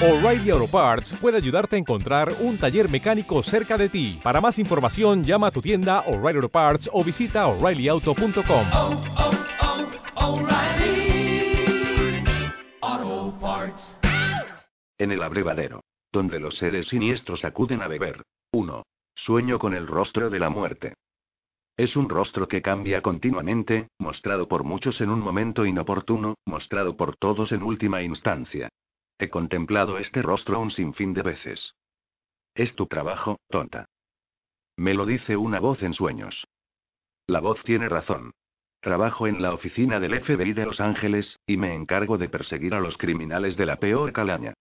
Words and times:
O'Reilly 0.00 0.50
Auto 0.50 0.68
Parts 0.68 1.12
puede 1.20 1.36
ayudarte 1.36 1.76
a 1.76 1.78
encontrar 1.78 2.36
un 2.40 2.58
taller 2.58 2.88
mecánico 2.88 3.42
cerca 3.42 3.76
de 3.76 3.88
ti. 3.88 4.18
Para 4.22 4.40
más 4.40 4.58
información, 4.58 5.22
llama 5.22 5.48
a 5.48 5.50
tu 5.50 5.60
tienda 5.60 6.00
O'Reilly 6.00 6.36
Auto 6.38 6.48
Parts 6.48 6.88
o 6.92 7.04
visita 7.04 7.46
oreillyauto.com. 7.46 8.66
oh, 8.72 9.02
oh, 12.80 13.38
Parts. 13.40 13.98
En 14.98 15.12
el 15.12 15.22
abrevadero, 15.22 15.82
donde 16.12 16.40
los 16.40 16.56
seres 16.56 16.88
siniestros 16.88 17.44
acuden 17.44 17.82
a 17.82 17.88
beber. 17.88 18.22
1. 18.52 18.82
Sueño 19.14 19.58
con 19.58 19.74
el 19.74 19.86
rostro 19.86 20.30
de 20.30 20.38
la 20.38 20.50
muerte. 20.50 20.94
Es 21.76 21.96
un 21.96 22.08
rostro 22.08 22.48
que 22.48 22.60
cambia 22.60 23.00
continuamente, 23.00 23.88
mostrado 23.98 24.46
por 24.46 24.62
muchos 24.62 25.00
en 25.00 25.10
un 25.10 25.20
momento 25.20 25.64
inoportuno, 25.64 26.34
mostrado 26.44 26.96
por 26.96 27.16
todos 27.16 27.50
en 27.52 27.62
última 27.62 28.02
instancia. 28.02 28.68
He 29.22 29.30
contemplado 29.30 29.98
este 29.98 30.20
rostro 30.20 30.58
un 30.58 30.72
sinfín 30.72 31.14
de 31.14 31.22
veces. 31.22 31.76
Es 32.56 32.74
tu 32.74 32.88
trabajo, 32.88 33.38
tonta. 33.48 33.86
Me 34.76 34.94
lo 34.94 35.06
dice 35.06 35.36
una 35.36 35.60
voz 35.60 35.80
en 35.84 35.94
sueños. 35.94 36.48
La 37.28 37.38
voz 37.38 37.62
tiene 37.62 37.88
razón. 37.88 38.32
Trabajo 38.80 39.28
en 39.28 39.40
la 39.40 39.54
oficina 39.54 40.00
del 40.00 40.20
FBI 40.20 40.54
de 40.54 40.66
Los 40.66 40.80
Ángeles, 40.80 41.38
y 41.46 41.56
me 41.56 41.72
encargo 41.72 42.18
de 42.18 42.28
perseguir 42.28 42.74
a 42.74 42.80
los 42.80 42.98
criminales 42.98 43.56
de 43.56 43.66
la 43.66 43.76
peor 43.76 44.12
calaña. 44.12 44.54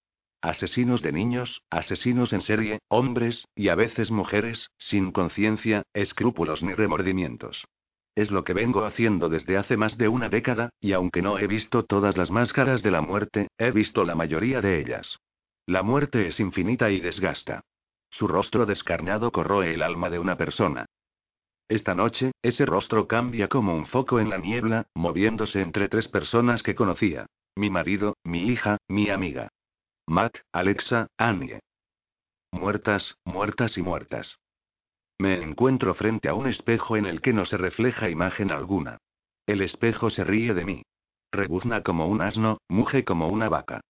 Asesinos 0.44 1.02
de 1.02 1.12
niños, 1.12 1.63
asesinos 1.71 2.32
en 2.32 2.43
serie, 2.43 2.82
hombres, 2.88 3.48
y 3.55 3.70
a 3.70 3.73
veces 3.73 4.12
mujeres, 4.12 4.70
sin 4.77 5.12
conciencia, 5.12 5.82
escrúpulos 5.96 6.62
ni 6.62 6.76
remordimientos. 6.76 7.66
Es 8.15 8.29
lo 8.29 8.43
que 8.43 8.53
vengo 8.53 8.83
haciendo 8.83 9.29
desde 9.29 9.57
hace 9.57 9.77
más 9.77 9.97
de 9.97 10.07
una 10.07 10.29
década, 10.29 10.70
y 10.79 10.93
aunque 10.93 11.21
no 11.21 11.39
he 11.39 11.47
visto 11.47 11.85
todas 11.85 12.17
las 12.17 12.29
máscaras 12.29 12.84
de 12.84 12.91
la 12.91 13.01
muerte, 13.01 13.47
he 13.57 13.71
visto 13.71 14.03
la 14.03 14.15
mayoría 14.15 14.61
de 14.61 14.79
ellas. 14.79 15.17
La 15.65 15.84
muerte 15.84 16.27
es 16.27 16.39
infinita 16.39 16.89
y 16.89 16.99
desgasta. 16.99 17.61
Su 18.09 18.27
rostro 18.27 18.65
descarnado 18.65 19.31
corroe 19.31 19.73
el 19.73 19.81
alma 19.81 20.09
de 20.09 20.20
una 20.20 20.35
persona. 20.35 20.85
Esta 21.70 21.95
noche, 21.95 22.34
ese 22.41 22.65
rostro 22.65 23.07
cambia 23.07 23.48
como 23.48 23.73
un 23.73 23.85
foco 23.85 24.20
en 24.20 24.29
la 24.29 24.37
niebla, 24.37 24.85
moviéndose 24.93 25.62
entre 25.62 25.87
tres 25.87 26.09
personas 26.09 26.63
que 26.63 26.75
conocía. 26.75 27.27
Mi 27.55 27.70
marido, 27.70 28.18
mi 28.25 28.49
hija, 28.49 28.77
mi 28.90 29.09
amiga. 29.09 29.48
Matt, 30.05 30.35
Alexa, 30.51 31.07
Annie. 31.18 31.62
Muertas, 32.51 33.15
muertas 33.23 33.77
y 33.77 33.81
muertas. 33.81 34.40
Me 35.22 35.40
encuentro 35.40 35.94
frente 35.94 36.30
a 36.30 36.34
un 36.34 36.48
espejo 36.48 36.98
en 36.98 37.05
el 37.05 37.22
que 37.22 37.32
no 37.32 37.46
se 37.46 37.55
refleja 37.55 38.10
imagen 38.10 38.50
alguna. 38.50 38.98
El 39.46 39.62
espejo 39.62 40.10
se 40.10 40.24
ríe 40.24 40.55
de 40.55 40.66
mí. 40.66 40.82
Rebuzna 41.32 41.84
como 41.84 42.08
un 42.08 42.22
asno, 42.22 42.58
muge 42.68 43.05
como 43.05 43.27
una 43.27 43.48
vaca. 43.48 43.82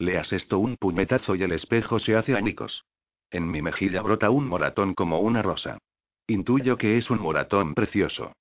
Le 0.00 0.18
asesto 0.18 0.58
un 0.58 0.74
puñetazo 0.74 1.36
y 1.36 1.44
el 1.44 1.52
espejo 1.52 2.00
se 2.00 2.16
hace 2.16 2.34
añicos. 2.34 2.82
En 3.30 3.48
mi 3.52 3.62
mejilla 3.62 4.02
brota 4.02 4.30
un 4.30 4.48
moratón 4.48 4.94
como 4.94 5.20
una 5.20 5.42
rosa. 5.42 5.78
Intuyo 6.26 6.76
que 6.76 6.98
es 6.98 7.08
un 7.08 7.20
moratón 7.20 7.74
precioso. 7.74 8.32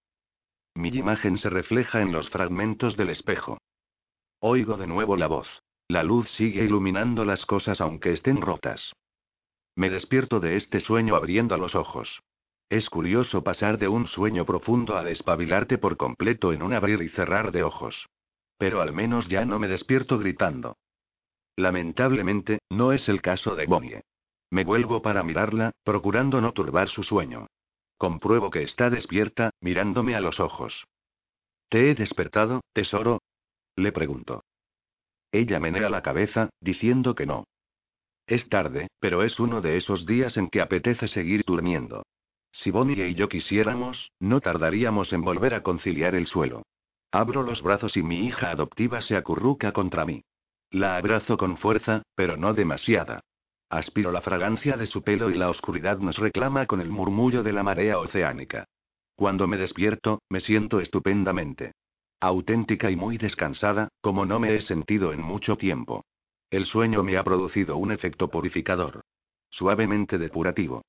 Mi 0.74 0.90
imagen 0.90 1.38
se 1.38 1.52
refleja 1.52 2.02
en 2.02 2.12
los 2.12 2.32
fragmentos 2.32 2.98
del 2.98 3.12
espejo. 3.12 3.60
Oigo 4.40 4.76
de 4.76 4.88
nuevo 4.88 5.18
la 5.18 5.28
voz. 5.28 5.48
La 5.88 6.02
luz 6.02 6.28
sigue 6.32 6.64
iluminando 6.64 7.26
las 7.26 7.46
cosas 7.46 7.80
aunque 7.80 8.12
estén 8.12 8.42
rotas. 8.42 8.94
Me 9.76 9.92
despierto 9.92 10.40
de 10.40 10.58
este 10.58 10.80
sueño 10.80 11.16
abriendo 11.16 11.56
los 11.56 11.76
ojos. 11.76 12.10
Es 12.70 12.88
curioso 12.88 13.44
pasar 13.44 13.80
de 13.80 13.88
un 13.88 14.06
sueño 14.06 14.46
profundo 14.46 14.96
a 14.96 15.04
despabilarte 15.04 15.80
por 15.80 15.98
completo 15.98 16.54
en 16.54 16.62
un 16.62 16.74
abrir 16.74 17.02
y 17.02 17.10
cerrar 17.10 17.52
de 17.52 17.64
ojos. 17.64 18.08
Pero 18.60 18.82
al 18.82 18.94
menos 18.94 19.28
ya 19.28 19.44
no 19.44 19.58
me 19.58 19.68
despierto 19.68 20.20
gritando. 20.20 20.78
Lamentablemente, 21.56 22.60
no 22.70 22.94
es 22.94 23.10
el 23.10 23.22
caso 23.22 23.56
de 23.56 23.66
Bonnie. 23.66 24.02
Me 24.52 24.64
vuelvo 24.64 25.02
para 25.02 25.24
mirarla, 25.24 25.72
procurando 25.84 26.42
no 26.42 26.54
turbar 26.54 26.90
su 26.90 27.04
sueño. 27.04 27.48
Compruebo 27.98 28.52
que 28.52 28.64
está 28.64 28.90
despierta, 28.90 29.50
mirándome 29.62 30.16
a 30.16 30.22
los 30.22 30.40
ojos. 30.40 30.86
¿Te 31.70 31.90
he 31.90 31.96
despertado, 31.96 32.62
tesoro? 32.74 33.22
Le 33.76 33.92
pregunto. 33.92 34.44
Ella 35.32 35.60
menea 35.60 35.90
la 35.90 36.04
cabeza, 36.04 36.50
diciendo 36.62 37.16
que 37.16 37.26
no. 37.26 37.46
Es 38.28 38.48
tarde, 38.48 38.90
pero 39.00 39.24
es 39.24 39.40
uno 39.40 39.62
de 39.62 39.78
esos 39.78 40.06
días 40.06 40.38
en 40.38 40.50
que 40.50 40.62
apetece 40.62 41.08
seguir 41.08 41.44
durmiendo. 41.46 42.04
Si 42.52 42.72
Bonnie 42.72 43.08
y 43.08 43.16
yo 43.16 43.30
quisiéramos, 43.30 44.12
no 44.20 44.42
tardaríamos 44.42 45.14
en 45.14 45.22
volver 45.22 45.54
a 45.54 45.64
conciliar 45.64 46.16
el 46.16 46.28
suelo. 46.28 46.64
Abro 47.12 47.44
los 47.44 47.62
brazos 47.62 47.98
y 47.98 48.04
mi 48.04 48.26
hija 48.26 48.52
adoptiva 48.52 49.02
se 49.02 49.16
acurruca 49.16 49.72
contra 49.72 50.06
mí. 50.06 50.24
La 50.72 50.98
abrazo 50.98 51.38
con 51.38 51.58
fuerza, 51.58 52.04
pero 52.16 52.38
no 52.38 52.54
demasiada. 52.54 53.22
Aspiro 53.70 54.12
la 54.12 54.22
fragancia 54.22 54.78
de 54.78 54.88
su 54.88 55.04
pelo 55.04 55.30
y 55.30 55.36
la 55.36 55.50
oscuridad 55.50 56.00
nos 56.00 56.18
reclama 56.18 56.66
con 56.66 56.82
el 56.82 56.90
murmullo 56.90 57.44
de 57.44 57.54
la 57.54 57.64
marea 57.64 58.00
oceánica. 58.00 58.66
Cuando 59.16 59.48
me 59.48 59.58
despierto, 59.58 60.22
me 60.30 60.40
siento 60.42 60.80
estupendamente. 60.80 61.74
Auténtica 62.20 62.90
y 62.92 62.96
muy 62.96 63.18
descansada, 63.18 63.90
como 64.02 64.26
no 64.26 64.40
me 64.40 64.56
he 64.56 64.62
sentido 64.62 65.14
en 65.14 65.22
mucho 65.22 65.56
tiempo. 65.56 66.06
El 66.50 66.66
sueño 66.66 67.04
me 67.04 67.18
ha 67.18 67.24
producido 67.24 67.78
un 67.78 67.92
efecto 67.92 68.30
purificador. 68.30 69.02
Suavemente 69.50 70.18
depurativo. 70.18 70.84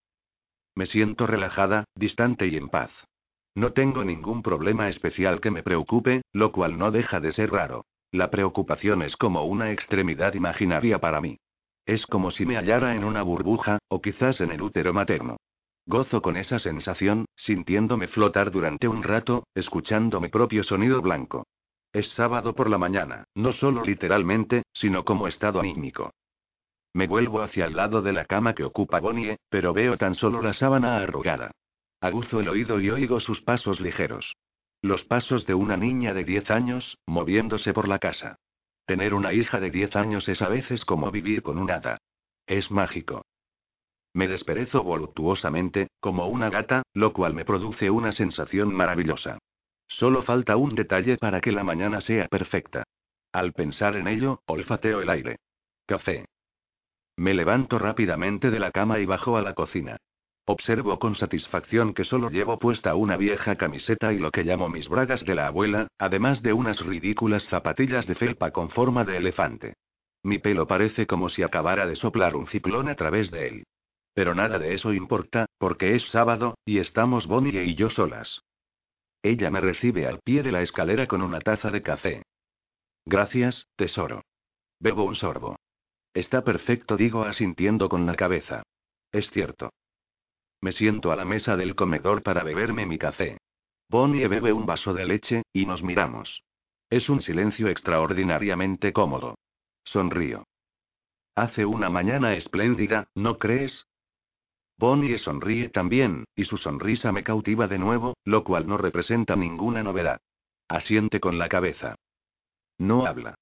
Me 0.75 0.87
siento 0.87 1.27
relajada, 1.27 1.85
distante 1.95 2.47
y 2.47 2.57
en 2.57 2.69
paz. 2.69 2.91
No 3.55 3.73
tengo 3.73 4.05
ningún 4.05 4.43
problema 4.43 4.89
especial 4.89 5.41
que 5.41 5.51
me 5.51 5.63
preocupe, 5.63 6.23
lo 6.33 6.53
cual 6.53 6.79
no 6.79 6.91
deja 6.91 7.21
de 7.21 7.33
ser 7.33 7.51
raro. 7.51 7.85
La 8.13 8.31
preocupación 8.31 9.03
es 9.03 9.17
como 9.17 9.45
una 9.45 9.73
extremidad 9.73 10.35
imaginaria 10.35 10.99
para 10.99 11.21
mí. 11.21 11.39
Es 11.87 12.07
como 12.07 12.31
si 12.31 12.47
me 12.47 12.57
hallara 12.57 12.95
en 12.95 13.05
una 13.05 13.23
burbuja, 13.23 13.79
o 13.89 14.01
quizás 14.01 14.41
en 14.41 14.53
el 14.53 14.63
útero 14.63 14.93
materno. 14.93 15.37
Gozo 15.87 16.23
con 16.23 16.37
esa 16.37 16.59
sensación, 16.59 17.25
sintiéndome 17.37 18.07
flotar 18.09 18.51
durante 18.51 18.87
un 18.87 19.03
rato, 19.03 19.45
escuchando 19.55 20.21
mi 20.21 20.29
propio 20.29 20.63
sonido 20.63 21.03
blanco. 21.03 21.47
Es 21.93 22.09
sábado 22.13 22.55
por 22.55 22.71
la 22.71 22.79
mañana, 22.79 23.25
no 23.35 23.53
solo 23.53 23.83
literalmente, 23.85 24.63
sino 24.73 25.05
como 25.05 25.27
estado 25.27 25.59
anímico. 25.59 26.13
Me 26.93 27.07
vuelvo 27.07 27.43
hacia 27.43 27.67
el 27.67 27.77
lado 27.77 28.03
de 28.03 28.13
la 28.13 28.25
cama 28.25 28.55
que 28.55 28.65
ocupa 28.65 29.01
Bonnie, 29.01 29.37
pero 29.49 29.73
veo 29.73 29.97
tan 29.97 30.15
solo 30.15 30.43
la 30.43 30.55
sábana 30.55 30.97
arrugada. 30.97 31.53
Aguzo 32.01 32.41
el 32.41 32.49
oído 32.49 32.81
y 32.81 32.91
oigo 32.91 33.21
sus 33.21 33.43
pasos 33.43 33.81
ligeros. 33.81 34.35
Los 34.83 35.05
pasos 35.05 35.47
de 35.47 35.55
una 35.55 35.77
niña 35.77 36.15
de 36.15 36.25
10 36.25 36.51
años, 36.51 36.99
moviéndose 37.07 37.73
por 37.73 37.87
la 37.87 37.99
casa. 37.99 38.37
Tener 38.87 39.15
una 39.15 39.33
hija 39.33 39.61
de 39.61 39.71
10 39.71 39.95
años 39.95 40.29
es 40.29 40.43
a 40.43 40.49
veces 40.49 40.85
como 40.85 41.11
vivir 41.11 41.43
con 41.43 41.59
un 41.59 41.71
hada. 41.71 41.99
Es 42.47 42.71
mágico. 42.71 43.25
Me 44.13 44.27
desperezo 44.27 44.83
voluptuosamente, 44.83 45.89
como 46.01 46.27
una 46.27 46.51
gata, 46.51 46.83
lo 46.95 47.13
cual 47.13 47.35
me 47.35 47.45
produce 47.45 47.91
una 47.91 48.13
sensación 48.13 48.75
maravillosa. 48.75 49.39
Solo 49.87 50.23
falta 50.23 50.57
un 50.57 50.75
detalle 50.75 51.19
para 51.19 51.41
que 51.41 51.53
la 51.53 51.63
mañana 51.63 52.01
sea 52.01 52.27
perfecta. 52.27 52.85
Al 53.33 53.53
pensar 53.53 53.97
en 53.97 54.09
ello, 54.09 54.41
olfateo 54.47 55.03
el 55.03 55.11
aire. 55.11 55.37
Café. 55.87 56.27
Me 57.21 57.35
levanto 57.35 57.79
rápidamente 57.79 58.51
de 58.51 58.59
la 58.59 58.71
cama 58.71 58.99
y 58.99 59.05
bajo 59.05 59.37
a 59.37 59.43
la 59.43 59.53
cocina. 59.53 59.99
Observo 60.47 60.99
con 60.99 61.15
satisfacción 61.15 61.93
que 61.93 62.05
solo 62.05 62.31
llevo 62.31 62.59
puesta 62.59 62.95
una 62.95 63.19
vieja 63.19 63.57
camiseta 63.57 64.15
y 64.15 64.19
lo 64.19 64.31
que 64.31 64.43
llamo 64.43 64.71
mis 64.71 64.89
bragas 64.89 65.23
de 65.27 65.35
la 65.35 65.47
abuela, 65.47 65.89
además 65.99 66.41
de 66.41 66.55
unas 66.55 66.81
ridículas 66.81 67.45
zapatillas 67.51 68.07
de 68.07 68.15
felpa 68.15 68.53
con 68.53 68.71
forma 68.71 69.05
de 69.05 69.19
elefante. 69.19 69.75
Mi 70.23 70.39
pelo 70.39 70.67
parece 70.67 71.07
como 71.07 71.29
si 71.29 71.43
acabara 71.43 71.87
de 71.87 71.97
soplar 71.97 72.35
un 72.37 72.47
ciclón 72.47 72.89
a 72.89 72.95
través 72.95 73.31
de 73.31 73.49
él. 73.49 73.65
Pero 74.15 74.35
nada 74.35 74.59
de 74.59 74.73
eso 74.73 74.95
importa, 74.95 75.45
porque 75.59 75.97
es 75.97 76.03
sábado, 76.09 76.55
y 76.65 76.79
estamos 76.79 77.27
Bonnie 77.27 77.65
y 77.65 77.75
yo 77.75 77.91
solas. 77.91 78.41
Ella 79.23 79.51
me 79.51 79.61
recibe 79.61 80.07
al 80.07 80.21
pie 80.21 80.43
de 80.43 80.53
la 80.53 80.63
escalera 80.63 81.07
con 81.07 81.21
una 81.21 81.41
taza 81.41 81.71
de 81.71 81.83
café. 81.83 82.23
Gracias, 83.05 83.67
tesoro. 83.77 84.23
Bebo 84.79 85.05
un 85.05 85.17
sorbo. 85.17 85.60
Está 86.15 86.43
perfecto, 86.43 86.97
digo 86.97 87.23
asintiendo 87.23 87.89
con 87.89 88.07
la 88.07 88.15
cabeza. 88.15 88.63
Es 89.13 89.31
cierto. 89.31 89.71
Me 90.61 90.73
siento 90.73 91.13
a 91.13 91.17
la 91.17 91.25
mesa 91.25 91.57
del 91.57 91.75
comedor 91.75 92.23
para 92.23 92.43
beberme 92.43 92.85
mi 92.87 92.99
café. 92.99 93.39
Bonnie 93.89 94.29
bebe 94.29 94.53
un 94.53 94.67
vaso 94.67 94.93
de 94.93 95.07
leche, 95.07 95.43
y 95.53 95.67
nos 95.67 95.83
miramos. 95.83 96.43
Es 96.91 97.09
un 97.09 97.23
silencio 97.23 97.69
extraordinariamente 97.69 98.93
cómodo. 98.93 99.37
Sonrío. 99.85 100.45
Hace 101.35 101.65
una 101.65 101.89
mañana 101.89 102.35
espléndida, 102.35 103.09
¿no 103.15 103.39
crees? 103.39 103.87
Bonnie 104.77 105.19
sonríe 105.19 105.69
también, 105.69 106.25
y 106.35 106.45
su 106.45 106.57
sonrisa 106.57 107.13
me 107.13 107.23
cautiva 107.23 107.67
de 107.67 107.79
nuevo, 107.79 108.17
lo 108.25 108.45
cual 108.45 108.67
no 108.67 108.77
representa 108.77 109.37
ninguna 109.37 109.83
novedad. 109.83 110.21
Asiente 110.69 111.21
con 111.21 111.39
la 111.39 111.49
cabeza. 111.49 111.97
No 112.79 113.07
habla. 113.07 113.35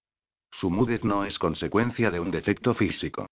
Su 0.52 0.70
mudez 0.70 1.04
no 1.04 1.24
es 1.24 1.38
consecuencia 1.38 2.10
de 2.10 2.20
un 2.20 2.30
defecto 2.30 2.74
físico. 2.74 3.26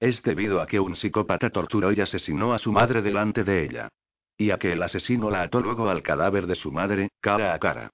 Es 0.00 0.22
debido 0.22 0.60
a 0.60 0.66
que 0.66 0.80
un 0.80 0.96
psicópata 0.96 1.50
torturó 1.50 1.92
y 1.92 2.00
asesinó 2.00 2.54
a 2.54 2.58
su 2.58 2.72
madre 2.72 3.02
delante 3.02 3.44
de 3.44 3.64
ella. 3.64 3.88
Y 4.36 4.50
a 4.50 4.58
que 4.58 4.72
el 4.72 4.82
asesino 4.82 5.30
la 5.30 5.42
ató 5.42 5.60
luego 5.60 5.88
al 5.88 6.02
cadáver 6.02 6.46
de 6.46 6.56
su 6.56 6.72
madre, 6.72 7.10
cara 7.20 7.54
a 7.54 7.58
cara. 7.58 7.90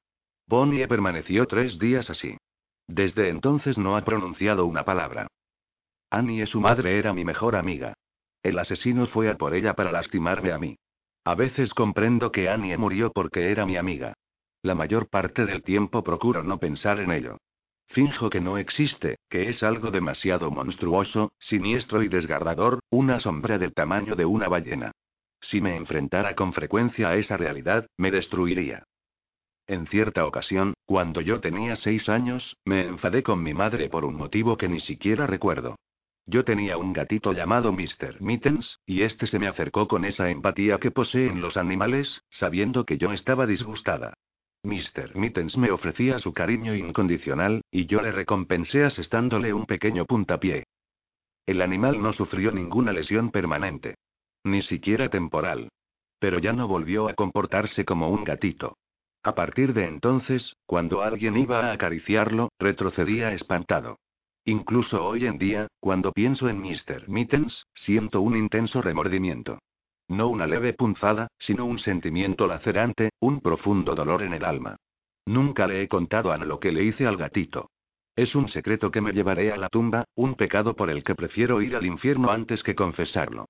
Bonnie 0.46 0.88
permaneció 0.88 1.46
tres 1.46 1.78
días 1.78 2.08
así. 2.08 2.38
Desde 2.86 3.28
entonces 3.28 3.76
no 3.76 3.96
ha 3.96 4.04
pronunciado 4.04 4.64
una 4.64 4.84
palabra. 4.84 5.26
Annie, 6.10 6.46
su 6.46 6.60
madre, 6.60 6.98
era 6.98 7.12
mi 7.12 7.24
mejor 7.24 7.54
amiga. 7.54 7.92
El 8.42 8.58
asesino 8.58 9.06
fue 9.08 9.28
a 9.28 9.36
por 9.36 9.54
ella 9.54 9.74
para 9.74 9.92
lastimarme 9.92 10.52
a 10.52 10.58
mí. 10.58 10.78
A 11.24 11.34
veces 11.34 11.74
comprendo 11.74 12.32
que 12.32 12.48
Annie 12.48 12.78
murió 12.78 13.12
porque 13.12 13.50
era 13.50 13.66
mi 13.66 13.76
amiga. 13.76 14.14
La 14.62 14.74
mayor 14.74 15.08
parte 15.10 15.44
del 15.44 15.62
tiempo 15.62 16.02
procuro 16.02 16.42
no 16.42 16.58
pensar 16.58 17.00
en 17.00 17.12
ello. 17.12 17.36
Finjo 17.88 18.28
que 18.28 18.40
no 18.40 18.58
existe, 18.58 19.16
que 19.30 19.48
es 19.48 19.62
algo 19.62 19.90
demasiado 19.90 20.50
monstruoso, 20.50 21.32
siniestro 21.38 22.02
y 22.02 22.08
desgarrador, 22.08 22.80
una 22.90 23.18
sombra 23.18 23.58
del 23.58 23.72
tamaño 23.72 24.14
de 24.14 24.26
una 24.26 24.48
ballena. 24.48 24.92
Si 25.40 25.60
me 25.60 25.76
enfrentara 25.76 26.34
con 26.34 26.52
frecuencia 26.52 27.08
a 27.08 27.16
esa 27.16 27.36
realidad, 27.36 27.86
me 27.96 28.10
destruiría. 28.10 28.84
En 29.66 29.86
cierta 29.86 30.26
ocasión, 30.26 30.74
cuando 30.86 31.20
yo 31.20 31.40
tenía 31.40 31.76
seis 31.76 32.08
años, 32.08 32.56
me 32.64 32.86
enfadé 32.86 33.22
con 33.22 33.42
mi 33.42 33.54
madre 33.54 33.88
por 33.88 34.04
un 34.04 34.16
motivo 34.16 34.56
que 34.56 34.68
ni 34.68 34.80
siquiera 34.80 35.26
recuerdo. 35.26 35.76
Yo 36.26 36.44
tenía 36.44 36.76
un 36.76 36.92
gatito 36.92 37.32
llamado 37.32 37.72
Mr. 37.72 38.20
Mittens, 38.20 38.80
y 38.84 39.02
este 39.02 39.26
se 39.26 39.38
me 39.38 39.46
acercó 39.46 39.88
con 39.88 40.04
esa 40.04 40.28
empatía 40.28 40.78
que 40.78 40.90
poseen 40.90 41.40
los 41.40 41.56
animales, 41.56 42.22
sabiendo 42.28 42.84
que 42.84 42.98
yo 42.98 43.12
estaba 43.12 43.46
disgustada. 43.46 44.12
Mr. 44.62 45.14
Mittens 45.14 45.56
me 45.56 45.70
ofrecía 45.70 46.18
su 46.18 46.32
cariño 46.32 46.74
incondicional, 46.74 47.62
y 47.70 47.86
yo 47.86 48.02
le 48.02 48.12
recompensé 48.12 48.84
asestándole 48.84 49.52
un 49.52 49.66
pequeño 49.66 50.04
puntapié. 50.04 50.64
El 51.46 51.62
animal 51.62 52.02
no 52.02 52.12
sufrió 52.12 52.52
ninguna 52.52 52.92
lesión 52.92 53.30
permanente. 53.30 53.94
Ni 54.44 54.62
siquiera 54.62 55.08
temporal. 55.08 55.68
Pero 56.18 56.38
ya 56.38 56.52
no 56.52 56.68
volvió 56.68 57.08
a 57.08 57.14
comportarse 57.14 57.84
como 57.84 58.10
un 58.10 58.24
gatito. 58.24 58.76
A 59.22 59.34
partir 59.34 59.72
de 59.72 59.86
entonces, 59.86 60.54
cuando 60.66 61.02
alguien 61.02 61.36
iba 61.36 61.60
a 61.60 61.72
acariciarlo, 61.72 62.50
retrocedía 62.58 63.32
espantado. 63.32 63.98
Incluso 64.44 65.04
hoy 65.04 65.26
en 65.26 65.38
día, 65.38 65.68
cuando 65.80 66.12
pienso 66.12 66.48
en 66.48 66.60
Mr. 66.60 67.08
Mittens, 67.08 67.64
siento 67.74 68.20
un 68.20 68.36
intenso 68.36 68.80
remordimiento. 68.80 69.58
No 70.08 70.28
una 70.28 70.46
leve 70.46 70.72
punzada, 70.72 71.28
sino 71.38 71.66
un 71.66 71.78
sentimiento 71.78 72.46
lacerante, 72.46 73.10
un 73.20 73.40
profundo 73.40 73.94
dolor 73.94 74.22
en 74.22 74.32
el 74.32 74.44
alma. 74.44 74.76
Nunca 75.26 75.66
le 75.66 75.82
he 75.82 75.88
contado 75.88 76.32
a 76.32 76.38
lo 76.38 76.58
que 76.58 76.72
le 76.72 76.82
hice 76.82 77.06
al 77.06 77.18
gatito. 77.18 77.70
Es 78.16 78.34
un 78.34 78.48
secreto 78.48 78.90
que 78.90 79.02
me 79.02 79.12
llevaré 79.12 79.52
a 79.52 79.56
la 79.56 79.68
tumba, 79.68 80.04
un 80.14 80.34
pecado 80.34 80.74
por 80.74 80.90
el 80.90 81.04
que 81.04 81.14
prefiero 81.14 81.60
ir 81.60 81.76
al 81.76 81.84
infierno 81.84 82.30
antes 82.30 82.62
que 82.62 82.74
confesarlo. 82.74 83.46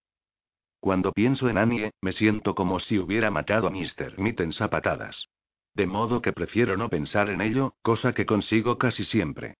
Cuando 0.80 1.12
pienso 1.12 1.48
en 1.48 1.58
Annie, 1.58 1.90
me 2.02 2.12
siento 2.12 2.54
como 2.54 2.78
si 2.80 2.98
hubiera 2.98 3.30
matado 3.30 3.68
a 3.68 3.70
Mr. 3.70 4.18
Mittens 4.18 4.60
a 4.60 4.68
patadas. 4.68 5.28
De 5.74 5.86
modo 5.86 6.20
que 6.20 6.32
prefiero 6.32 6.76
no 6.76 6.88
pensar 6.88 7.30
en 7.30 7.40
ello, 7.40 7.74
cosa 7.82 8.12
que 8.12 8.26
consigo 8.26 8.78
casi 8.78 9.04
siempre. 9.04 9.54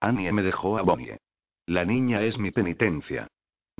Annie 0.00 0.32
me 0.32 0.42
dejó 0.42 0.78
a 0.78 0.82
Bonnie. 0.82 1.18
La 1.66 1.84
niña 1.84 2.22
es 2.22 2.38
mi 2.38 2.52
penitencia. 2.52 3.28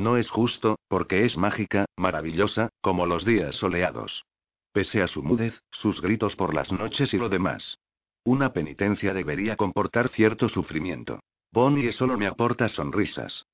No 0.02 0.16
es 0.16 0.28
justo, 0.28 0.80
porque 0.88 1.24
es 1.24 1.36
mágica, 1.36 1.86
maravillosa, 1.96 2.70
como 2.80 3.06
los 3.06 3.24
días 3.24 3.54
soleados. 3.54 4.24
Pese 4.72 5.00
a 5.00 5.06
su 5.06 5.22
mudez, 5.22 5.62
sus 5.70 6.02
gritos 6.02 6.34
por 6.34 6.54
las 6.54 6.72
noches 6.72 7.14
y 7.14 7.18
lo 7.18 7.28
demás. 7.28 7.78
Una 8.24 8.52
penitencia 8.52 9.14
debería 9.14 9.54
comportar 9.54 10.08
cierto 10.08 10.48
sufrimiento. 10.48 11.20
Bonnie 11.52 11.92
solo 11.92 12.18
me 12.18 12.26
aporta 12.26 12.68
sonrisas. 12.68 13.46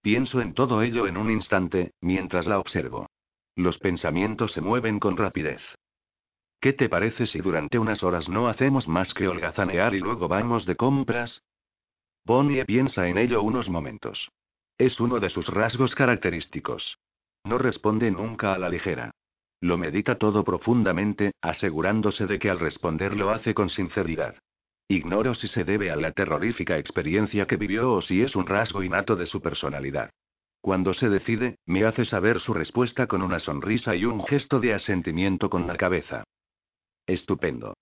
Pienso 0.00 0.40
en 0.40 0.54
todo 0.54 0.80
ello 0.80 1.06
en 1.06 1.18
un 1.18 1.30
instante, 1.30 1.92
mientras 2.00 2.46
la 2.46 2.58
observo. 2.58 3.10
Los 3.54 3.76
pensamientos 3.76 4.52
se 4.52 4.62
mueven 4.62 4.98
con 4.98 5.18
rapidez. 5.18 5.60
¿Qué 6.58 6.72
te 6.72 6.88
parece 6.88 7.26
si 7.26 7.40
durante 7.40 7.78
unas 7.78 8.02
horas 8.02 8.30
no 8.30 8.48
hacemos 8.48 8.88
más 8.88 9.12
que 9.12 9.28
holgazanear 9.28 9.94
y 9.94 9.98
luego 9.98 10.26
vamos 10.26 10.64
de 10.64 10.74
compras? 10.74 11.42
Bonnie 12.24 12.64
piensa 12.64 13.08
en 13.08 13.18
ello 13.18 13.42
unos 13.42 13.68
momentos. 13.68 14.30
Es 14.78 15.00
uno 15.00 15.20
de 15.20 15.30
sus 15.30 15.48
rasgos 15.48 15.94
característicos. 15.94 16.98
No 17.44 17.58
responde 17.58 18.10
nunca 18.10 18.52
a 18.52 18.58
la 18.58 18.68
ligera. 18.68 19.12
Lo 19.60 19.78
medita 19.78 20.16
todo 20.18 20.44
profundamente, 20.44 21.32
asegurándose 21.40 22.26
de 22.26 22.38
que 22.38 22.50
al 22.50 22.58
responder 22.58 23.16
lo 23.16 23.30
hace 23.30 23.54
con 23.54 23.70
sinceridad. 23.70 24.36
Ignoro 24.88 25.34
si 25.34 25.48
se 25.48 25.64
debe 25.64 25.90
a 25.90 25.96
la 25.96 26.12
terrorífica 26.12 26.78
experiencia 26.78 27.46
que 27.46 27.56
vivió 27.56 27.92
o 27.92 28.02
si 28.02 28.22
es 28.22 28.36
un 28.36 28.46
rasgo 28.46 28.82
innato 28.82 29.16
de 29.16 29.26
su 29.26 29.40
personalidad. 29.40 30.10
Cuando 30.60 30.94
se 30.94 31.08
decide, 31.08 31.58
me 31.64 31.84
hace 31.84 32.04
saber 32.04 32.40
su 32.40 32.52
respuesta 32.52 33.06
con 33.06 33.22
una 33.22 33.40
sonrisa 33.40 33.96
y 33.96 34.04
un 34.04 34.24
gesto 34.24 34.60
de 34.60 34.74
asentimiento 34.74 35.48
con 35.48 35.66
la 35.66 35.76
cabeza. 35.76 36.24
Estupendo. 37.06 37.76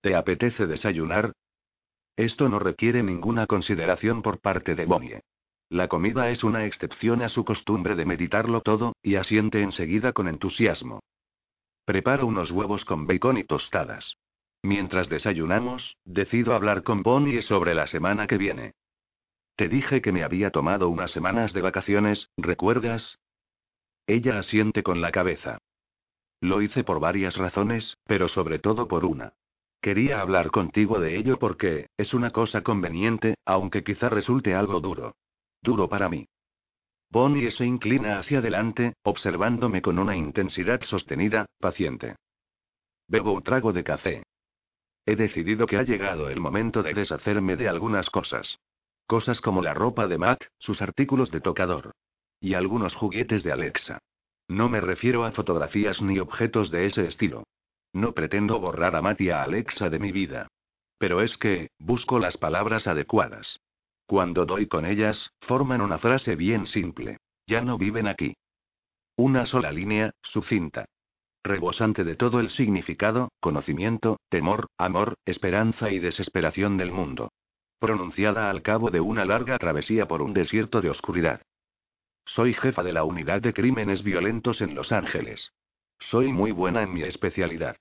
¿Te 0.00 0.14
apetece 0.14 0.66
desayunar? 0.66 1.32
Esto 2.16 2.48
no 2.48 2.58
requiere 2.58 3.02
ninguna 3.02 3.46
consideración 3.46 4.22
por 4.22 4.40
parte 4.40 4.74
de 4.74 4.84
Bonnie. 4.84 5.20
La 5.74 5.88
comida 5.88 6.30
es 6.30 6.44
una 6.44 6.66
excepción 6.66 7.20
a 7.20 7.28
su 7.28 7.44
costumbre 7.44 7.96
de 7.96 8.04
meditarlo 8.04 8.60
todo, 8.60 8.92
y 9.02 9.16
asiente 9.16 9.60
enseguida 9.60 10.12
con 10.12 10.28
entusiasmo. 10.28 11.00
Preparo 11.84 12.28
unos 12.28 12.52
huevos 12.52 12.84
con 12.84 13.08
bacon 13.08 13.38
y 13.38 13.42
tostadas. 13.42 14.14
Mientras 14.62 15.08
desayunamos, 15.08 15.96
decido 16.04 16.54
hablar 16.54 16.84
con 16.84 17.02
Bonnie 17.02 17.42
sobre 17.42 17.74
la 17.74 17.88
semana 17.88 18.28
que 18.28 18.38
viene. 18.38 18.74
Te 19.56 19.68
dije 19.68 20.00
que 20.00 20.12
me 20.12 20.22
había 20.22 20.52
tomado 20.52 20.88
unas 20.88 21.10
semanas 21.10 21.52
de 21.52 21.62
vacaciones, 21.62 22.28
¿recuerdas? 22.36 23.18
Ella 24.06 24.38
asiente 24.38 24.84
con 24.84 25.00
la 25.00 25.10
cabeza. 25.10 25.58
Lo 26.40 26.62
hice 26.62 26.84
por 26.84 27.00
varias 27.00 27.36
razones, 27.36 27.96
pero 28.04 28.28
sobre 28.28 28.60
todo 28.60 28.86
por 28.86 29.04
una. 29.04 29.32
Quería 29.80 30.20
hablar 30.20 30.52
contigo 30.52 31.00
de 31.00 31.16
ello 31.16 31.40
porque, 31.40 31.88
es 31.96 32.14
una 32.14 32.30
cosa 32.30 32.62
conveniente, 32.62 33.34
aunque 33.44 33.82
quizá 33.82 34.08
resulte 34.08 34.54
algo 34.54 34.78
duro. 34.78 35.16
Duro 35.64 35.88
para 35.88 36.10
mí. 36.10 36.26
Bonnie 37.10 37.50
se 37.50 37.64
inclina 37.64 38.18
hacia 38.18 38.40
adelante, 38.40 38.96
observándome 39.02 39.80
con 39.80 39.98
una 39.98 40.14
intensidad 40.14 40.82
sostenida, 40.82 41.46
paciente. 41.58 42.16
Bebo 43.08 43.32
un 43.32 43.42
trago 43.42 43.72
de 43.72 43.82
café. 43.82 44.22
He 45.06 45.16
decidido 45.16 45.66
que 45.66 45.78
ha 45.78 45.82
llegado 45.82 46.28
el 46.28 46.38
momento 46.38 46.82
de 46.82 46.92
deshacerme 46.92 47.56
de 47.56 47.70
algunas 47.70 48.10
cosas. 48.10 48.58
Cosas 49.06 49.40
como 49.40 49.62
la 49.62 49.72
ropa 49.72 50.06
de 50.06 50.18
Matt, 50.18 50.44
sus 50.58 50.82
artículos 50.82 51.30
de 51.30 51.40
tocador. 51.40 51.92
Y 52.40 52.52
algunos 52.52 52.94
juguetes 52.94 53.42
de 53.42 53.52
Alexa. 53.52 54.00
No 54.48 54.68
me 54.68 54.82
refiero 54.82 55.24
a 55.24 55.32
fotografías 55.32 56.02
ni 56.02 56.18
objetos 56.18 56.70
de 56.70 56.84
ese 56.86 57.06
estilo. 57.06 57.44
No 57.94 58.12
pretendo 58.12 58.60
borrar 58.60 58.96
a 58.96 59.00
Matt 59.00 59.22
y 59.22 59.30
a 59.30 59.42
Alexa 59.42 59.88
de 59.88 59.98
mi 59.98 60.12
vida. 60.12 60.48
Pero 60.98 61.22
es 61.22 61.38
que, 61.38 61.70
busco 61.78 62.18
las 62.18 62.36
palabras 62.36 62.86
adecuadas. 62.86 63.60
Cuando 64.06 64.44
doy 64.46 64.66
con 64.66 64.86
ellas, 64.86 65.30
forman 65.40 65.80
una 65.80 65.98
frase 65.98 66.36
bien 66.36 66.66
simple. 66.66 67.18
Ya 67.46 67.60
no 67.60 67.78
viven 67.78 68.06
aquí. 68.06 68.34
Una 69.16 69.46
sola 69.46 69.70
línea, 69.70 70.10
sucinta 70.22 70.86
rebosante 71.44 72.04
de 72.04 72.16
todo 72.16 72.40
el 72.40 72.48
significado, 72.50 73.28
conocimiento, 73.38 74.18
temor, 74.30 74.68
amor, 74.78 75.18
esperanza 75.26 75.90
y 75.90 75.98
desesperación 75.98 76.78
del 76.78 76.90
mundo. 76.90 77.30
Pronunciada 77.78 78.48
al 78.50 78.62
cabo 78.62 78.90
de 78.90 79.00
una 79.00 79.26
larga 79.26 79.58
travesía 79.58 80.08
por 80.08 80.22
un 80.22 80.32
desierto 80.32 80.80
de 80.80 80.88
oscuridad. 80.88 81.42
Soy 82.24 82.54
jefa 82.54 82.82
de 82.82 82.94
la 82.94 83.04
unidad 83.04 83.42
de 83.42 83.52
crímenes 83.52 84.02
violentos 84.02 84.62
en 84.62 84.74
Los 84.74 84.90
Ángeles. 84.90 85.52
Soy 85.98 86.32
muy 86.32 86.50
buena 86.50 86.82
en 86.82 86.94
mi 86.94 87.02
especialidad. 87.02 87.76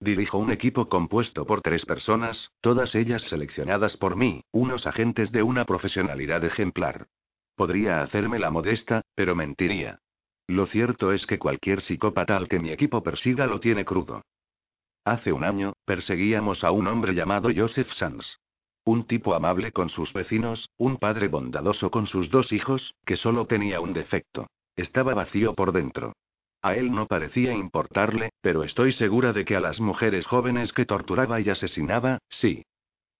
Dirijo 0.00 0.38
un 0.38 0.52
equipo 0.52 0.88
compuesto 0.88 1.44
por 1.44 1.60
tres 1.60 1.84
personas, 1.84 2.52
todas 2.60 2.94
ellas 2.94 3.22
seleccionadas 3.22 3.96
por 3.96 4.14
mí, 4.14 4.44
unos 4.52 4.86
agentes 4.86 5.32
de 5.32 5.42
una 5.42 5.64
profesionalidad 5.64 6.44
ejemplar. 6.44 7.08
Podría 7.56 8.02
hacerme 8.02 8.38
la 8.38 8.50
modesta, 8.50 9.02
pero 9.16 9.34
mentiría. 9.34 9.98
Lo 10.46 10.66
cierto 10.66 11.12
es 11.12 11.26
que 11.26 11.38
cualquier 11.38 11.82
psicópata 11.82 12.36
al 12.36 12.48
que 12.48 12.60
mi 12.60 12.70
equipo 12.70 13.02
persiga 13.02 13.46
lo 13.46 13.58
tiene 13.58 13.84
crudo. 13.84 14.22
Hace 15.04 15.32
un 15.32 15.42
año, 15.42 15.72
perseguíamos 15.84 16.62
a 16.62 16.70
un 16.70 16.86
hombre 16.86 17.14
llamado 17.14 17.50
Joseph 17.54 17.90
Sands. 17.94 18.38
Un 18.84 19.04
tipo 19.04 19.34
amable 19.34 19.72
con 19.72 19.88
sus 19.88 20.12
vecinos, 20.12 20.68
un 20.78 20.96
padre 20.96 21.28
bondadoso 21.28 21.90
con 21.90 22.06
sus 22.06 22.30
dos 22.30 22.52
hijos, 22.52 22.94
que 23.04 23.16
solo 23.16 23.46
tenía 23.46 23.80
un 23.80 23.92
defecto. 23.92 24.46
Estaba 24.76 25.12
vacío 25.14 25.54
por 25.54 25.72
dentro. 25.72 26.14
A 26.62 26.74
él 26.74 26.90
no 26.92 27.06
parecía 27.06 27.52
importarle, 27.52 28.30
pero 28.40 28.64
estoy 28.64 28.92
segura 28.92 29.32
de 29.32 29.44
que 29.44 29.56
a 29.56 29.60
las 29.60 29.80
mujeres 29.80 30.26
jóvenes 30.26 30.72
que 30.72 30.86
torturaba 30.86 31.40
y 31.40 31.50
asesinaba, 31.50 32.18
sí. 32.28 32.64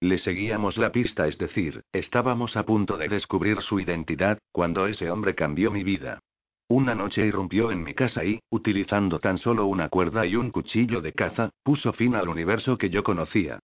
Le 0.00 0.18
seguíamos 0.18 0.76
la 0.76 0.92
pista, 0.92 1.26
es 1.26 1.38
decir, 1.38 1.83
estábamos 1.92 2.57
a 2.57 2.64
punto 2.64 2.97
de 2.97 3.09
descubrir 3.09 3.61
su 3.62 3.80
identidad, 3.80 4.38
cuando 4.52 4.87
ese 4.87 5.11
hombre 5.11 5.35
cambió 5.35 5.71
mi 5.71 5.83
vida. 5.83 6.21
Una 6.68 6.95
noche 6.95 7.26
irrumpió 7.26 7.71
en 7.71 7.83
mi 7.83 7.95
casa 7.95 8.25
y, 8.25 8.40
utilizando 8.50 9.18
tan 9.21 9.38
solo 9.38 9.66
una 9.66 9.88
cuerda 9.88 10.26
y 10.26 10.37
un 10.37 10.50
cuchillo 10.50 11.00
de 11.00 11.12
caza, 11.12 11.50
puso 11.62 11.92
fin 11.92 12.14
al 12.14 12.28
universo 12.28 12.76
que 12.76 12.90
yo 12.90 13.02
conocía. 13.02 13.59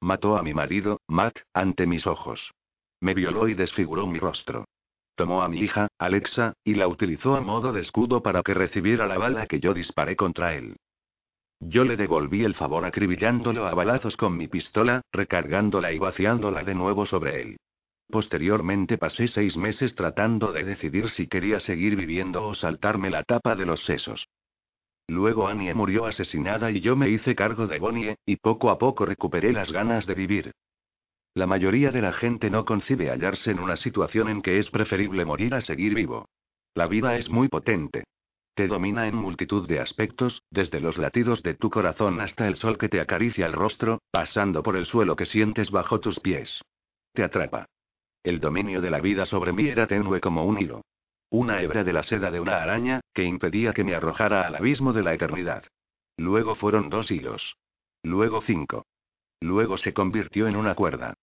Mató 0.00 0.36
a 0.36 0.42
mi 0.42 0.54
marido, 0.54 1.00
Matt, 1.08 1.38
ante 1.54 1.86
mis 1.86 2.06
ojos. 2.06 2.52
Me 3.00 3.14
violó 3.14 3.48
y 3.48 3.54
desfiguró 3.54 4.06
mi 4.06 4.18
rostro. 4.18 4.66
Tomó 5.20 5.42
a 5.42 5.50
mi 5.50 5.58
hija, 5.58 5.88
Alexa, 5.98 6.54
y 6.64 6.76
la 6.76 6.88
utilizó 6.88 7.36
a 7.36 7.42
modo 7.42 7.74
de 7.74 7.82
escudo 7.82 8.22
para 8.22 8.42
que 8.42 8.54
recibiera 8.54 9.06
la 9.06 9.18
bala 9.18 9.46
que 9.46 9.60
yo 9.60 9.74
disparé 9.74 10.16
contra 10.16 10.54
él. 10.54 10.76
Yo 11.60 11.84
le 11.84 11.98
devolví 11.98 12.42
el 12.42 12.54
favor 12.54 12.86
acribillándolo 12.86 13.66
a 13.66 13.74
balazos 13.74 14.16
con 14.16 14.34
mi 14.34 14.48
pistola, 14.48 15.02
recargándola 15.12 15.92
y 15.92 15.98
vaciándola 15.98 16.64
de 16.64 16.74
nuevo 16.74 17.04
sobre 17.04 17.42
él. 17.42 17.56
Posteriormente 18.08 18.96
pasé 18.96 19.28
seis 19.28 19.58
meses 19.58 19.94
tratando 19.94 20.52
de 20.52 20.64
decidir 20.64 21.10
si 21.10 21.26
quería 21.26 21.60
seguir 21.60 21.96
viviendo 21.96 22.42
o 22.46 22.54
saltarme 22.54 23.10
la 23.10 23.22
tapa 23.22 23.54
de 23.56 23.66
los 23.66 23.84
sesos. 23.84 24.26
Luego 25.06 25.48
Annie 25.48 25.74
murió 25.74 26.06
asesinada 26.06 26.70
y 26.70 26.80
yo 26.80 26.96
me 26.96 27.10
hice 27.10 27.34
cargo 27.34 27.66
de 27.66 27.78
Bonnie, 27.78 28.16
y 28.24 28.36
poco 28.36 28.70
a 28.70 28.78
poco 28.78 29.04
recuperé 29.04 29.52
las 29.52 29.70
ganas 29.70 30.06
de 30.06 30.14
vivir. 30.14 30.52
La 31.34 31.46
mayoría 31.46 31.90
de 31.90 32.02
la 32.02 32.12
gente 32.12 32.50
no 32.50 32.64
concibe 32.64 33.10
hallarse 33.10 33.50
en 33.50 33.60
una 33.60 33.76
situación 33.76 34.28
en 34.28 34.42
que 34.42 34.58
es 34.58 34.70
preferible 34.70 35.24
morir 35.24 35.54
a 35.54 35.60
seguir 35.60 35.94
vivo. 35.94 36.28
La 36.74 36.86
vida 36.86 37.16
es 37.16 37.30
muy 37.30 37.48
potente. 37.48 38.04
Te 38.54 38.66
domina 38.66 39.06
en 39.06 39.14
multitud 39.14 39.66
de 39.68 39.80
aspectos, 39.80 40.42
desde 40.50 40.80
los 40.80 40.98
latidos 40.98 41.42
de 41.42 41.54
tu 41.54 41.70
corazón 41.70 42.20
hasta 42.20 42.48
el 42.48 42.56
sol 42.56 42.78
que 42.78 42.88
te 42.88 43.00
acaricia 43.00 43.46
el 43.46 43.52
rostro, 43.52 44.00
pasando 44.10 44.62
por 44.62 44.76
el 44.76 44.86
suelo 44.86 45.14
que 45.16 45.26
sientes 45.26 45.70
bajo 45.70 46.00
tus 46.00 46.18
pies. 46.20 46.60
Te 47.12 47.22
atrapa. 47.22 47.66
El 48.22 48.40
dominio 48.40 48.80
de 48.80 48.90
la 48.90 49.00
vida 49.00 49.24
sobre 49.24 49.52
mí 49.52 49.68
era 49.68 49.86
tenue 49.86 50.20
como 50.20 50.44
un 50.44 50.60
hilo. 50.60 50.82
Una 51.30 51.62
hebra 51.62 51.84
de 51.84 51.92
la 51.92 52.02
seda 52.02 52.30
de 52.30 52.40
una 52.40 52.60
araña, 52.60 53.00
que 53.14 53.22
impedía 53.22 53.72
que 53.72 53.84
me 53.84 53.94
arrojara 53.94 54.46
al 54.46 54.56
abismo 54.56 54.92
de 54.92 55.04
la 55.04 55.14
eternidad. 55.14 55.64
Luego 56.16 56.56
fueron 56.56 56.90
dos 56.90 57.10
hilos. 57.10 57.56
Luego 58.02 58.42
cinco. 58.42 58.84
Luego 59.40 59.78
se 59.78 59.94
convirtió 59.94 60.46
en 60.46 60.56
una 60.56 60.74
cuerda. 60.74 61.14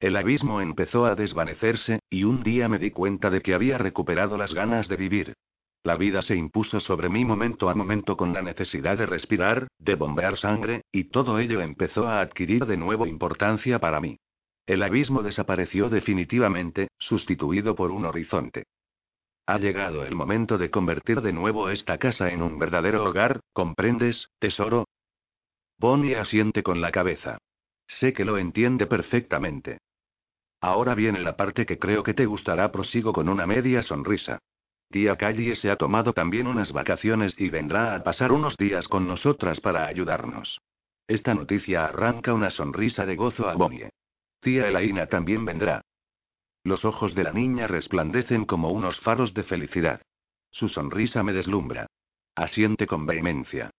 El 0.00 0.16
abismo 0.16 0.60
empezó 0.60 1.06
a 1.06 1.14
desvanecerse, 1.14 2.00
y 2.10 2.24
un 2.24 2.42
día 2.42 2.68
me 2.68 2.78
di 2.78 2.90
cuenta 2.90 3.30
de 3.30 3.40
que 3.40 3.54
había 3.54 3.78
recuperado 3.78 4.36
las 4.36 4.52
ganas 4.52 4.88
de 4.88 4.96
vivir. 4.96 5.34
La 5.82 5.96
vida 5.96 6.20
se 6.22 6.34
impuso 6.34 6.80
sobre 6.80 7.08
mí 7.08 7.24
momento 7.24 7.70
a 7.70 7.74
momento 7.74 8.16
con 8.16 8.32
la 8.32 8.42
necesidad 8.42 8.98
de 8.98 9.06
respirar, 9.06 9.68
de 9.78 9.94
bombear 9.94 10.36
sangre, 10.36 10.82
y 10.90 11.04
todo 11.04 11.38
ello 11.38 11.60
empezó 11.60 12.08
a 12.08 12.20
adquirir 12.20 12.66
de 12.66 12.76
nuevo 12.76 13.06
importancia 13.06 13.78
para 13.78 14.00
mí. 14.00 14.18
El 14.66 14.82
abismo 14.82 15.22
desapareció 15.22 15.88
definitivamente, 15.88 16.88
sustituido 16.98 17.76
por 17.76 17.92
un 17.92 18.04
horizonte. 18.04 18.64
Ha 19.46 19.58
llegado 19.58 20.04
el 20.04 20.16
momento 20.16 20.58
de 20.58 20.70
convertir 20.70 21.20
de 21.20 21.32
nuevo 21.32 21.70
esta 21.70 21.98
casa 21.98 22.30
en 22.30 22.42
un 22.42 22.58
verdadero 22.58 23.04
hogar, 23.04 23.38
¿comprendes, 23.52 24.28
tesoro? 24.40 24.86
Bonnie 25.78 26.16
asiente 26.16 26.64
con 26.64 26.80
la 26.80 26.90
cabeza. 26.90 27.38
Sé 27.88 28.12
que 28.12 28.24
lo 28.24 28.38
entiende 28.38 28.86
perfectamente. 28.86 29.78
Ahora 30.60 30.94
viene 30.94 31.20
la 31.20 31.36
parte 31.36 31.66
que 31.66 31.78
creo 31.78 32.02
que 32.02 32.14
te 32.14 32.26
gustará, 32.26 32.72
prosigo 32.72 33.12
con 33.12 33.28
una 33.28 33.46
media 33.46 33.82
sonrisa. 33.82 34.38
Tía 34.90 35.16
Callie 35.16 35.56
se 35.56 35.70
ha 35.70 35.76
tomado 35.76 36.12
también 36.12 36.46
unas 36.46 36.72
vacaciones 36.72 37.34
y 37.38 37.50
vendrá 37.50 37.94
a 37.94 38.02
pasar 38.02 38.32
unos 38.32 38.56
días 38.56 38.88
con 38.88 39.06
nosotras 39.06 39.60
para 39.60 39.86
ayudarnos. 39.86 40.60
Esta 41.08 41.34
noticia 41.34 41.84
arranca 41.84 42.34
una 42.34 42.50
sonrisa 42.50 43.06
de 43.06 43.16
gozo 43.16 43.48
a 43.48 43.54
Bonnie. 43.54 43.90
Tía 44.40 44.68
Elaina 44.68 45.06
también 45.06 45.44
vendrá. 45.44 45.82
Los 46.64 46.84
ojos 46.84 47.14
de 47.14 47.24
la 47.24 47.32
niña 47.32 47.66
resplandecen 47.68 48.44
como 48.44 48.70
unos 48.70 48.98
faros 49.00 49.34
de 49.34 49.44
felicidad. 49.44 50.02
Su 50.50 50.68
sonrisa 50.68 51.22
me 51.22 51.32
deslumbra. 51.32 51.86
Asiente 52.34 52.86
con 52.86 53.06
vehemencia. 53.06 53.70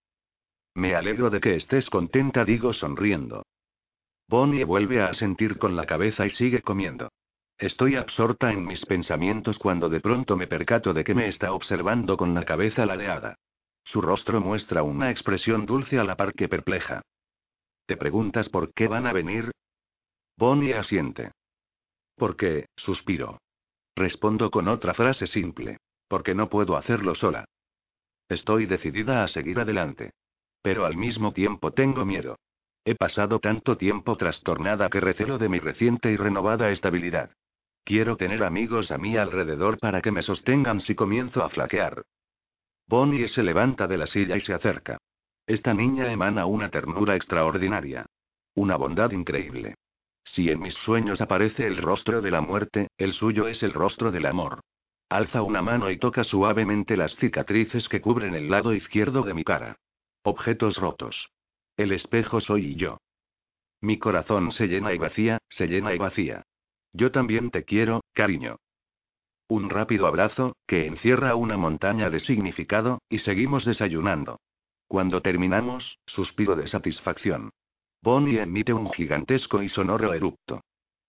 Me 0.74 0.96
alegro 0.96 1.30
de 1.30 1.42
que 1.42 1.56
estés 1.56 1.90
contenta, 1.90 2.46
digo 2.46 2.74
sonriendo. 2.74 3.44
Bonnie 4.29 4.65
vuelve 4.65 5.01
a 5.01 5.07
asentir 5.07 5.57
con 5.57 5.75
la 5.75 5.86
cabeza 5.86 6.25
y 6.25 6.31
sigue 6.31 6.62
comiendo. 6.62 7.10
Estoy 7.57 7.96
absorta 7.96 8.51
en 8.51 8.65
mis 8.65 8.86
pensamientos 8.86 9.57
cuando 9.57 9.89
de 9.89 10.01
pronto 10.01 10.36
me 10.36 10.48
percato 10.48 10.93
de 10.93 11.03
que 11.03 11.15
me 11.15 11.27
está 11.27 11.53
observando 11.53 12.17
con 12.17 12.34
la 12.34 12.43
cabeza 12.43 12.86
ladeada. 12.86 13.36
Su 13.84 14.01
rostro 14.01 14.41
muestra 14.41 14.84
una 14.84 15.10
expresión 15.10 15.65
dulce 15.65 15.98
a 15.98 16.03
la 16.03 16.15
par 16.15 16.34
que 16.34 16.50
perpleja. 16.50 17.01
¿Te 17.86 17.96
preguntas 17.96 18.50
por 18.50 18.74
qué 18.74 18.88
van 18.88 19.07
a 19.07 19.13
venir? 19.13 19.51
Bonnie 20.36 20.75
asiente. 20.75 21.31
¿Por 22.15 22.36
qué? 22.36 22.65
suspiro. 22.75 23.39
Respondo 23.96 24.51
con 24.51 24.67
otra 24.67 24.93
frase 24.93 25.25
simple. 25.25 25.77
Porque 26.10 26.36
no 26.36 26.50
puedo 26.50 26.77
hacerlo 26.77 27.15
sola. 27.15 27.46
Estoy 28.29 28.65
decidida 28.65 29.24
a 29.24 29.27
seguir 29.29 29.60
adelante. 29.60 30.12
Pero 30.62 30.86
al 30.86 30.98
mismo 30.98 31.31
tiempo 31.31 31.72
tengo 31.72 32.05
miedo. 32.05 32.38
He 32.88 32.96
pasado 32.96 33.39
tanto 33.41 33.75
tiempo 33.75 34.15
trastornada 34.15 34.88
que 34.88 35.01
recelo 35.01 35.38
de 35.38 35.50
mi 35.50 35.60
reciente 35.60 36.10
y 36.10 36.15
renovada 36.15 36.72
estabilidad. 36.72 37.32
Quiero 37.84 38.15
tener 38.15 38.46
amigos 38.46 38.91
a 38.91 38.98
mi 38.98 39.17
alrededor 39.17 39.77
para 39.77 40.01
que 40.01 40.10
me 40.10 40.22
sostengan 40.22 40.79
si 40.79 40.96
comienzo 40.96 41.44
a 41.44 41.50
flaquear. 41.50 42.03
Bonnie 42.88 43.27
se 43.27 43.44
levanta 43.44 43.88
de 43.88 43.98
la 43.98 44.08
silla 44.08 44.38
y 44.38 44.39
se 44.39 44.53
acerca. 44.53 45.00
Esta 45.46 45.74
niña 45.74 46.10
emana 46.10 46.46
una 46.46 46.70
ternura 46.70 47.17
extraordinaria. 47.17 48.06
Una 48.56 48.77
bondad 48.77 49.12
increíble. 49.12 49.75
Si 50.24 50.50
en 50.50 50.62
mis 50.62 50.75
sueños 50.75 51.20
aparece 51.20 51.67
el 51.67 51.75
rostro 51.75 52.22
de 52.22 52.32
la 52.32 52.39
muerte, 52.39 52.88
el 52.98 53.12
suyo 53.12 53.50
es 53.50 53.63
el 53.63 53.74
rostro 53.74 54.13
del 54.13 54.27
amor. 54.27 54.62
Alza 55.10 55.41
una 55.41 55.62
mano 55.62 55.91
y 55.91 55.98
toca 55.98 56.24
suavemente 56.24 56.96
las 56.96 57.13
cicatrices 57.17 57.89
que 57.89 58.00
cubren 58.00 58.34
el 58.34 58.50
lado 58.50 58.74
izquierdo 58.74 59.24
de 59.24 59.34
mi 59.34 59.44
cara. 59.44 59.75
Objetos 60.24 60.77
rotos. 60.77 61.27
El 61.77 61.91
espejo 61.91 62.41
soy 62.41 62.75
yo. 62.75 62.98
Mi 63.81 64.00
corazón 64.00 64.51
se 64.51 64.67
llena 64.67 64.93
y 64.93 64.98
vacía, 64.98 65.38
se 65.48 65.67
llena 65.67 65.93
y 65.93 66.00
vacía. 66.00 66.43
Yo 66.91 67.12
también 67.12 67.51
te 67.51 67.63
quiero, 67.63 68.01
cariño. 68.13 68.57
Un 69.48 69.69
rápido 69.69 70.07
abrazo, 70.07 70.55
que 70.65 70.88
encierra 70.88 71.36
una 71.36 71.55
montaña 71.55 72.10
de 72.10 72.19
significado, 72.19 73.00
y 73.10 73.19
seguimos 73.19 73.63
desayunando. 73.63 74.39
Cuando 74.88 75.22
terminamos, 75.22 76.00
suspiro 76.07 76.55
de 76.55 76.67
satisfacción. 76.67 77.51
Bonnie 78.01 78.41
emite 78.41 78.74
un 78.74 78.91
gigantesco 78.91 79.62
y 79.62 79.69
sonoro 79.69 80.13
eructo. 80.15 80.62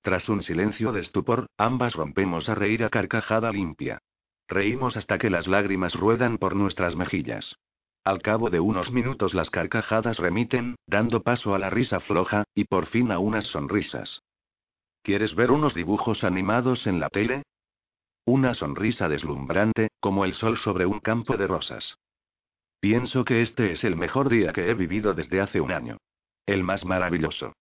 Tras 0.02 0.28
un 0.28 0.42
silencio 0.42 0.92
de 0.92 1.00
estupor, 1.00 1.46
ambas 1.56 1.94
rompemos 1.94 2.48
a 2.50 2.54
reír 2.54 2.84
a 2.84 2.90
carcajada 2.90 3.50
limpia. 3.52 4.00
Reímos 4.46 4.98
hasta 4.98 5.18
que 5.18 5.30
las 5.30 5.46
lágrimas 5.46 5.94
ruedan 5.94 6.37
por 6.37 6.54
nuestras 6.54 6.94
mejillas. 6.94 7.56
Al 8.08 8.22
cabo 8.22 8.48
de 8.48 8.58
unos 8.58 8.90
minutos 8.90 9.34
las 9.34 9.50
carcajadas 9.50 10.16
remiten, 10.16 10.76
dando 10.86 11.22
paso 11.22 11.54
a 11.54 11.58
la 11.58 11.68
risa 11.68 12.00
floja, 12.00 12.44
y 12.54 12.64
por 12.64 12.86
fin 12.86 13.12
a 13.12 13.18
unas 13.18 13.44
sonrisas. 13.48 14.22
¿Quieres 15.02 15.34
ver 15.34 15.50
unos 15.50 15.74
dibujos 15.74 16.24
animados 16.24 16.86
en 16.86 17.00
la 17.00 17.10
tele? 17.10 17.42
Una 18.24 18.54
sonrisa 18.54 19.10
deslumbrante, 19.10 19.88
como 20.00 20.24
el 20.24 20.32
sol 20.32 20.56
sobre 20.56 20.86
un 20.86 21.00
campo 21.00 21.36
de 21.36 21.48
rosas. 21.48 21.98
Pienso 22.80 23.26
que 23.26 23.42
este 23.42 23.72
es 23.72 23.84
el 23.84 23.94
mejor 23.94 24.30
día 24.30 24.54
que 24.54 24.70
he 24.70 24.72
vivido 24.72 25.12
desde 25.12 25.42
hace 25.42 25.60
un 25.60 25.70
año. 25.70 25.98
El 26.46 26.64
más 26.64 26.86
maravilloso. 26.86 27.52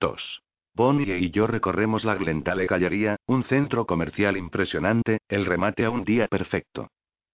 2. 0.00 0.42
Bonnie 0.74 1.16
y 1.16 1.30
yo 1.30 1.46
recorremos 1.46 2.04
la 2.04 2.16
Glentale 2.16 2.66
Callería, 2.66 3.18
un 3.26 3.44
centro 3.44 3.86
comercial 3.86 4.36
impresionante, 4.36 5.18
el 5.28 5.46
remate 5.46 5.84
a 5.84 5.90
un 5.90 6.02
día 6.04 6.26
perfecto. 6.26 6.88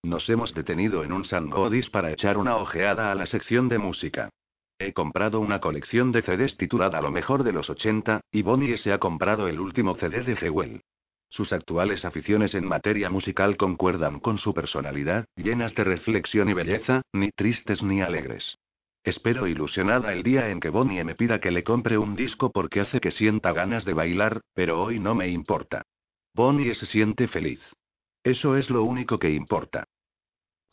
Nos 0.06 0.28
hemos 0.30 0.54
detenido 0.54 1.02
en 1.02 1.12
un 1.12 1.24
San 1.24 1.50
Godis 1.50 1.90
para 1.90 2.12
echar 2.12 2.38
una 2.38 2.58
ojeada 2.58 3.10
a 3.10 3.16
la 3.16 3.26
sección 3.26 3.68
de 3.68 3.78
música. 3.78 4.30
He 4.78 4.92
comprado 4.92 5.40
una 5.40 5.60
colección 5.60 6.12
de 6.12 6.22
CDs 6.22 6.56
titulada 6.56 7.00
Lo 7.00 7.10
mejor 7.10 7.42
de 7.42 7.50
los 7.50 7.68
80, 7.68 8.20
y 8.30 8.42
Bonnie 8.42 8.78
se 8.78 8.92
ha 8.92 8.98
comprado 8.98 9.48
el 9.48 9.58
último 9.58 9.96
CD 9.96 10.22
de 10.22 10.36
Jewel. 10.36 10.82
Sus 11.28 11.52
actuales 11.52 12.04
aficiones 12.04 12.54
en 12.54 12.68
materia 12.68 13.10
musical 13.10 13.56
concuerdan 13.56 14.20
con 14.20 14.38
su 14.38 14.54
personalidad, 14.54 15.24
llenas 15.34 15.74
de 15.74 15.82
reflexión 15.82 16.48
y 16.50 16.52
belleza, 16.52 17.02
ni 17.12 17.32
tristes 17.32 17.82
ni 17.82 18.00
alegres. 18.00 18.58
Espero 19.02 19.48
ilusionada 19.48 20.12
el 20.12 20.22
día 20.22 20.50
en 20.50 20.60
que 20.60 20.70
Bonnie 20.70 21.02
me 21.02 21.16
pida 21.16 21.40
que 21.40 21.50
le 21.50 21.64
compre 21.64 21.98
un 21.98 22.14
disco 22.14 22.52
porque 22.52 22.78
hace 22.78 23.00
que 23.00 23.10
sienta 23.10 23.52
ganas 23.52 23.84
de 23.84 23.94
bailar, 23.94 24.40
pero 24.54 24.80
hoy 24.80 25.00
no 25.00 25.16
me 25.16 25.26
importa. 25.30 25.82
Bonnie 26.32 26.76
se 26.76 26.86
siente 26.86 27.26
feliz. 27.26 27.60
Eso 28.22 28.56
es 28.56 28.70
lo 28.70 28.84
único 28.84 29.18
que 29.18 29.30
importa. 29.30 29.85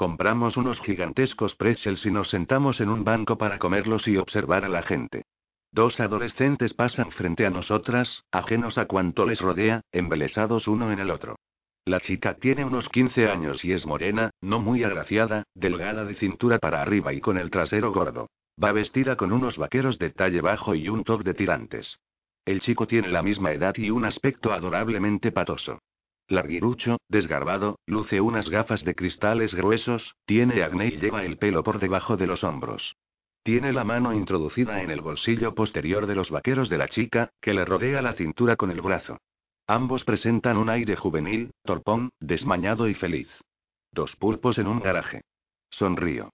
Compramos 0.03 0.57
unos 0.57 0.81
gigantescos 0.81 1.55
pretzels 1.55 2.05
y 2.05 2.11
nos 2.11 2.29
sentamos 2.29 2.81
en 2.81 2.89
un 2.89 3.05
banco 3.05 3.37
para 3.37 3.57
comerlos 3.57 4.05
y 4.05 4.17
observar 4.17 4.65
a 4.65 4.67
la 4.67 4.83
gente. 4.83 5.23
Dos 5.71 5.97
adolescentes 6.01 6.73
pasan 6.73 7.09
frente 7.11 7.45
a 7.45 7.49
nosotras, 7.49 8.25
ajenos 8.29 8.77
a 8.77 8.85
cuanto 8.85 9.25
les 9.25 9.39
rodea, 9.39 9.79
embelesados 9.93 10.67
uno 10.67 10.91
en 10.91 10.99
el 10.99 11.09
otro. 11.09 11.37
La 11.85 12.01
chica 12.01 12.33
tiene 12.33 12.65
unos 12.65 12.89
15 12.89 13.29
años 13.29 13.63
y 13.63 13.71
es 13.71 13.85
morena, 13.85 14.31
no 14.41 14.59
muy 14.59 14.83
agraciada, 14.83 15.43
delgada 15.55 16.03
de 16.03 16.15
cintura 16.15 16.59
para 16.59 16.81
arriba 16.81 17.13
y 17.13 17.21
con 17.21 17.37
el 17.37 17.49
trasero 17.49 17.93
gordo. 17.93 18.27
Va 18.61 18.73
vestida 18.73 19.15
con 19.15 19.31
unos 19.31 19.57
vaqueros 19.57 19.99
de 19.99 20.09
talle 20.09 20.41
bajo 20.41 20.75
y 20.75 20.89
un 20.89 21.05
top 21.05 21.23
de 21.23 21.33
tirantes. 21.33 21.97
El 22.43 22.59
chico 22.59 22.87
tiene 22.87 23.07
la 23.07 23.23
misma 23.23 23.53
edad 23.53 23.73
y 23.77 23.89
un 23.89 24.03
aspecto 24.03 24.51
adorablemente 24.51 25.31
patoso. 25.31 25.79
Larguirucho, 26.27 26.97
desgarbado, 27.09 27.79
luce 27.85 28.21
unas 28.21 28.49
gafas 28.49 28.83
de 28.83 28.95
cristales 28.95 29.53
gruesos, 29.53 30.15
tiene 30.25 30.63
acné 30.63 30.87
y 30.87 30.97
lleva 30.97 31.25
el 31.25 31.37
pelo 31.37 31.63
por 31.63 31.79
debajo 31.79 32.17
de 32.17 32.27
los 32.27 32.43
hombros. 32.43 32.95
Tiene 33.43 33.73
la 33.73 33.83
mano 33.83 34.13
introducida 34.13 34.81
en 34.81 34.89
el 34.89 35.01
bolsillo 35.01 35.53
posterior 35.53 36.07
de 36.07 36.15
los 36.15 36.29
vaqueros 36.29 36.69
de 36.69 36.77
la 36.77 36.87
chica, 36.87 37.29
que 37.41 37.53
le 37.53 37.65
rodea 37.65 38.01
la 38.01 38.13
cintura 38.13 38.55
con 38.55 38.71
el 38.71 38.81
brazo. 38.81 39.17
Ambos 39.67 40.05
presentan 40.05 40.57
un 40.57 40.69
aire 40.69 40.95
juvenil, 40.95 41.51
torpón, 41.63 42.09
desmañado 42.19 42.87
y 42.87 42.93
feliz. 42.93 43.27
Dos 43.91 44.15
pulpos 44.15 44.57
en 44.57 44.67
un 44.67 44.79
garaje. 44.79 45.21
Sonrío. 45.69 46.29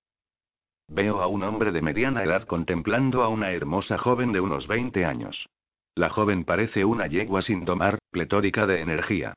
Veo 0.88 1.22
a 1.22 1.28
un 1.28 1.44
hombre 1.44 1.72
de 1.72 1.82
mediana 1.82 2.24
edad 2.24 2.46
contemplando 2.46 3.24
a 3.24 3.28
una 3.30 3.52
hermosa 3.52 3.98
joven 3.98 4.32
de 4.32 4.40
unos 4.40 4.68
20 4.68 5.06
años. 5.06 5.48
La 5.96 6.10
joven 6.10 6.44
parece 6.44 6.86
una 6.86 7.08
yegua 7.08 7.42
sin 7.42 7.66
domar, 7.66 8.00
pletórica 8.12 8.66
de 8.66 8.82
energía. 8.82 9.34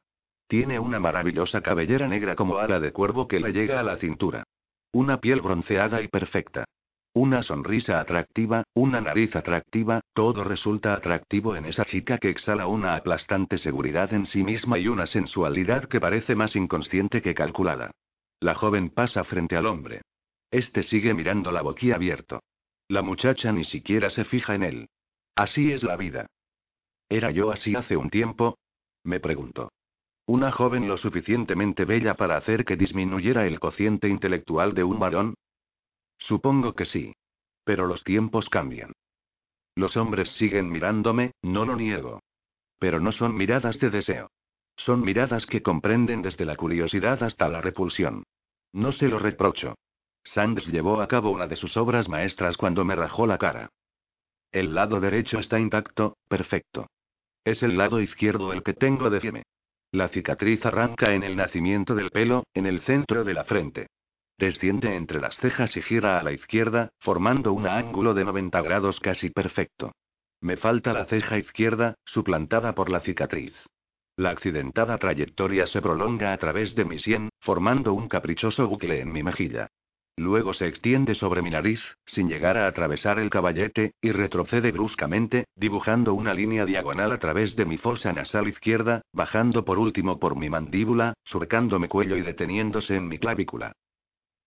Tiene 0.52 0.78
una 0.78 1.00
maravillosa 1.00 1.62
cabellera 1.62 2.06
negra 2.06 2.37
como 2.37 2.59
ala 2.59 2.78
de 2.78 2.92
cuervo 2.92 3.26
que 3.26 3.40
le 3.40 3.54
llega 3.54 3.80
a 3.80 3.82
la 3.82 3.97
cintura. 3.97 4.44
Una 4.92 5.18
piel 5.18 5.40
bronceada 5.40 6.02
y 6.02 6.09
perfecta. 6.09 6.66
Una 7.14 7.42
sonrisa 7.42 7.99
atractiva, 8.00 8.62
una 8.75 9.00
nariz 9.00 9.35
atractiva, 9.35 10.02
todo 10.12 10.44
resulta 10.44 10.92
atractivo 10.92 11.56
en 11.56 11.64
esa 11.64 11.87
chica 11.87 12.18
que 12.18 12.28
exhala 12.28 12.66
una 12.66 12.97
aplastante 12.97 13.56
seguridad 13.56 14.12
en 14.12 14.26
sí 14.26 14.44
misma 14.44 14.78
y 14.78 14.88
una 14.88 15.06
sensualidad 15.06 15.87
que 15.87 16.00
parece 16.00 16.35
más 16.35 16.54
inconsciente 16.54 17.23
que 17.23 17.32
calculada. 17.35 17.90
La 18.38 18.54
joven 18.54 18.90
pasa 18.90 19.25
frente 19.25 19.56
al 19.56 19.64
hombre. 19.64 20.02
Este 20.50 20.82
sigue 20.82 21.14
mirando 21.14 21.50
la 21.50 21.62
boquiabierto. 21.62 22.42
La 22.88 23.00
muchacha 23.00 23.52
ni 23.52 23.64
siquiera 23.64 24.11
se 24.11 24.26
fija 24.26 24.54
en 24.54 24.64
él. 24.64 24.88
Así 25.35 25.73
es 25.73 25.82
la 25.82 25.97
vida. 25.97 26.26
¿Era 27.09 27.30
yo 27.30 27.52
así 27.52 27.75
hace 27.75 27.97
un 27.97 28.11
tiempo? 28.11 28.59
Me 29.02 29.18
pregunto. 29.18 29.71
¿Una 30.26 30.52
joven 30.52 30.88
lo 30.88 30.97
suficientemente 30.99 31.85
bella 31.85 32.14
para 32.14 32.37
hacer 32.37 32.64
que 32.64 32.76
disminuyera 32.76 33.47
el 33.47 33.59
cociente 33.59 34.09
intelectual 34.09 34.75
de 34.75 34.85
un 34.85 34.99
varón? 34.99 35.35
Supongo 36.19 36.75
que 36.75 36.85
sí. 36.85 37.12
Pero 37.64 37.87
los 37.87 38.02
tiempos 38.05 38.49
cambian. 38.49 38.93
Los 39.75 39.97
hombres 39.97 40.31
siguen 40.33 40.71
mirándome, 40.71 41.33
no 41.43 41.64
lo 41.64 41.76
niego. 41.76 42.21
Pero 42.79 43.00
no 43.00 43.12
son 43.12 43.37
miradas 43.37 43.79
de 43.79 43.91
deseo. 43.91 44.29
Son 44.76 45.00
miradas 45.02 45.47
que 45.47 45.62
comprenden 45.62 46.23
desde 46.23 46.45
la 46.45 46.57
curiosidad 46.57 47.23
hasta 47.23 47.49
la 47.49 47.61
repulsión. 47.61 48.25
No 48.73 48.93
se 48.93 49.09
lo 49.09 49.19
reprocho. 49.19 49.76
Sands 50.25 50.67
llevó 50.67 51.00
a 51.00 51.09
cabo 51.09 51.31
una 51.31 51.47
de 51.47 51.57
sus 51.57 51.76
obras 51.76 52.09
maestras 52.09 52.57
cuando 52.57 52.85
me 52.85 52.97
rajó 52.97 53.26
la 53.26 53.38
cara. 53.38 53.71
El 54.50 54.75
lado 54.75 55.00
derecho 55.00 55.38
está 55.38 55.59
intacto, 55.59 56.17
perfecto. 56.29 56.87
Es 57.45 57.62
el 57.62 57.76
lado 57.76 58.00
izquierdo 58.00 58.52
el 58.52 58.62
que 58.62 58.75
tengo 58.75 59.11
de. 59.11 59.43
La 59.92 60.08
cicatriz 60.08 60.64
arranca 60.64 61.12
en 61.12 61.22
el 61.22 61.37
nacimiento 61.37 61.94
del 61.94 62.11
pelo, 62.11 62.44
en 62.54 62.64
el 62.64 62.80
centro 62.80 63.25
de 63.25 63.34
la 63.34 63.44
frente. 63.44 63.88
Desciende 64.38 64.96
entre 64.96 65.20
las 65.20 65.37
cejas 65.37 65.76
y 65.76 65.82
gira 65.82 66.18
a 66.18 66.22
la 66.22 66.32
izquierda, 66.32 66.88
formando 67.00 67.52
un 67.52 67.66
ángulo 67.66 68.14
de 68.14 68.25
90 68.25 68.58
grados 68.62 68.99
casi 69.00 69.28
perfecto. 69.28 69.92
Me 70.40 70.56
falta 70.56 70.94
la 70.94 71.04
ceja 71.04 71.37
izquierda, 71.37 71.94
suplantada 72.06 72.75
por 72.75 72.88
la 72.88 73.00
cicatriz. 73.00 73.54
La 74.16 74.30
accidentada 74.30 74.96
trayectoria 74.96 75.66
se 75.66 75.82
prolonga 75.82 76.32
a 76.32 76.38
través 76.38 76.75
de 76.75 76.87
mi 76.87 76.99
sien, 76.99 77.28
formando 77.40 77.92
un 77.92 78.08
caprichoso 78.08 78.66
bucle 78.66 79.00
en 79.00 79.12
mi 79.12 79.22
mejilla. 79.22 79.68
Luego 80.16 80.52
se 80.52 80.66
extiende 80.66 81.14
sobre 81.14 81.40
mi 81.40 81.50
nariz, 81.50 81.81
sin 82.04 82.28
llegar 82.28 82.59
a 82.59 82.66
atravesar 82.66 83.19
el 83.19 83.31
caballete, 83.31 83.95
y 84.02 84.12
retrocede 84.12 84.71
bruscamente, 84.71 85.47
dibujando 85.57 86.12
una 86.12 86.35
línea 86.35 86.66
diagonal 86.66 87.12
a 87.12 87.19
través 87.19 87.57
de 87.57 87.64
mi 87.64 87.78
fosa 87.78 88.12
nasal 88.12 88.47
izquierda, 88.47 89.02
bajando 89.12 89.64
por 89.64 89.78
último 89.78 90.19
por 90.19 90.37
mi 90.37 90.50
mandíbula, 90.50 91.14
surcando 91.25 91.78
mi 91.78 91.88
cuello 91.88 92.16
y 92.16 92.23
deteniéndose 92.23 92.97
en 92.97 93.09
mi 93.09 93.19
clavícula. 93.19 93.73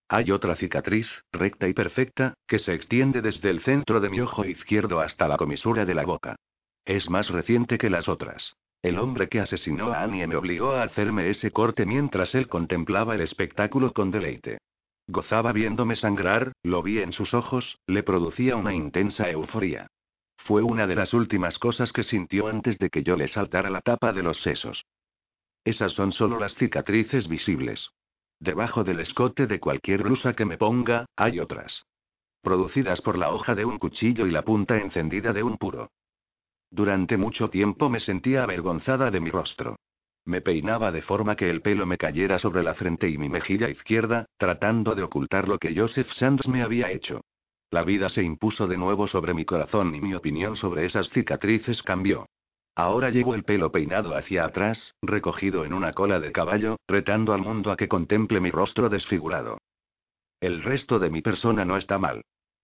Hay 0.07 0.29
otra 0.29 0.55
cicatriz, 0.55 1.07
recta 1.31 1.67
y 1.67 1.73
perfecta, 1.73 2.35
que 2.47 2.59
se 2.59 2.75
extiende 2.75 3.23
desde 3.23 3.49
el 3.49 3.61
centro 3.61 3.99
de 3.99 4.09
mi 4.09 4.19
ojo 4.19 4.45
izquierdo 4.45 4.99
hasta 4.99 5.27
la 5.27 5.37
comisura 5.37 5.83
de 5.83 5.95
la 5.95 6.05
boca. 6.05 6.35
Es 6.85 7.09
más 7.09 7.29
reciente 7.29 7.79
que 7.79 7.89
las 7.89 8.07
otras. 8.07 8.55
El 8.83 8.99
hombre 8.99 9.29
que 9.29 9.39
asesinó 9.39 9.91
a 9.91 10.03
Annie 10.03 10.27
me 10.27 10.35
obligó 10.35 10.73
a 10.73 10.83
hacerme 10.83 11.31
ese 11.31 11.49
corte 11.49 11.87
mientras 11.87 12.35
él 12.35 12.47
contemplaba 12.47 13.15
el 13.15 13.21
espectáculo 13.21 13.93
con 13.93 14.11
deleite. 14.11 14.59
Gozaba 15.07 15.51
viéndome 15.51 15.95
sangrar, 15.95 16.53
lo 16.63 16.81
vi 16.81 16.99
en 16.99 17.13
sus 17.13 17.33
ojos, 17.33 17.77
le 17.85 18.01
producía 18.01 18.55
una 18.55 18.73
intensa 18.73 19.29
euforía. 19.29 19.87
Fue 20.37 20.63
una 20.63 20.87
de 20.87 20.95
las 20.95 21.13
últimas 21.13 21.57
cosas 21.59 21.91
que 21.91 22.03
sintió 22.03 22.47
antes 22.47 22.77
de 22.79 22.89
que 22.89 23.03
yo 23.03 23.15
le 23.15 23.27
saltara 23.27 23.69
la 23.69 23.81
tapa 23.81 24.13
de 24.13 24.23
los 24.23 24.41
sesos. 24.41 24.83
Esas 25.63 25.93
son 25.93 26.11
solo 26.11 26.39
las 26.39 26.53
cicatrices 26.55 27.27
visibles. 27.27 27.89
Debajo 28.39 28.83
del 28.83 28.99
escote 28.99 29.47
de 29.47 29.59
cualquier 29.59 30.03
blusa 30.03 30.33
que 30.33 30.45
me 30.45 30.57
ponga, 30.57 31.05
hay 31.15 31.39
otras. 31.39 31.85
Producidas 32.41 33.01
por 33.01 33.17
la 33.17 33.31
hoja 33.31 33.55
de 33.55 33.65
un 33.65 33.79
cuchillo 33.79 34.27
y 34.27 34.31
la 34.31 34.43
punta 34.43 34.77
encendida 34.77 35.33
de 35.33 35.41
un 35.41 35.57
puro. 35.57 35.89
Durante 36.69 37.17
mucho 37.17 37.49
tiempo 37.49 37.89
me 37.89 37.99
sentía 37.99 38.43
avergonzada 38.43 39.09
de 39.09 39.19
mi 39.19 39.31
rostro. 39.31 39.77
Me 40.25 40.41
peinaba 40.41 40.91
de 40.91 41.03
forma 41.03 41.35
que 41.35 41.49
el 41.49 41.61
pelo 41.61 41.85
me 41.85 41.97
cayera 41.97 42.39
sobre 42.39 42.63
la 42.63 42.73
frente 42.73 43.07
y 43.07 43.17
mi 43.17 43.29
mejilla 43.29 43.69
izquierda, 43.69 44.25
tratando 44.37 44.95
de 44.95 45.03
ocultar 45.03 45.47
lo 45.47 45.59
que 45.59 45.75
Joseph 45.75 46.09
Sands 46.17 46.47
me 46.47 46.63
había 46.63 46.91
hecho. 46.91 47.21
La 47.69 47.83
vida 47.83 48.09
se 48.09 48.23
impuso 48.23 48.67
de 48.67 48.77
nuevo 48.77 49.07
sobre 49.07 49.33
mi 49.35 49.45
corazón 49.45 49.93
y 49.93 50.01
mi 50.01 50.15
opinión 50.15 50.57
sobre 50.57 50.85
esas 50.85 51.09
cicatrices 51.09 51.83
cambió. 51.83 52.25
Ahora 52.75 53.09
llevo 53.09 53.35
el 53.35 53.43
pelo 53.43 53.71
peinado 53.71 54.15
hacia 54.17 54.45
atrás, 54.45 54.95
recogido 55.01 55.63
en 55.63 55.73
una 55.73 55.93
cola 55.93 56.19
de 56.19 56.31
caballo, 56.31 56.77
retando 56.87 57.33
al 57.33 57.41
mundo 57.41 57.71
a 57.71 57.77
que 57.77 57.87
contemple 57.87 58.41
mi 58.41 58.51
rostro 58.51 58.89
desfigurado. 58.89 59.59
El 60.41 60.63
resto 60.63 60.99
de 60.99 61.09
mi 61.09 61.21
persona 61.21 61.65
no 61.65 61.77
está 61.77 61.99
mal. 61.99 62.21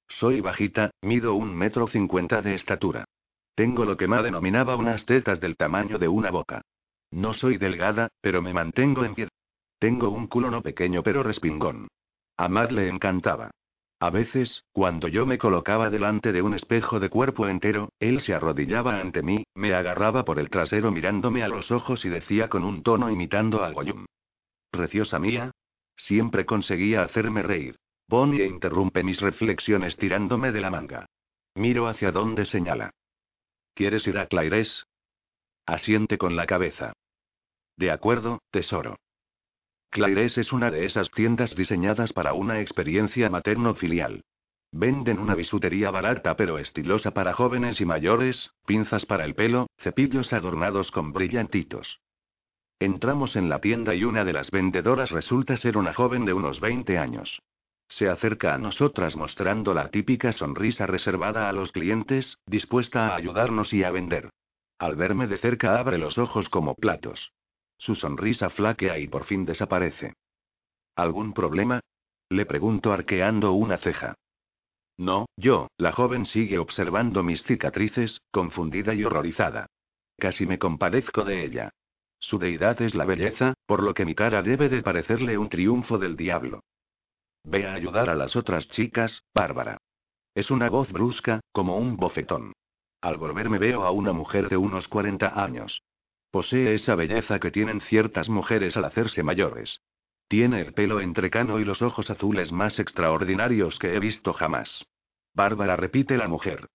Soy 0.08 0.41
bajita, 0.41 0.91
mido 1.02 1.36
un 1.36 1.56
metro 1.56 1.88
cincuenta 1.88 2.41
de 2.41 2.56
estatura. 2.56 3.06
Tengo 3.56 3.86
lo 3.86 3.97
que 3.97 4.08
Ma 4.08 4.21
denominaba 4.21 4.76
unas 4.76 5.06
tetas 5.06 5.39
del 5.39 5.56
tamaño 5.56 5.97
de 5.97 6.08
una 6.08 6.32
boca. 6.32 6.62
No 7.12 7.34
soy 7.34 7.58
delgada, 7.58 8.10
pero 8.21 8.41
me 8.41 8.54
mantengo 8.54 9.06
en 9.06 9.15
pie. 9.15 9.28
Tengo 9.80 10.10
un 10.10 10.28
culo 10.28 10.50
no 10.50 10.62
pequeño 10.62 11.04
pero 11.04 11.24
respingón. 11.24 11.88
A 12.38 12.47
Matt 12.47 12.71
le 12.71 12.88
encantaba. 12.88 13.52
A 14.00 14.10
veces, 14.10 14.63
cuando 14.71 15.08
yo 15.08 15.28
me 15.28 15.38
colocaba 15.38 15.91
delante 15.91 16.32
de 16.32 16.41
un 16.41 16.56
espejo 16.56 17.00
de 17.00 17.10
cuerpo 17.10 17.47
entero, 17.47 17.89
él 18.00 18.21
se 18.21 18.34
arrodillaba 18.34 19.00
ante 19.00 19.21
mí, 19.21 19.43
me 19.54 19.76
agarraba 19.76 20.26
por 20.26 20.39
el 20.39 20.50
trasero 20.50 20.91
mirándome 20.91 21.43
a 21.43 21.47
los 21.47 21.69
ojos 21.69 22.04
y 22.04 22.10
decía 22.10 22.50
con 22.50 22.63
un 22.63 22.82
tono 22.82 23.12
imitando 23.12 23.63
a 23.63 23.71
Goyum. 23.71 24.06
Preciosa 24.71 25.19
mía. 25.19 25.52
Siempre 25.95 26.45
conseguía 26.45 27.04
hacerme 27.04 27.43
reír. 27.43 27.76
Bonnie 28.08 28.45
interrumpe 28.45 29.04
mis 29.04 29.21
reflexiones 29.21 29.95
tirándome 29.97 30.52
de 30.52 30.62
la 30.62 30.71
manga. 30.71 31.06
Miro 31.54 31.88
hacia 31.88 32.12
donde 32.12 32.45
señala. 32.45 32.89
¿Quieres 33.76 34.08
ir 34.08 34.17
a 34.17 34.26
Claires? 34.26 34.86
Asiente 35.67 36.17
con 36.17 36.36
la 36.36 36.47
cabeza. 36.47 36.93
De 37.78 37.92
acuerdo, 37.92 38.40
tesoro. 38.52 38.98
Claires 39.90 40.38
es 40.38 40.54
una 40.54 40.72
de 40.72 40.86
esas 40.86 41.12
tiendas 41.12 41.54
diseñadas 41.56 42.14
para 42.14 42.34
una 42.34 42.62
experiencia 42.62 43.30
materno-filial. 43.30 44.24
Venden 44.72 45.20
una 45.20 45.36
bisutería 45.36 45.92
barata 45.92 46.38
pero 46.38 46.58
estilosa 46.58 47.12
para 47.12 47.34
jóvenes 47.34 47.82
y 47.82 47.86
mayores, 47.86 48.52
pinzas 48.66 49.06
para 49.06 49.26
el 49.26 49.36
pelo, 49.36 49.68
cepillos 49.80 50.32
adornados 50.32 50.92
con 50.92 51.12
brillantitos. 51.12 52.00
Entramos 52.80 53.36
en 53.36 53.50
la 53.50 53.60
tienda 53.60 53.94
y 53.94 54.06
una 54.06 54.24
de 54.24 54.34
las 54.34 54.50
vendedoras 54.50 55.12
resulta 55.12 55.58
ser 55.58 55.78
una 55.78 55.94
joven 55.94 56.24
de 56.26 56.34
unos 56.34 56.62
20 56.62 56.98
años. 56.98 57.42
Se 57.90 58.08
acerca 58.08 58.54
a 58.54 58.58
nosotras 58.58 59.18
mostrando 59.18 59.74
la 59.74 59.90
típica 59.90 60.32
sonrisa 60.32 60.88
reservada 60.88 61.50
a 61.50 61.52
los 61.52 61.74
clientes, 61.74 62.38
dispuesta 62.46 63.10
a 63.10 63.16
ayudarnos 63.18 63.74
y 63.74 63.84
a 63.84 63.92
vender. 63.92 64.30
Al 64.80 64.96
verme 64.96 65.28
de 65.28 65.38
cerca 65.38 65.78
abre 65.78 65.98
los 65.98 66.18
ojos 66.18 66.48
como 66.48 66.76
platos. 66.76 67.34
Su 67.82 67.96
sonrisa 67.96 68.52
flaquea 68.52 69.00
y 69.00 69.08
por 69.08 69.26
fin 69.26 69.44
desaparece. 69.44 70.13
¿Algún 70.96 71.34
problema? 71.34 71.80
Le 72.30 72.46
pregunto 72.46 72.94
arqueando 72.94 73.54
una 73.54 73.80
ceja. 73.80 74.13
No, 74.98 75.26
yo, 75.36 75.67
la 75.78 75.91
joven 75.91 76.28
sigue 76.28 76.60
observando 76.60 77.24
mis 77.24 77.41
cicatrices, 77.41 78.22
confundida 78.30 78.94
y 78.94 79.04
horrorizada. 79.04 79.65
Casi 80.20 80.46
me 80.46 80.60
compadezco 80.60 81.24
de 81.24 81.44
ella. 81.44 81.72
Su 82.20 82.38
deidad 82.38 82.80
es 82.84 82.94
la 82.94 83.06
belleza, 83.06 83.56
por 83.65 83.82
lo 83.82 83.96
que 83.96 84.06
mi 84.06 84.13
cara 84.13 84.44
debe 84.44 84.70
de 84.70 84.84
parecerle 84.84 85.39
un 85.39 85.50
triunfo 85.50 85.98
del 85.98 86.15
diablo. 86.15 86.62
Ve 87.44 87.65
a 87.65 87.74
ayudar 87.74 88.12
a 88.12 88.15
las 88.15 88.36
otras 88.36 88.67
chicas, 88.70 89.24
Bárbara. 89.34 89.80
Es 90.36 90.52
una 90.52 90.70
voz 90.70 90.91
brusca, 90.91 91.39
como 91.52 91.78
un 91.78 91.98
bofetón. 91.98 92.54
Al 93.02 93.17
volverme 93.17 93.58
veo 93.58 93.86
a 93.86 93.89
una 93.89 94.13
mujer 94.13 94.50
de 94.50 94.58
unos 94.58 94.88
40 94.88 95.44
años. 95.44 95.82
Posee 96.32 96.76
esa 96.76 96.96
belleza 96.96 97.39
que 97.39 97.52
tienen 97.52 97.82
ciertas 97.82 98.30
mujeres 98.30 98.78
al 98.78 98.86
hacerse 98.86 99.22
mayores. 99.22 99.82
Tiene 100.30 100.62
el 100.62 100.74
pelo 100.74 101.02
entrecano 101.02 101.60
y 101.60 101.65
los 101.65 101.82
ojos 101.82 102.10
azules 102.10 102.54
más 102.54 102.80
extraordinarios 102.80 103.78
que 103.80 103.96
he 103.96 104.00
visto 104.00 104.32
jamás. 104.32 104.86
Bárbara 105.34 105.76
repite 105.76 106.15
la 106.15 106.30
mujer. 106.30 106.70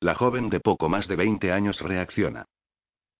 La 0.00 0.16
joven 0.16 0.50
de 0.50 0.58
poco 0.58 0.88
más 0.88 1.06
de 1.06 1.14
20 1.14 1.52
años 1.52 1.80
reacciona. 1.80 2.46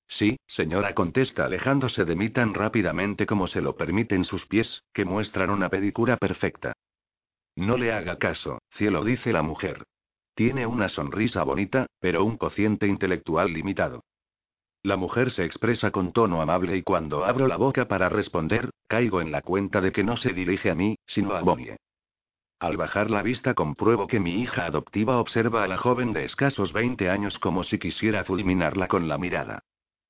Sí, 0.09 0.37
señora, 0.49 0.95
contesta 0.95 1.45
alejándose 1.45 2.05
de 2.05 2.17
mí 2.17 2.29
tan 2.29 2.55
rápidamente 2.55 3.25
como 3.25 3.47
se 3.47 3.61
lo 3.61 3.77
permiten 3.77 4.25
sus 4.25 4.45
pies, 4.47 4.83
que 4.93 5.05
muestran 5.05 5.49
una 5.51 5.69
pedicura 5.69 6.17
perfecta. 6.17 6.73
No 7.55 7.77
le 7.77 7.93
haga 7.93 8.19
caso, 8.19 8.59
cielo, 8.73 9.05
dice 9.05 9.33
la 9.33 9.43
mujer. 9.43 9.85
Tiene 10.35 10.67
una 10.67 10.89
sonrisa 10.89 11.45
bonita, 11.45 11.87
pero 12.01 12.25
un 12.25 12.37
cociente 12.37 12.89
intelectual 12.89 13.53
limitado. 13.53 14.03
La 14.85 14.97
mujer 14.97 15.31
se 15.31 15.45
expresa 15.45 15.93
con 15.93 16.13
tono 16.13 16.43
amable 16.43 16.77
y 16.77 16.83
cuando 16.83 17.25
abro 17.25 17.47
la 17.47 17.57
boca 17.57 17.87
para 17.87 18.09
responder, 18.09 18.71
caigo 18.89 19.21
en 19.21 19.31
la 19.31 19.41
cuenta 19.41 19.81
de 19.81 19.93
que 19.93 20.03
no 20.03 20.17
se 20.17 20.33
dirige 20.33 20.71
a 20.71 20.75
mí, 20.75 20.97
sino 21.07 21.35
a 21.35 21.41
Bonnie. 21.41 21.77
Al 22.59 22.77
bajar 22.77 23.09
la 23.09 23.23
vista 23.23 23.55
compruebo 23.55 24.09
que 24.09 24.19
mi 24.19 24.41
hija 24.41 24.67
adoptiva 24.67 25.19
observa 25.19 25.63
a 25.63 25.69
la 25.69 25.77
joven 25.77 26.13
de 26.13 26.25
escasos 26.25 26.73
20 26.73 27.11
años 27.11 27.39
como 27.39 27.63
si 27.63 27.79
quisiera 27.79 28.25
fulminarla 28.25 28.89
con 28.89 29.07
la 29.07 29.19
mirada. 29.19 29.63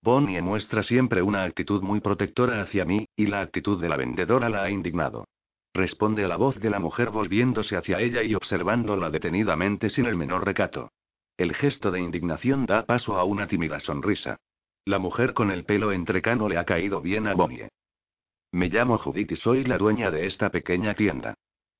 Bonnie 0.03 0.41
muestra 0.41 0.83
siempre 0.83 1.21
una 1.21 1.45
actitud 1.45 1.83
muy 1.83 2.01
protectora 2.01 2.63
hacia 2.63 2.87
mí, 2.87 3.07
y 3.15 3.27
la 3.27 3.43
actitud 3.43 3.79
de 3.79 3.91
la 3.91 3.99
vendedora 3.99 4.49
la 4.49 4.63
ha 4.63 4.71
indignado. 4.71 5.27
Responde 5.75 6.25
a 6.25 6.29
la 6.29 6.37
voz 6.37 6.59
de 6.59 6.71
la 6.71 6.79
mujer 6.79 7.11
volviéndose 7.11 7.77
hacia 7.77 8.01
ella 8.01 8.23
y 8.23 8.35
observándola 8.35 9.11
detenidamente 9.11 9.91
sin 9.91 10.07
el 10.07 10.17
menor 10.17 10.47
recato. 10.47 10.93
El 11.37 11.55
gesto 11.55 11.91
de 11.91 12.01
indignación 12.01 12.65
da 12.65 12.87
paso 12.87 13.19
a 13.19 13.25
una 13.25 13.47
tímida 13.47 13.79
sonrisa. 13.79 14.39
La 14.85 14.99
mujer 14.99 15.33
con 15.33 15.51
el 15.53 15.65
pelo 15.65 15.93
entrecano 15.93 16.49
le 16.49 16.59
ha 16.59 16.65
caído 16.65 17.01
bien 17.01 17.29
a 17.29 17.35
Bonnie. 17.35 17.69
Me 18.51 18.69
llamo 18.69 18.99
Judith 18.99 19.31
y 19.31 19.37
soy 19.37 19.65
la 19.65 19.79
dueña 19.79 20.11
de 20.11 20.27
esta 20.27 20.51
pequeña 20.51 20.95
tienda. 20.95 21.35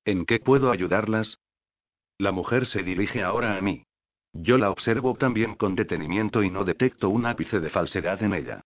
¿En 0.05 0.25
qué 0.25 0.39
puedo 0.39 0.71
ayudarlas? 0.71 1.37
La 2.17 2.31
mujer 2.31 2.65
se 2.65 2.81
dirige 2.81 3.21
ahora 3.21 3.57
a 3.57 3.61
mí. 3.61 3.85
Yo 4.31 4.57
la 4.57 4.71
observo 4.71 5.15
también 5.15 5.55
con 5.55 5.75
detenimiento 5.75 6.43
y 6.43 6.49
no 6.49 6.63
detecto 6.63 7.09
un 7.09 7.25
ápice 7.25 7.59
de 7.59 7.69
falsedad 7.69 8.23
en 8.23 8.33
ella. 8.33 8.61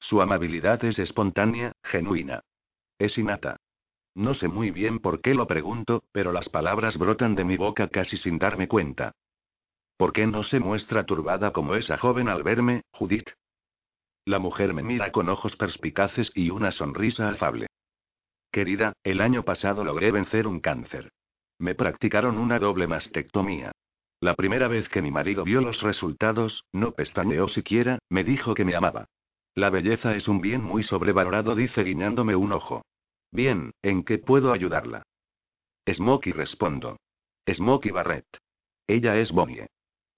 Su 0.00 0.22
amabilidad 0.22 0.82
es 0.84 0.98
espontánea, 0.98 1.72
genuina. 1.84 2.42
Es 2.98 3.16
innata. 3.18 3.58
No 4.14 4.34
sé 4.34 4.48
muy 4.48 4.70
bien 4.70 4.98
por 4.98 5.20
qué 5.20 5.34
lo 5.34 5.46
pregunto, 5.46 6.02
pero 6.12 6.32
las 6.32 6.48
palabras 6.48 6.96
brotan 6.96 7.34
de 7.34 7.44
mi 7.44 7.56
boca 7.56 7.88
casi 7.88 8.16
sin 8.16 8.38
darme 8.38 8.68
cuenta. 8.68 9.12
¿Por 9.96 10.12
qué 10.12 10.26
no 10.26 10.42
se 10.42 10.60
muestra 10.60 11.04
turbada 11.04 11.52
como 11.52 11.76
esa 11.76 11.98
joven 11.98 12.28
al 12.28 12.42
verme, 12.42 12.82
Judith? 12.90 13.28
La 14.24 14.38
mujer 14.38 14.72
me 14.72 14.82
mira 14.82 15.10
con 15.10 15.28
ojos 15.28 15.56
perspicaces 15.56 16.30
y 16.34 16.50
una 16.50 16.70
sonrisa 16.70 17.28
afable. 17.28 17.66
Querida, 18.52 18.92
el 19.02 19.20
año 19.20 19.44
pasado 19.44 19.82
logré 19.82 20.12
vencer 20.12 20.46
un 20.46 20.60
cáncer. 20.60 21.10
Me 21.58 21.74
practicaron 21.74 22.38
una 22.38 22.58
doble 22.58 22.86
mastectomía. 22.86 23.72
La 24.20 24.34
primera 24.34 24.68
vez 24.68 24.88
que 24.88 25.02
mi 25.02 25.10
marido 25.10 25.42
vio 25.42 25.60
los 25.60 25.80
resultados, 25.82 26.64
no 26.72 26.92
pestañeó 26.92 27.48
siquiera, 27.48 27.98
me 28.08 28.22
dijo 28.22 28.54
que 28.54 28.64
me 28.64 28.76
amaba. 28.76 29.06
La 29.54 29.70
belleza 29.70 30.14
es 30.14 30.28
un 30.28 30.40
bien 30.40 30.62
muy 30.62 30.84
sobrevalorado, 30.84 31.54
dice 31.56 31.82
guiñándome 31.82 32.36
un 32.36 32.52
ojo. 32.52 32.82
Bien, 33.32 33.72
¿en 33.82 34.04
qué 34.04 34.18
puedo 34.18 34.52
ayudarla? 34.52 35.02
Smokey 35.90 36.32
respondo. 36.32 36.98
Smokey 37.50 37.90
Barrett. 37.90 38.26
Ella 38.86 39.16
es 39.16 39.32
Bonnie. 39.32 39.66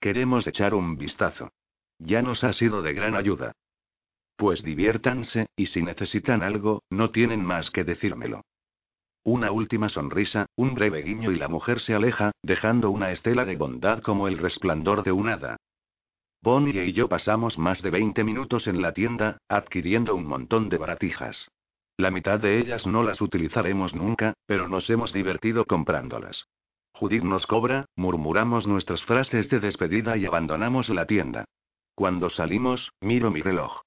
Queremos 0.01 0.47
echar 0.47 0.75
un 0.75 0.99
vistazo. 0.99 1.53
Ya 1.99 2.21
nos 2.21 2.45
ha 2.45 2.53
sido 2.53 2.83
de 2.83 2.93
gran 2.93 3.15
ayuda. 3.15 3.53
Pues 4.37 4.63
diviértanse, 4.63 5.47
y 5.57 5.67
si 5.67 5.83
necesitan 5.83 6.43
algo, 6.43 6.83
no 6.91 7.11
tienen 7.11 7.45
más 7.45 7.71
que 7.71 7.85
decírmelo. 7.85 8.43
Una 9.23 9.53
última 9.53 9.89
sonrisa, 9.89 10.47
un 10.57 10.75
breve 10.75 11.03
guiño 11.03 11.31
y 11.31 11.37
la 11.37 11.49
mujer 11.49 11.81
se 11.81 11.95
aleja, 11.95 12.33
dejando 12.43 12.91
una 12.91 13.11
estela 13.13 13.45
de 13.45 13.57
bondad 13.57 14.03
como 14.03 14.29
el 14.29 14.37
resplandor 14.39 15.03
de 15.03 15.13
un 15.13 15.29
hada. 15.29 15.57
Bonnie 16.43 16.85
y 16.85 16.93
yo 16.93 17.09
pasamos 17.09 17.57
más 17.57 17.81
de 17.81 17.89
20 17.89 18.23
minutos 18.23 18.67
en 18.67 18.83
la 18.83 18.93
tienda, 18.93 19.39
adquiriendo 19.49 20.15
un 20.15 20.27
montón 20.27 20.69
de 20.69 20.77
baratijas. 20.77 21.49
La 21.97 22.11
mitad 22.11 22.39
de 22.39 22.59
ellas 22.59 22.87
no 22.87 23.03
las 23.03 23.23
utilizaremos 23.23 23.95
nunca, 23.95 24.35
pero 24.47 24.69
nos 24.69 24.91
hemos 24.91 25.13
divertido 25.13 25.65
comprándolas. 25.65 26.45
Judith 26.93 27.23
nos 27.23 27.47
cobra, 27.47 27.87
murmuramos 27.97 28.67
nuestras 28.67 29.03
frases 29.05 29.49
de 29.49 29.59
despedida 29.61 30.19
y 30.19 30.27
abandonamos 30.27 30.91
la 30.91 31.07
tienda. 31.07 31.47
Cuando 31.95 32.29
salimos, 32.29 32.91
miro 33.01 33.31
mi 33.31 33.41
reloj. 33.41 33.84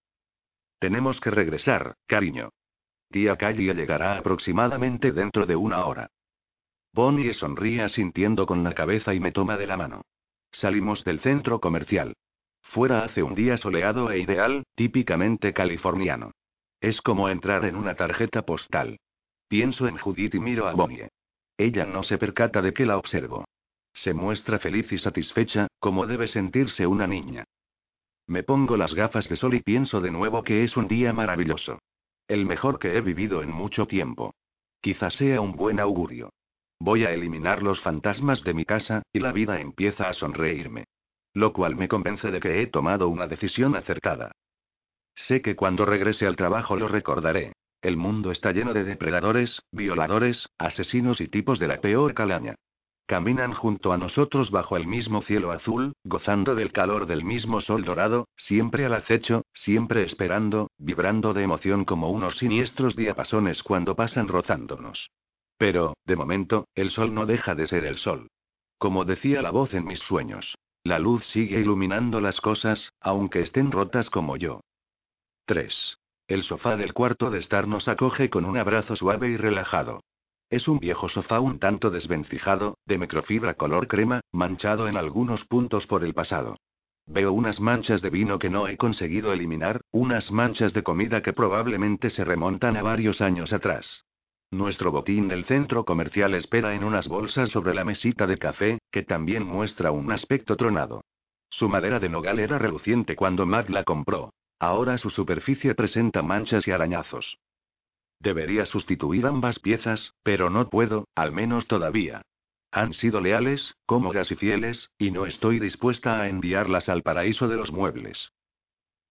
Tenemos 0.80 1.20
que 1.20 1.32
regresar, 1.32 1.96
cariño. 2.06 2.50
Tía 3.10 3.36
Callie 3.38 3.74
llegará 3.74 4.18
aproximadamente 4.18 5.12
dentro 5.12 5.46
de 5.46 5.56
una 5.56 5.86
hora. 5.86 6.10
Bonnie 6.94 7.34
sonríe 7.34 7.82
asintiendo 7.84 8.46
con 8.46 8.64
la 8.64 8.74
cabeza 8.74 9.14
y 9.14 9.20
me 9.20 9.32
toma 9.32 9.58
de 9.58 9.68
la 9.68 9.78
mano. 9.78 10.02
Salimos 10.52 11.04
del 11.04 11.20
centro 11.20 11.60
comercial. 11.60 12.14
Fuera 12.62 13.04
hace 13.04 13.24
un 13.24 13.36
día 13.36 13.58
soleado 13.58 14.12
e 14.12 14.20
ideal, 14.20 14.64
típicamente 14.76 15.54
californiano. 15.54 16.32
Es 16.82 17.02
como 17.02 17.30
entrar 17.30 17.66
en 17.66 17.76
una 17.76 17.96
tarjeta 17.96 18.44
postal. 18.44 18.98
Pienso 19.48 19.88
en 19.88 19.98
Judith 19.98 20.36
y 20.36 20.40
miro 20.40 20.68
a 20.68 20.74
Bonnie. 20.74 21.10
Ella 21.58 21.86
no 21.86 22.04
se 22.04 22.18
percata 22.18 22.62
de 22.62 22.74
que 22.74 22.86
la 22.86 22.98
observo. 22.98 23.46
Se 23.94 24.14
muestra 24.14 24.60
feliz 24.60 24.92
y 24.92 25.00
satisfecha, 25.00 25.68
como 25.80 26.06
debe 26.06 26.28
sentirse 26.28 26.86
una 26.86 27.08
niña. 27.08 27.46
Me 28.28 28.44
pongo 28.44 28.76
las 28.76 28.94
gafas 28.94 29.30
de 29.30 29.38
sol 29.38 29.54
y 29.54 29.62
pienso 29.62 30.02
de 30.02 30.12
nuevo 30.12 30.44
que 30.44 30.66
es 30.66 30.76
un 30.76 30.90
día 30.90 31.14
maravilloso. 31.14 31.80
El 32.28 32.46
mejor 32.46 32.78
que 32.78 32.98
he 32.98 33.02
vivido 33.02 33.42
en 33.42 33.52
mucho 33.52 33.88
tiempo. 33.88 34.36
Quizás 34.82 35.14
sea 35.16 35.40
un 35.40 35.54
buen 35.54 35.80
augurio. 35.80 36.32
Voy 36.80 37.06
a 37.06 37.12
eliminar 37.12 37.64
los 37.64 37.80
fantasmas 37.82 38.44
de 38.44 38.54
mi 38.54 38.66
casa, 38.66 39.02
y 39.14 39.20
la 39.20 39.32
vida 39.32 39.62
empieza 39.62 40.10
a 40.10 40.14
sonreírme. 40.14 40.84
Lo 41.34 41.54
cual 41.54 41.76
me 41.76 41.88
convence 41.88 42.30
de 42.30 42.40
que 42.42 42.62
he 42.62 42.68
tomado 42.68 43.08
una 43.08 43.28
decisión 43.28 43.76
acertada. 43.76 44.34
Sé 45.16 45.42
que 45.42 45.56
cuando 45.56 45.86
regrese 45.86 46.28
al 46.28 46.36
trabajo 46.36 46.76
lo 46.76 46.88
recordaré. 46.88 47.54
El 47.82 47.96
mundo 47.96 48.32
está 48.32 48.52
lleno 48.52 48.74
de 48.74 48.84
depredadores, 48.84 49.62
violadores, 49.72 50.48
asesinos 50.58 51.22
y 51.22 51.28
tipos 51.28 51.60
de 51.60 51.68
la 51.68 51.80
peor 51.80 52.14
calaña. 52.14 52.56
Caminan 53.08 53.54
junto 53.54 53.94
a 53.94 53.98
nosotros 53.98 54.52
bajo 54.52 54.76
el 54.76 54.86
mismo 54.86 55.22
cielo 55.22 55.54
azul, 55.54 55.94
gozando 56.04 56.56
del 56.56 56.74
calor 56.74 57.06
del 57.06 57.24
mismo 57.24 57.62
sol 57.62 57.86
dorado, 57.86 58.28
siempre 58.36 58.86
al 58.86 58.94
acecho, 58.94 59.46
siempre 59.54 60.04
esperando, 60.04 60.72
vibrando 60.78 61.34
de 61.34 61.44
emoción 61.44 61.86
como 61.86 62.12
unos 62.12 62.38
siniestros 62.38 62.98
diapasones 62.98 63.64
cuando 63.64 63.96
pasan 63.96 64.28
rozándonos. 64.28 65.10
Pero, 65.58 65.96
de 66.04 66.18
momento, 66.18 66.68
el 66.76 66.92
sol 66.92 67.14
no 67.14 67.26
deja 67.26 67.56
de 67.56 67.68
ser 67.68 67.86
el 67.86 67.98
sol. 67.98 68.28
Como 68.78 69.06
decía 69.06 69.42
la 69.42 69.52
voz 69.52 69.74
en 69.74 69.86
mis 69.86 70.00
sueños, 70.00 70.58
la 70.84 71.00
luz 71.00 71.26
sigue 71.28 71.62
iluminando 71.62 72.20
las 72.20 72.42
cosas, 72.42 72.92
aunque 73.00 73.40
estén 73.40 73.72
rotas 73.72 74.10
como 74.10 74.36
yo. 74.36 74.60
3. 75.46 75.98
El 76.28 76.44
sofá 76.44 76.76
del 76.76 76.94
cuarto 76.94 77.30
de 77.30 77.40
estar 77.40 77.70
nos 77.70 77.88
acoge 77.88 78.30
con 78.30 78.44
un 78.44 78.58
abrazo 78.58 78.98
suave 78.98 79.30
y 79.30 79.38
relajado. 79.38 80.02
Es 80.50 80.70
un 80.70 80.80
viejo 80.80 81.10
sofá 81.10 81.42
un 81.42 81.60
tanto 81.60 81.90
desvencijado, 81.90 82.78
de 82.86 82.98
microfibra 82.98 83.56
color 83.56 83.88
crema, 83.88 84.22
manchado 84.32 84.88
en 84.88 84.96
algunos 84.96 85.44
puntos 85.46 85.86
por 85.88 86.06
el 86.06 86.14
pasado. 86.14 86.58
Veo 87.06 87.34
unas 87.34 87.60
manchas 87.60 88.02
de 88.02 88.10
vino 88.10 88.40
que 88.40 88.50
no 88.50 88.68
he 88.68 88.78
conseguido 88.78 89.34
eliminar, 89.34 89.82
unas 89.92 90.32
manchas 90.32 90.74
de 90.74 90.84
comida 90.84 91.22
que 91.22 91.34
probablemente 91.34 92.10
se 92.10 92.24
remontan 92.24 92.78
a 92.78 92.82
varios 92.82 93.20
años 93.20 93.52
atrás. 93.52 94.06
Nuestro 94.50 94.92
botín 94.92 95.28
del 95.28 95.44
centro 95.44 95.84
comercial 95.84 96.34
espera 96.34 96.76
en 96.76 96.86
unas 96.86 97.10
bolsas 97.10 97.50
sobre 97.50 97.74
la 97.74 97.84
mesita 97.84 98.26
de 98.26 98.38
café, 98.38 98.80
que 98.92 99.04
también 99.04 99.44
muestra 99.44 99.92
un 99.92 100.12
aspecto 100.14 100.56
tronado. 100.56 101.02
Su 101.50 101.68
madera 101.68 102.00
de 102.00 102.08
nogal 102.08 102.40
era 102.40 102.58
reluciente 102.58 103.18
cuando 103.18 103.46
Matt 103.46 103.70
la 103.70 103.84
compró. 103.84 104.34
Ahora 104.60 104.98
su 104.98 105.10
superficie 105.10 105.76
presenta 105.76 106.22
manchas 106.22 106.66
y 106.68 106.72
arañazos. 106.72 107.38
Debería 108.20 108.66
sustituir 108.66 109.26
ambas 109.26 109.60
piezas, 109.60 110.14
pero 110.24 110.50
no 110.50 110.70
puedo, 110.70 111.08
al 111.16 111.32
menos 111.32 111.68
todavía. 111.68 112.22
Han 112.72 112.94
sido 112.94 113.22
leales, 113.22 113.76
cómodas 113.86 114.32
y 114.32 114.36
fieles, 114.36 114.90
y 114.98 115.12
no 115.12 115.26
estoy 115.26 115.60
dispuesta 115.60 116.22
a 116.22 116.28
enviarlas 116.28 116.90
al 116.90 117.04
paraíso 117.04 117.48
de 117.48 117.58
los 117.58 117.72
muebles. 117.72 118.30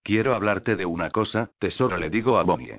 Quiero 0.03 0.35
hablarte 0.35 0.77
de 0.77 0.87
una 0.87 1.11
cosa, 1.11 1.51
tesoro, 1.59 1.97
le 1.97 2.11
digo 2.11 2.39
a 2.39 2.43
Bonnie. 2.43 2.79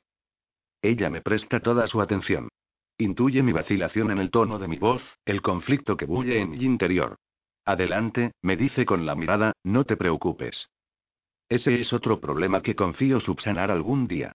Ella 0.81 1.09
me 1.09 1.21
presta 1.21 1.59
toda 1.59 1.87
su 1.87 2.01
atención. 2.01 2.49
Intuye 2.97 3.43
mi 3.43 3.51
vacilación 3.51 4.11
en 4.11 4.19
el 4.19 4.31
tono 4.31 4.59
de 4.59 4.67
mi 4.67 4.77
voz, 4.77 5.01
el 5.25 5.41
conflicto 5.41 5.97
que 5.97 6.05
bulle 6.05 6.39
en 6.39 6.51
mi 6.51 6.63
interior. 6.63 7.17
Adelante, 7.65 8.31
me 8.41 8.55
dice 8.55 8.85
con 8.85 9.05
la 9.05 9.15
mirada, 9.15 9.53
no 9.63 9.83
te 9.83 9.97
preocupes. 9.97 10.69
Ese 11.49 11.81
es 11.81 11.93
otro 11.93 12.19
problema 12.19 12.61
que 12.61 12.75
confío 12.75 13.19
subsanar 13.19 13.71
algún 13.71 14.07
día. 14.07 14.33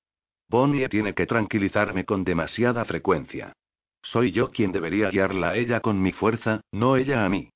Bonnie 0.53 0.87
tiene 0.91 1.15
que 1.15 1.27
tranquilizarme 1.27 2.05
con 2.05 2.25
demasiada 2.25 2.85
frecuencia. 2.85 3.55
Soy 4.03 4.33
yo 4.33 4.51
quien 4.51 4.71
debería 4.71 5.09
guiarla 5.09 5.51
a 5.51 5.57
ella 5.57 5.81
con 5.81 6.03
mi 6.03 6.13
fuerza, 6.13 6.61
no 6.71 6.97
ella 6.97 7.25
a 7.25 7.29
mí. 7.31 7.49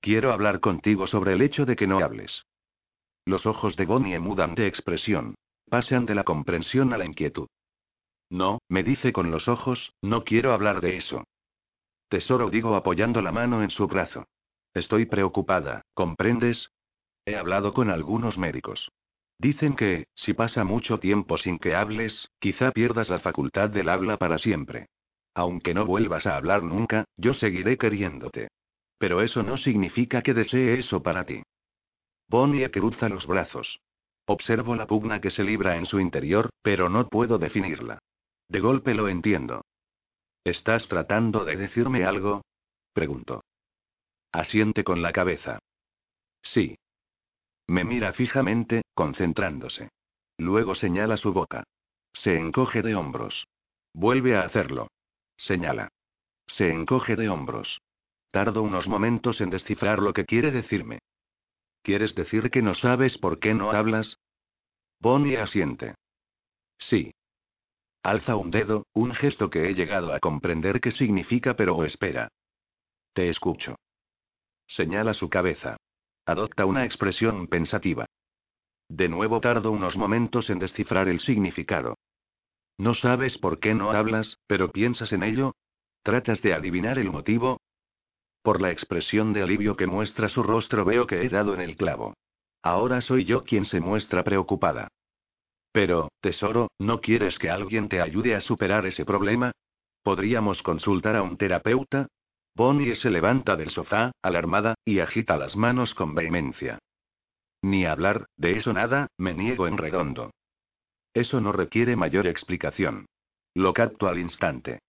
Quiero 0.00 0.32
hablar 0.32 0.58
contigo 0.58 1.06
sobre 1.06 1.34
el 1.34 1.42
hecho 1.42 1.64
de 1.64 1.76
que 1.76 1.86
no 1.86 2.00
hables. 2.00 2.44
Los 3.24 3.46
ojos 3.46 3.76
de 3.76 3.86
Bonnie 3.86 4.18
mudan 4.18 4.56
de 4.56 4.66
expresión. 4.66 5.36
Pasan 5.70 6.06
de 6.06 6.16
la 6.16 6.24
comprensión 6.24 6.92
a 6.92 6.98
la 6.98 7.04
inquietud. 7.04 7.46
No, 8.30 8.58
me 8.68 8.82
dice 8.82 9.12
con 9.12 9.30
los 9.30 9.46
ojos, 9.46 9.92
no 10.02 10.24
quiero 10.24 10.52
hablar 10.52 10.80
de 10.80 10.96
eso. 10.96 11.22
Tesoro, 12.08 12.50
digo 12.50 12.74
apoyando 12.74 13.22
la 13.22 13.30
mano 13.30 13.62
en 13.62 13.70
su 13.70 13.86
brazo. 13.86 14.26
Estoy 14.74 15.06
preocupada, 15.06 15.82
¿comprendes? 15.94 16.70
He 17.24 17.36
hablado 17.36 17.72
con 17.72 17.90
algunos 17.90 18.36
médicos. 18.38 18.90
Dicen 19.38 19.76
que, 19.76 20.08
si 20.14 20.34
pasa 20.34 20.64
mucho 20.64 20.98
tiempo 20.98 21.38
sin 21.38 21.58
que 21.58 21.74
hables, 21.74 22.28
quizá 22.40 22.72
pierdas 22.72 23.08
la 23.08 23.20
facultad 23.20 23.70
del 23.70 23.88
habla 23.88 24.16
para 24.16 24.38
siempre. 24.38 24.88
Aunque 25.34 25.74
no 25.74 25.86
vuelvas 25.86 26.26
a 26.26 26.36
hablar 26.36 26.64
nunca, 26.64 27.04
yo 27.16 27.34
seguiré 27.34 27.78
queriéndote. 27.78 28.48
Pero 28.98 29.22
eso 29.22 29.44
no 29.44 29.56
significa 29.56 30.22
que 30.22 30.34
desee 30.34 30.80
eso 30.80 31.02
para 31.02 31.24
ti. 31.24 31.42
Bonnie 32.28 32.68
cruza 32.70 33.08
los 33.08 33.26
brazos. 33.26 33.78
Observo 34.26 34.74
la 34.74 34.86
pugna 34.86 35.20
que 35.20 35.30
se 35.30 35.44
libra 35.44 35.76
en 35.76 35.86
su 35.86 36.00
interior, 36.00 36.50
pero 36.60 36.88
no 36.88 37.08
puedo 37.08 37.38
definirla. 37.38 38.00
De 38.48 38.60
golpe 38.60 38.92
lo 38.94 39.08
entiendo. 39.08 39.64
¿Estás 40.42 40.88
tratando 40.88 41.44
de 41.44 41.56
decirme 41.56 42.04
algo? 42.04 42.42
Pregunto. 42.92 43.44
Asiente 44.32 44.82
con 44.82 45.00
la 45.00 45.12
cabeza. 45.12 45.60
Sí. 46.42 46.76
Me 47.68 47.84
mira 47.84 48.12
fijamente, 48.14 48.82
concentrándose. 48.94 49.90
Luego 50.38 50.74
señala 50.74 51.18
su 51.18 51.32
boca. 51.32 51.64
Se 52.14 52.36
encoge 52.36 52.82
de 52.82 52.94
hombros. 52.94 53.46
Vuelve 53.92 54.36
a 54.36 54.42
hacerlo. 54.42 54.88
Señala. 55.36 55.90
Se 56.46 56.70
encoge 56.70 57.14
de 57.14 57.28
hombros. 57.28 57.80
Tardo 58.30 58.62
unos 58.62 58.88
momentos 58.88 59.40
en 59.40 59.50
descifrar 59.50 60.00
lo 60.00 60.12
que 60.14 60.24
quiere 60.24 60.50
decirme. 60.50 61.00
¿Quieres 61.82 62.14
decir 62.14 62.50
que 62.50 62.62
no 62.62 62.74
sabes 62.74 63.18
por 63.18 63.38
qué 63.38 63.54
no 63.54 63.70
hablas? 63.70 64.18
Bonnie 65.00 65.36
asiente. 65.36 65.94
Sí. 66.78 67.12
Alza 68.02 68.36
un 68.36 68.50
dedo, 68.50 68.86
un 68.94 69.14
gesto 69.14 69.50
que 69.50 69.68
he 69.68 69.74
llegado 69.74 70.12
a 70.14 70.20
comprender 70.20 70.80
qué 70.80 70.92
significa, 70.92 71.54
pero 71.54 71.84
espera. 71.84 72.28
Te 73.12 73.28
escucho. 73.28 73.76
Señala 74.66 75.14
su 75.14 75.28
cabeza. 75.28 75.76
Adopta 76.28 76.66
una 76.66 76.84
expresión 76.84 77.46
pensativa. 77.46 78.04
De 78.90 79.08
nuevo 79.08 79.40
tardo 79.40 79.70
unos 79.70 79.96
momentos 79.96 80.50
en 80.50 80.58
descifrar 80.58 81.08
el 81.08 81.20
significado. 81.20 81.96
No 82.76 82.92
sabes 82.92 83.38
por 83.38 83.60
qué 83.60 83.72
no 83.72 83.92
hablas, 83.92 84.36
pero 84.46 84.70
piensas 84.70 85.10
en 85.14 85.22
ello. 85.22 85.54
¿Tratas 86.02 86.42
de 86.42 86.52
adivinar 86.52 86.98
el 86.98 87.10
motivo? 87.10 87.62
Por 88.42 88.60
la 88.60 88.70
expresión 88.70 89.32
de 89.32 89.42
alivio 89.42 89.74
que 89.74 89.86
muestra 89.86 90.28
su 90.28 90.42
rostro 90.42 90.84
veo 90.84 91.06
que 91.06 91.22
he 91.22 91.30
dado 91.30 91.54
en 91.54 91.62
el 91.62 91.78
clavo. 91.78 92.12
Ahora 92.62 93.00
soy 93.00 93.24
yo 93.24 93.44
quien 93.44 93.64
se 93.64 93.80
muestra 93.80 94.22
preocupada. 94.22 94.88
Pero, 95.72 96.10
tesoro, 96.20 96.70
¿no 96.78 97.00
quieres 97.00 97.38
que 97.38 97.48
alguien 97.48 97.88
te 97.88 98.02
ayude 98.02 98.34
a 98.34 98.42
superar 98.42 98.84
ese 98.84 99.06
problema? 99.06 99.52
¿Podríamos 100.02 100.62
consultar 100.62 101.16
a 101.16 101.22
un 101.22 101.38
terapeuta? 101.38 102.06
Bonnie 102.58 102.96
se 102.96 103.08
levanta 103.08 103.54
del 103.54 103.70
sofá, 103.70 104.10
alarmada, 104.20 104.74
y 104.84 104.98
agita 104.98 105.36
las 105.36 105.54
manos 105.54 105.94
con 105.94 106.16
vehemencia. 106.16 106.80
Ni 107.62 107.86
hablar, 107.86 108.26
de 108.36 108.58
eso 108.58 108.72
nada, 108.72 109.06
me 109.16 109.32
niego 109.32 109.68
en 109.68 109.78
redondo. 109.78 110.32
Eso 111.14 111.40
no 111.40 111.52
requiere 111.52 111.94
mayor 111.94 112.26
explicación. 112.26 113.06
Lo 113.54 113.72
capto 113.72 114.08
al 114.08 114.18
instante. 114.18 114.80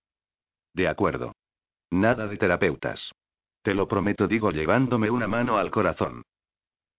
De 0.74 0.88
acuerdo. 0.88 1.34
Nada 1.92 2.26
de 2.26 2.38
terapeutas. 2.38 3.12
Te 3.62 3.76
lo 3.76 3.88
prometo, 3.88 4.28
digo 4.28 4.50
llevándome 4.50 5.12
una 5.12 5.28
mano 5.28 5.60
al 5.60 5.70
corazón. 5.70 6.24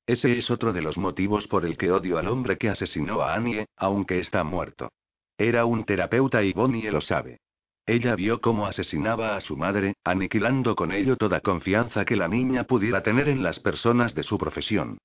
Ese 0.06 0.38
es 0.38 0.52
otro 0.52 0.72
de 0.72 0.82
los 0.82 0.96
motivos 0.96 1.48
por 1.48 1.66
el 1.66 1.76
que 1.76 1.90
odio 1.90 2.16
al 2.16 2.28
hombre 2.28 2.58
que 2.58 2.68
asesinó 2.68 3.22
a 3.22 3.34
Annie, 3.34 3.66
aunque 3.76 4.20
está 4.20 4.44
muerto. 4.44 4.92
Era 5.36 5.64
un 5.64 5.82
terapeuta 5.82 6.44
y 6.44 6.52
Bonnie 6.52 6.92
lo 6.92 7.00
sabe. 7.00 7.40
Ella 7.90 8.14
vio 8.14 8.40
cómo 8.40 8.66
asesinaba 8.66 9.34
a 9.34 9.40
su 9.40 9.56
madre, 9.56 9.96
aniquilando 10.04 10.76
con 10.76 10.92
ello 10.92 11.16
toda 11.16 11.40
confianza 11.40 12.04
que 12.04 12.14
la 12.14 12.28
niña 12.28 12.62
pudiera 12.62 13.02
tener 13.02 13.28
en 13.28 13.42
las 13.42 13.58
personas 13.58 14.14
de 14.14 14.22
su 14.22 14.38
profesión. 14.38 14.98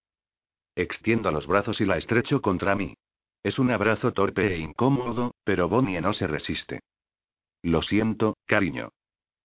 Extiendo 0.75 1.31
los 1.31 1.47
brazos 1.47 1.81
y 1.81 1.85
la 1.85 1.97
estrecho 1.97 2.43
contra 2.43 2.75
mí. 2.75 2.93
Es 3.41 3.57
un 3.57 3.71
abrazo 3.71 4.13
torpe 4.13 4.53
e 4.53 4.59
incómodo, 4.59 5.33
pero 5.43 5.67
Bonnie 5.67 5.99
no 5.99 6.13
se 6.13 6.27
resiste. 6.27 6.81
Lo 7.63 7.81
siento, 7.81 8.37
cariño. 8.45 8.89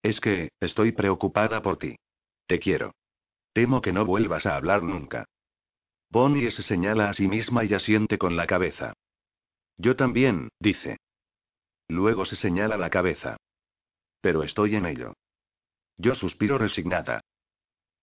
Es 0.03 0.20
que, 0.20 0.50
estoy 0.61 0.92
preocupada 0.92 1.62
por 1.62 1.79
ti. 1.79 1.96
Te 2.46 2.59
quiero. 2.59 2.92
Temo 3.55 3.81
que 3.81 3.94
no 3.94 4.05
vuelvas 4.05 4.44
a 4.44 4.55
hablar 4.55 4.83
nunca. 4.83 5.24
Bonnie 6.11 6.50
se 6.50 6.62
señala 6.62 7.09
a 7.09 7.14
sí 7.14 7.26
misma 7.26 7.64
y 7.64 7.72
asiente 7.72 8.18
con 8.18 8.37
la 8.37 8.46
cabeza. 8.46 8.92
Yo 9.79 9.96
también, 9.96 10.50
dice. 10.61 10.98
Luego 11.90 12.24
se 12.24 12.37
señala 12.37 12.76
la 12.76 12.88
cabeza. 12.88 13.37
Pero 14.20 14.44
estoy 14.44 14.76
en 14.76 14.87
ello. 14.87 15.14
Yo 15.98 16.14
suspiro 16.14 16.57
resignada. 16.57 17.20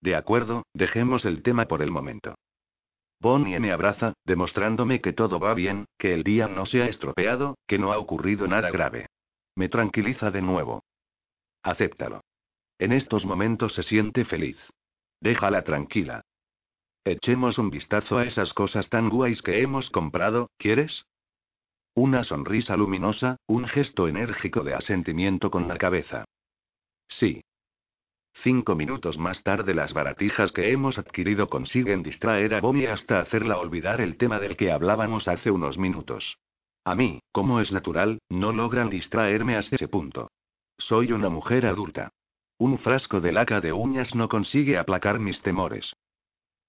De 0.02 0.16
acuerdo, 0.16 0.64
dejemos 0.74 1.24
el 1.24 1.42
tema 1.42 1.66
por 1.70 1.82
el 1.82 1.90
momento. 1.90 2.36
Bonnie 3.22 3.60
me 3.62 3.72
abraza, 3.72 4.14
demostrándome 4.26 5.00
que 5.00 5.14
todo 5.14 5.40
va 5.40 5.54
bien, 5.54 5.86
que 5.98 6.14
el 6.14 6.24
día 6.24 6.50
no 6.50 6.66
se 6.66 6.84
ha 6.84 6.88
estropeado, 6.88 7.58
que 7.66 7.80
no 7.80 7.94
ha 7.94 7.98
ocurrido 7.98 8.46
nada 8.46 8.70
grave. 8.72 9.08
Me 9.56 9.70
tranquiliza 9.70 10.32
de 10.32 10.42
nuevo. 10.42 10.84
Acéptalo. 11.64 12.22
En 12.80 12.92
estos 12.92 13.26
momentos 13.26 13.74
se 13.74 13.84
siente 13.84 14.26
feliz. 14.26 14.58
Déjala 15.22 15.64
tranquila. 15.64 16.22
Echemos 17.06 17.58
un 17.58 17.70
vistazo 17.70 18.18
a 18.18 18.26
esas 18.26 18.54
cosas 18.54 18.90
tan 18.90 19.08
guays 19.08 19.42
que 19.42 19.62
hemos 19.62 19.90
comprado, 19.90 20.50
¿quieres? 20.58 21.06
Una 21.98 22.24
sonrisa 22.24 22.78
luminosa, 22.78 23.38
un 23.48 23.68
gesto 23.68 24.08
enérgico 24.08 24.64
de 24.64 24.76
asentimiento 24.76 25.50
con 25.50 25.68
la 25.68 25.80
cabeza. 25.80 26.26
Sí. 27.08 27.42
Cinco 28.44 28.76
minutos 28.76 29.18
más 29.18 29.42
tarde 29.42 29.74
las 29.74 29.94
baratijas 29.94 30.52
que 30.52 30.72
hemos 30.72 31.00
adquirido 31.00 31.50
consiguen 31.50 32.04
distraer 32.04 32.54
a 32.54 32.62
Bonnie 32.62 32.88
hasta 32.88 33.20
hacerla 33.20 33.58
olvidar 33.58 34.00
el 34.00 34.16
tema 34.18 34.40
del 34.40 34.56
que 34.56 34.72
hablábamos 34.72 35.28
hace 35.28 35.50
unos 35.50 35.80
minutos. 35.80 36.38
A 36.86 36.94
mí, 36.94 37.20
como 37.32 37.62
es 37.62 37.72
natural, 37.72 38.20
no 38.30 38.52
logran 38.52 38.92
distraerme 38.92 39.56
hasta 39.56 39.78
ese 39.78 39.88
punto. 39.88 40.30
Soy 40.78 41.12
una 41.12 41.30
mujer 41.30 41.66
adulta. 41.66 42.12
Un 42.60 42.78
frasco 42.78 43.22
de 43.22 43.32
laca 43.32 43.60
de 43.60 43.74
uñas 43.74 44.14
no 44.14 44.30
consigue 44.30 44.78
aplacar 44.78 45.18
mis 45.18 45.42
temores. 45.42 45.94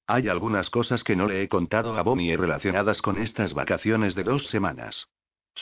Hay 0.07 0.29
algunas 0.29 0.71
cosas 0.71 1.05
que 1.05 1.17
no 1.17 1.27
le 1.27 1.43
he 1.43 1.51
contado 1.51 1.99
a 1.99 2.03
Bonnie 2.03 2.35
relacionadas 2.35 3.03
con 3.03 3.19
estas 3.19 3.53
vacaciones 3.53 4.14
de 4.14 4.25
dos 4.25 4.47
semanas. 4.47 5.07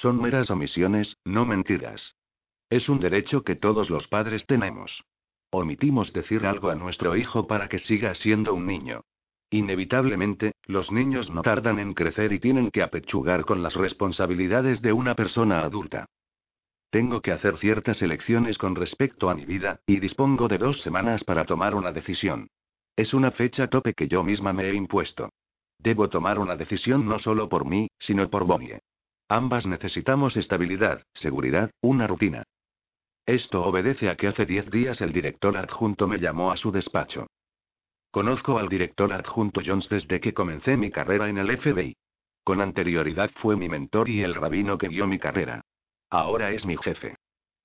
Son 0.00 0.20
meras 0.20 0.50
omisiones, 0.50 1.16
no 1.24 1.46
mentiras. 1.46 2.16
Es 2.68 2.88
un 2.90 3.00
derecho 3.00 3.42
que 3.42 3.56
todos 3.56 3.88
los 3.88 4.06
padres 4.08 4.44
tenemos. 4.46 5.04
Omitimos 5.50 6.12
decir 6.12 6.44
algo 6.44 6.68
a 6.68 6.74
nuestro 6.74 7.16
hijo 7.16 7.46
para 7.46 7.68
que 7.68 7.78
siga 7.78 8.14
siendo 8.14 8.52
un 8.52 8.66
niño. 8.66 9.04
Inevitablemente, 9.50 10.52
los 10.64 10.92
niños 10.92 11.30
no 11.30 11.40
tardan 11.40 11.78
en 11.78 11.94
crecer 11.94 12.32
y 12.32 12.40
tienen 12.40 12.70
que 12.70 12.82
apechugar 12.82 13.46
con 13.46 13.62
las 13.62 13.74
responsabilidades 13.74 14.82
de 14.82 14.92
una 14.92 15.14
persona 15.14 15.60
adulta. 15.60 16.04
Tengo 16.90 17.22
que 17.22 17.32
hacer 17.32 17.56
ciertas 17.56 18.02
elecciones 18.02 18.58
con 18.58 18.74
respecto 18.74 19.30
a 19.30 19.34
mi 19.34 19.46
vida, 19.46 19.80
y 19.86 19.98
dispongo 19.98 20.46
de 20.48 20.58
dos 20.58 20.82
semanas 20.82 21.24
para 21.24 21.46
tomar 21.46 21.74
una 21.74 21.92
decisión. 21.92 22.48
Es 22.96 23.14
una 23.14 23.30
fecha 23.30 23.68
tope 23.68 23.94
que 23.94 24.08
yo 24.08 24.22
misma 24.22 24.52
me 24.52 24.68
he 24.68 24.74
impuesto. 24.74 25.30
Debo 25.78 26.10
tomar 26.10 26.38
una 26.38 26.56
decisión 26.56 27.06
no 27.06 27.18
solo 27.18 27.48
por 27.48 27.64
mí, 27.64 27.88
sino 27.98 28.28
por 28.28 28.44
Bonnie. 28.44 28.80
Ambas 29.28 29.66
necesitamos 29.66 30.36
estabilidad, 30.36 31.02
seguridad, 31.14 31.70
una 31.80 32.06
rutina. 32.06 32.44
Esto 33.26 33.64
obedece 33.64 34.08
a 34.08 34.16
que 34.16 34.28
hace 34.28 34.46
diez 34.46 34.70
días 34.70 35.00
el 35.00 35.12
director 35.12 35.56
adjunto 35.56 36.06
me 36.06 36.18
llamó 36.18 36.52
a 36.52 36.56
su 36.56 36.70
despacho. 36.70 37.26
Conozco 38.12 38.58
al 38.58 38.68
director 38.68 39.12
adjunto 39.12 39.60
Jones 39.66 39.88
desde 39.88 40.20
que 40.20 40.32
comencé 40.32 40.76
mi 40.76 40.92
carrera 40.92 41.28
en 41.28 41.38
el 41.38 41.58
FBI. 41.58 41.96
Con 42.44 42.60
anterioridad 42.60 43.30
fue 43.34 43.56
mi 43.56 43.68
mentor 43.68 44.08
y 44.08 44.22
el 44.22 44.36
rabino 44.36 44.78
que 44.78 44.88
guió 44.88 45.08
mi 45.08 45.18
carrera. 45.18 45.62
Ahora 46.08 46.52
es 46.52 46.64
mi 46.64 46.76
jefe. 46.76 47.16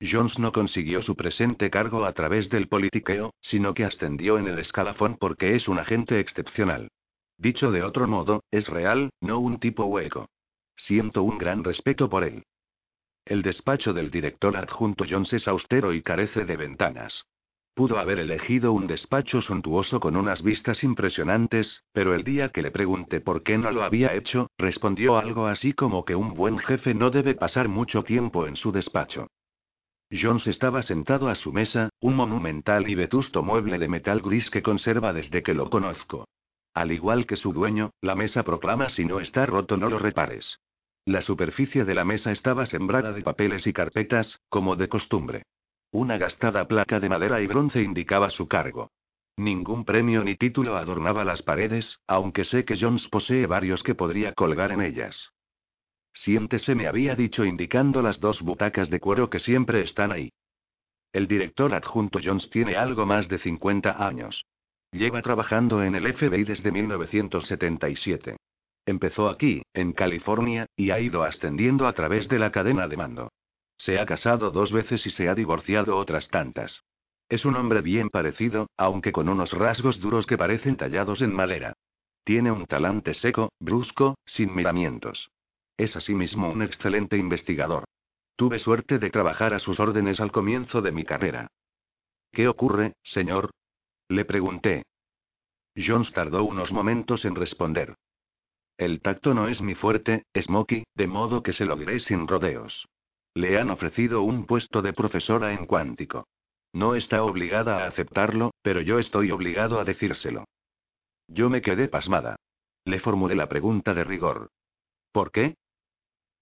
Jones 0.02 0.40
no 0.40 0.52
consiguió 0.52 1.04
su 1.04 1.16
presente 1.16 1.70
cargo 1.70 2.06
a 2.06 2.14
través 2.14 2.50
del 2.50 2.68
politiqueo, 2.68 3.36
sino 3.40 3.76
que 3.76 3.86
ascendió 3.86 4.40
en 4.40 4.48
el 4.48 4.58
escalafón 4.58 5.16
porque 5.20 5.56
es 5.56 5.68
un 5.68 5.78
agente 5.78 6.20
excepcional. 6.20 6.90
Dicho 7.38 7.72
de 7.72 7.84
otro 7.84 8.08
modo, 8.08 8.44
es 8.50 8.68
real, 8.68 9.12
no 9.22 9.38
un 9.38 9.60
tipo 9.60 9.86
hueco. 9.86 10.28
Siento 10.88 11.24
un 11.24 11.38
gran 11.38 11.64
respeto 11.64 12.10
por 12.10 12.24
él. 12.24 12.44
El 13.26 13.44
despacho 13.44 13.94
del 13.94 14.10
director 14.10 14.58
adjunto 14.58 15.06
Jones 15.08 15.32
es 15.34 15.48
austero 15.48 15.94
y 15.94 16.02
carece 16.02 16.44
de 16.46 16.58
ventanas. 16.58 17.26
Pudo 17.74 18.00
haber 18.00 18.20
elegido 18.20 18.74
un 18.74 18.88
despacho 18.88 19.42
suntuoso 19.42 20.00
con 20.00 20.18
unas 20.18 20.42
vistas 20.44 20.84
impresionantes, 20.84 21.84
pero 21.94 22.14
el 22.14 22.24
día 22.24 22.50
que 22.50 22.62
le 22.62 22.72
pregunté 22.72 23.22
por 23.22 23.44
qué 23.44 23.58
no 23.58 23.72
lo 23.72 23.84
había 23.84 24.14
hecho, 24.14 24.50
respondió 24.58 25.18
algo 25.18 25.48
así 25.48 25.74
como 25.74 26.04
que 26.04 26.16
un 26.16 26.34
buen 26.34 26.58
jefe 26.60 26.94
no 26.94 27.12
debe 27.12 27.36
pasar 27.36 27.70
mucho 27.70 28.04
tiempo 28.04 28.48
en 28.48 28.56
su 28.58 28.72
despacho. 28.72 29.28
Jones 30.12 30.48
estaba 30.48 30.84
sentado 30.84 31.30
a 31.30 31.36
su 31.36 31.54
mesa, 31.54 31.90
un 32.02 32.16
monumental 32.16 32.90
y 32.90 32.96
vetusto 32.96 33.44
mueble 33.44 33.80
de 33.80 33.88
metal 33.88 34.20
gris 34.20 34.50
que 34.50 34.62
conserva 34.62 35.14
desde 35.14 35.42
que 35.42 35.54
lo 35.54 35.70
conozco. 35.70 36.28
Al 36.74 36.92
igual 36.92 37.26
que 37.26 37.38
su 37.38 37.54
dueño, 37.54 37.92
la 38.02 38.16
mesa 38.16 38.44
proclama 38.44 38.90
si 38.90 39.06
no 39.06 39.22
está 39.22 39.46
roto 39.46 39.78
no 39.78 39.90
lo 39.90 40.00
repares. 40.00 40.60
La 41.06 41.22
superficie 41.22 41.84
de 41.84 41.96
la 41.96 42.06
mesa 42.06 42.32
estaba 42.32 42.68
sembrada 42.68 43.12
de 43.12 43.24
papeles 43.24 43.66
y 43.66 43.74
carpetas, 43.74 44.40
como 44.50 44.76
de 44.76 44.88
costumbre. 44.88 45.44
Una 45.92 46.18
gastada 46.18 46.68
placa 46.68 47.00
de 47.00 47.10
madera 47.10 47.42
y 47.42 47.48
bronce 47.48 47.82
indicaba 47.82 48.30
su 48.30 48.48
cargo. 48.48 48.92
Ningún 49.36 49.84
premio 49.84 50.24
ni 50.24 50.36
título 50.36 50.78
adornaba 50.78 51.26
las 51.26 51.42
paredes, 51.42 52.00
aunque 52.06 52.44
sé 52.44 52.66
que 52.66 52.78
Jones 52.80 53.08
posee 53.08 53.48
varios 53.48 53.82
que 53.82 53.96
podría 53.96 54.34
colgar 54.34 54.72
en 54.72 54.82
ellas. 54.82 55.32
Siéntese, 56.14 56.76
me 56.76 56.88
había 56.88 57.16
dicho 57.16 57.46
indicando 57.46 58.02
las 58.02 58.20
dos 58.20 58.42
butacas 58.42 58.90
de 58.90 59.00
cuero 59.00 59.30
que 59.30 59.40
siempre 59.40 59.82
están 59.82 60.12
ahí. 60.12 60.32
El 61.14 61.28
director 61.28 61.74
adjunto 61.74 62.20
Jones 62.24 62.50
tiene 62.52 62.76
algo 62.76 63.06
más 63.06 63.28
de 63.28 63.40
50 63.40 64.06
años. 64.06 64.46
Lleva 64.92 65.22
trabajando 65.22 65.84
en 65.84 65.96
el 65.96 66.14
FBI 66.14 66.44
desde 66.44 66.72
1977. 66.72 68.38
Empezó 68.86 69.30
aquí, 69.30 69.62
en 69.74 69.94
California, 69.94 70.66
y 70.76 70.92
ha 70.92 71.00
ido 71.00 71.24
ascendiendo 71.24 71.88
a 71.88 71.94
través 71.94 72.28
de 72.28 72.40
la 72.40 72.52
cadena 72.52 72.88
de 72.88 72.98
mando. 72.98 73.32
Se 73.78 74.00
ha 74.00 74.06
casado 74.06 74.52
dos 74.52 74.72
veces 74.72 75.06
y 75.06 75.12
se 75.12 75.30
ha 75.30 75.36
divorciado 75.36 75.98
otras 75.98 76.28
tantas. 76.30 76.84
Es 77.30 77.46
un 77.46 77.56
hombre 77.56 77.82
bien 77.82 78.10
parecido, 78.10 78.68
aunque 78.78 79.12
con 79.12 79.30
unos 79.30 79.52
rasgos 79.54 80.00
duros 80.00 80.26
que 80.26 80.38
parecen 80.38 80.76
tallados 80.76 81.22
en 81.22 81.34
madera. 81.34 81.74
Tiene 82.24 82.52
un 82.52 82.66
talante 82.66 83.14
seco, 83.14 83.52
brusco, 83.60 84.16
sin 84.26 84.54
miramientos. 84.54 85.30
Es 85.78 85.96
asimismo 85.96 86.52
un 86.52 86.62
excelente 86.62 87.18
investigador. 87.18 87.86
Tuve 88.36 88.60
suerte 88.60 89.00
de 89.00 89.10
trabajar 89.10 89.54
a 89.54 89.60
sus 89.60 89.80
órdenes 89.80 90.20
al 90.20 90.32
comienzo 90.32 90.82
de 90.82 90.92
mi 90.92 91.06
carrera. 91.06 91.48
¿Qué 92.32 92.48
ocurre, 92.48 92.94
señor? 93.04 93.52
Le 94.10 94.26
pregunté. 94.26 94.84
Jones 95.76 96.12
tardó 96.12 96.44
unos 96.44 96.72
momentos 96.72 97.26
en 97.26 97.36
responder. 97.36 97.96
El 98.82 99.00
tacto 99.00 99.36
no 99.36 99.48
es 99.48 99.62
mi 99.62 99.76
fuerte, 99.76 100.26
Smokey, 100.36 100.86
de 100.96 101.06
modo 101.06 101.44
que 101.44 101.54
se 101.54 101.66
lo 101.66 101.76
diré 101.76 102.00
sin 102.00 102.28
rodeos. 102.28 102.88
Le 103.36 103.60
han 103.60 103.70
ofrecido 103.70 104.24
un 104.24 104.48
puesto 104.48 104.82
de 104.82 104.92
profesora 104.92 105.54
en 105.54 105.68
cuántico. 105.68 106.28
No 106.74 106.96
está 106.96 107.22
obligada 107.22 107.84
a 107.84 107.88
aceptarlo, 107.88 108.56
pero 108.64 108.82
yo 108.82 108.98
estoy 108.98 109.30
obligado 109.30 109.80
a 109.80 109.84
decírselo. 109.84 110.46
Yo 111.28 111.48
me 111.52 111.62
quedé 111.62 111.90
pasmada. 111.90 112.38
Le 112.84 113.00
formulé 113.00 113.36
la 113.36 113.48
pregunta 113.48 113.94
de 113.94 114.04
rigor. 114.04 114.50
¿Por 115.12 115.32
qué? 115.32 115.54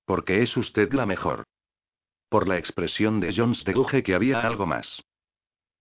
Porque 0.06 0.41
es 0.41 0.56
usted 0.56 0.93
la 0.93 1.06
mejor. 1.06 1.43
Por 2.30 2.47
la 2.47 2.58
expresión 2.58 3.19
de 3.19 3.34
Jones 3.36 3.65
deduje 3.65 4.02
que 4.02 4.15
había 4.15 4.39
algo 4.39 4.65
más. 4.65 5.02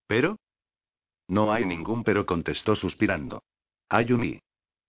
¿Pero? 0.07 0.35
No 1.25 1.53
hay 1.53 1.63
ningún 1.63 2.03
pero, 2.03 2.25
contestó 2.25 2.75
suspirando. 2.75 3.43
Ayumi. 3.87 4.41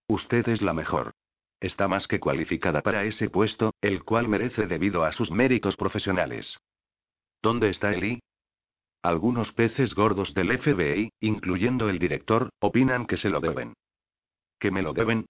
Usted 0.09 0.48
es 0.48 0.62
la 0.62 0.74
mejor. 0.74 1.12
Está 1.61 1.88
más 1.88 2.09
que 2.09 2.20
cualificada 2.20 2.81
para 2.81 3.05
ese 3.05 3.29
puesto, 3.29 3.75
el 3.83 4.03
cual 4.03 4.29
merece 4.29 4.66
debido 4.66 5.05
a 5.05 5.12
sus 5.12 5.31
méritos 5.31 5.77
profesionales. 5.77 6.57
¿Dónde 7.42 7.68
está 7.70 7.92
Eli? 7.92 8.20
Algunos 9.03 9.53
peces 9.53 9.94
gordos 9.94 10.35
del 10.35 10.59
FBI, 10.59 11.11
incluyendo 11.20 11.88
el 11.88 11.99
director, 11.99 12.51
opinan 12.61 13.07
que 13.07 13.16
se 13.16 13.31
lo 13.31 13.40
deben. 13.40 13.75
¿Que 14.59 14.70
me 14.70 14.83
lo 14.83 14.92
deben? 14.92 15.27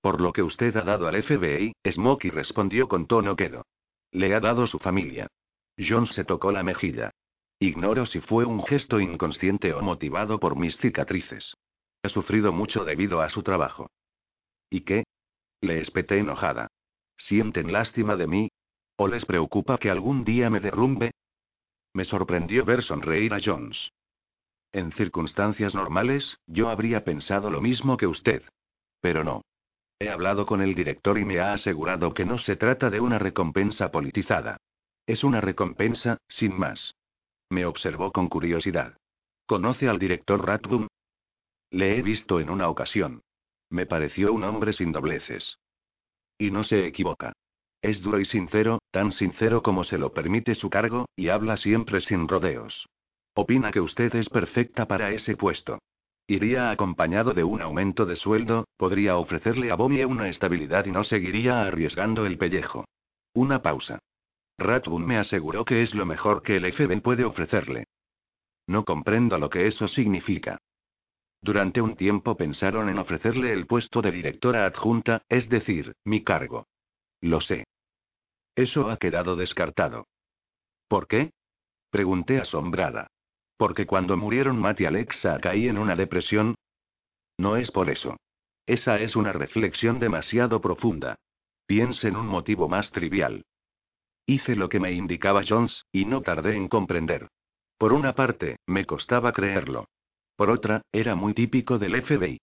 Por 0.00 0.20
lo 0.20 0.32
que 0.32 0.42
usted 0.42 0.76
ha 0.76 0.82
dado 0.82 1.06
al 1.06 1.22
FBI, 1.22 1.72
Smokey 1.88 2.30
respondió 2.30 2.88
con 2.88 3.06
tono 3.06 3.36
quedo. 3.36 3.64
Le 4.12 4.34
ha 4.34 4.40
dado 4.40 4.66
su 4.66 4.78
familia. 4.78 5.28
John 5.78 6.06
se 6.06 6.24
tocó 6.24 6.50
la 6.50 6.62
mejilla. 6.62 7.10
Ignoro 7.60 8.06
si 8.06 8.20
fue 8.20 8.44
un 8.44 8.64
gesto 8.64 8.98
inconsciente 8.98 9.72
o 9.74 9.82
motivado 9.82 10.40
por 10.40 10.56
mis 10.56 10.76
cicatrices. 10.78 11.54
Ha 12.02 12.08
sufrido 12.08 12.52
mucho 12.52 12.84
debido 12.84 13.20
a 13.20 13.28
su 13.28 13.42
trabajo. 13.42 13.90
¿Y 14.70 14.80
qué? 14.80 15.04
Le 15.60 15.80
espeté 15.80 16.18
enojada. 16.18 16.68
¿Sienten 17.16 17.72
lástima 17.72 18.16
de 18.16 18.26
mí? 18.26 18.50
¿O 18.96 19.08
les 19.08 19.24
preocupa 19.24 19.78
que 19.78 19.90
algún 19.90 20.24
día 20.24 20.50
me 20.50 20.60
derrumbe? 20.60 21.12
Me 21.92 22.04
sorprendió 22.04 22.64
ver 22.64 22.82
sonreír 22.82 23.34
a 23.34 23.40
Jones. 23.44 23.90
En 24.72 24.92
circunstancias 24.92 25.74
normales, 25.74 26.38
yo 26.46 26.68
habría 26.68 27.04
pensado 27.04 27.50
lo 27.50 27.60
mismo 27.60 27.96
que 27.96 28.06
usted. 28.06 28.42
Pero 29.00 29.24
no. 29.24 29.42
He 29.98 30.08
hablado 30.08 30.46
con 30.46 30.62
el 30.62 30.74
director 30.74 31.18
y 31.18 31.24
me 31.24 31.40
ha 31.40 31.52
asegurado 31.52 32.14
que 32.14 32.24
no 32.24 32.38
se 32.38 32.56
trata 32.56 32.88
de 32.88 33.00
una 33.00 33.18
recompensa 33.18 33.90
politizada. 33.90 34.58
Es 35.06 35.24
una 35.24 35.40
recompensa, 35.40 36.18
sin 36.28 36.56
más. 36.56 36.94
Me 37.50 37.66
observó 37.66 38.12
con 38.12 38.28
curiosidad. 38.28 38.96
¿Conoce 39.46 39.88
al 39.88 39.98
director 39.98 40.46
Ratbum? 40.46 40.86
Le 41.70 41.98
he 41.98 42.02
visto 42.02 42.38
en 42.38 42.48
una 42.48 42.68
ocasión. 42.68 43.22
Me 43.70 43.86
pareció 43.86 44.32
un 44.32 44.44
hombre 44.44 44.72
sin 44.72 44.92
dobleces. 44.92 45.58
Y 46.38 46.50
no 46.50 46.64
se 46.64 46.86
equivoca. 46.86 47.32
Es 47.82 48.02
duro 48.02 48.20
y 48.20 48.26
sincero, 48.26 48.80
tan 48.90 49.12
sincero 49.12 49.62
como 49.62 49.84
se 49.84 49.96
lo 49.96 50.12
permite 50.12 50.54
su 50.54 50.68
cargo, 50.68 51.06
y 51.16 51.28
habla 51.28 51.56
siempre 51.56 52.00
sin 52.00 52.28
rodeos. 52.28 52.86
Opina 53.34 53.70
que 53.70 53.80
usted 53.80 54.14
es 54.16 54.28
perfecta 54.28 54.86
para 54.86 55.12
ese 55.12 55.36
puesto. 55.36 55.78
Iría 56.26 56.70
acompañado 56.70 57.32
de 57.32 57.42
un 57.42 57.62
aumento 57.62 58.06
de 58.06 58.16
sueldo, 58.16 58.66
podría 58.76 59.16
ofrecerle 59.16 59.70
a 59.70 59.76
Bomie 59.76 60.04
una 60.04 60.28
estabilidad 60.28 60.84
y 60.86 60.90
no 60.90 61.04
seguiría 61.04 61.62
arriesgando 61.62 62.26
el 62.26 62.38
pellejo. 62.38 62.84
Una 63.34 63.62
pausa. 63.62 63.98
Ratbun 64.58 65.06
me 65.06 65.16
aseguró 65.16 65.64
que 65.64 65.82
es 65.82 65.94
lo 65.94 66.04
mejor 66.04 66.42
que 66.42 66.56
el 66.56 66.72
FBI 66.72 67.00
puede 67.00 67.24
ofrecerle. 67.24 67.84
No 68.66 68.84
comprendo 68.84 69.38
lo 69.38 69.48
que 69.48 69.66
eso 69.66 69.88
significa. 69.88 70.58
Durante 71.42 71.80
un 71.80 71.96
tiempo 71.96 72.36
pensaron 72.36 72.88
en 72.88 72.98
ofrecerle 72.98 73.52
el 73.52 73.66
puesto 73.66 74.02
de 74.02 74.12
directora 74.12 74.66
adjunta, 74.66 75.22
es 75.28 75.48
decir, 75.48 75.94
mi 76.04 76.22
cargo. 76.22 76.66
Lo 77.20 77.40
sé. 77.40 77.64
Eso 78.54 78.90
ha 78.90 78.98
quedado 78.98 79.36
descartado. 79.36 80.06
¿Por 80.88 81.06
qué? 81.06 81.30
Pregunté 81.90 82.38
asombrada. 82.38 83.06
Porque 83.56 83.86
cuando 83.86 84.16
murieron 84.16 84.58
Matt 84.58 84.80
y 84.80 84.86
Alexa 84.86 85.38
caí 85.40 85.68
en 85.68 85.78
una 85.78 85.96
depresión. 85.96 86.54
No 87.38 87.56
es 87.56 87.70
por 87.70 87.90
eso. 87.90 88.16
Esa 88.66 89.00
es 89.00 89.16
una 89.16 89.32
reflexión 89.32 89.98
demasiado 89.98 90.60
profunda. 90.60 91.16
Piense 91.66 92.08
en 92.08 92.16
un 92.16 92.26
motivo 92.26 92.68
más 92.68 92.90
trivial. 92.90 93.44
Hice 94.26 94.56
lo 94.56 94.68
que 94.68 94.80
me 94.80 94.92
indicaba 94.92 95.42
Jones, 95.46 95.84
y 95.90 96.04
no 96.04 96.20
tardé 96.20 96.54
en 96.56 96.68
comprender. 96.68 97.28
Por 97.78 97.92
una 97.92 98.14
parte, 98.14 98.58
me 98.66 98.84
costaba 98.84 99.32
creerlo. 99.32 99.86
Por 100.40 100.48
otra, 100.48 100.80
era 100.90 101.16
muy 101.16 101.34
típico 101.34 101.78
del 101.78 102.00
FBI. 102.00 102.40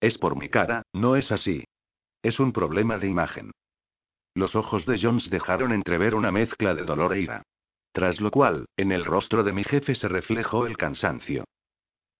Es 0.00 0.16
por 0.16 0.36
mi 0.36 0.48
cara, 0.48 0.84
no 0.94 1.16
es 1.16 1.30
así. 1.30 1.64
Es 2.22 2.40
un 2.40 2.50
problema 2.50 2.96
de 2.96 3.08
imagen. 3.08 3.50
Los 4.34 4.56
ojos 4.56 4.86
de 4.86 4.98
Jones 4.98 5.28
dejaron 5.28 5.72
entrever 5.72 6.14
una 6.14 6.32
mezcla 6.32 6.74
de 6.74 6.84
dolor 6.84 7.12
e 7.12 7.20
ira. 7.20 7.42
Tras 7.92 8.22
lo 8.22 8.30
cual, 8.30 8.64
en 8.78 8.90
el 8.90 9.04
rostro 9.04 9.42
de 9.42 9.52
mi 9.52 9.64
jefe 9.64 9.94
se 9.96 10.08
reflejó 10.08 10.66
el 10.66 10.78
cansancio. 10.78 11.44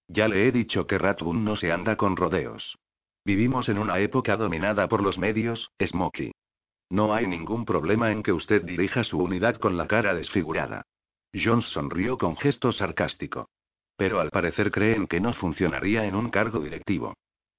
Ya 0.06 0.28
le 0.28 0.46
he 0.46 0.52
dicho 0.52 0.86
que 0.86 0.98
Ratbun 0.98 1.44
no 1.44 1.56
se 1.56 1.72
anda 1.72 1.96
con 1.96 2.14
rodeos. 2.14 2.76
Vivimos 3.24 3.70
en 3.70 3.78
una 3.78 4.00
época 4.00 4.36
dominada 4.36 4.86
por 4.86 5.02
los 5.02 5.16
medios, 5.16 5.70
Smokey. 5.82 6.32
No 6.90 7.14
hay 7.14 7.26
ningún 7.26 7.64
problema 7.64 8.12
en 8.12 8.22
que 8.22 8.34
usted 8.34 8.64
dirija 8.64 9.02
su 9.04 9.16
unidad 9.16 9.56
con 9.56 9.78
la 9.78 9.88
cara 9.88 10.12
desfigurada. 10.12 10.82
Jones 11.32 11.64
sonrió 11.68 12.18
con 12.18 12.36
gesto 12.36 12.70
sarcástico. 12.72 13.48
Pero 14.00 14.18
al 14.18 14.30
parecer 14.30 14.70
creen 14.70 15.06
que 15.06 15.20
no 15.20 15.34
funcionaría 15.34 16.06
en 16.06 16.14
un 16.14 16.30
cargo 16.30 16.60
directivo. 16.60 17.12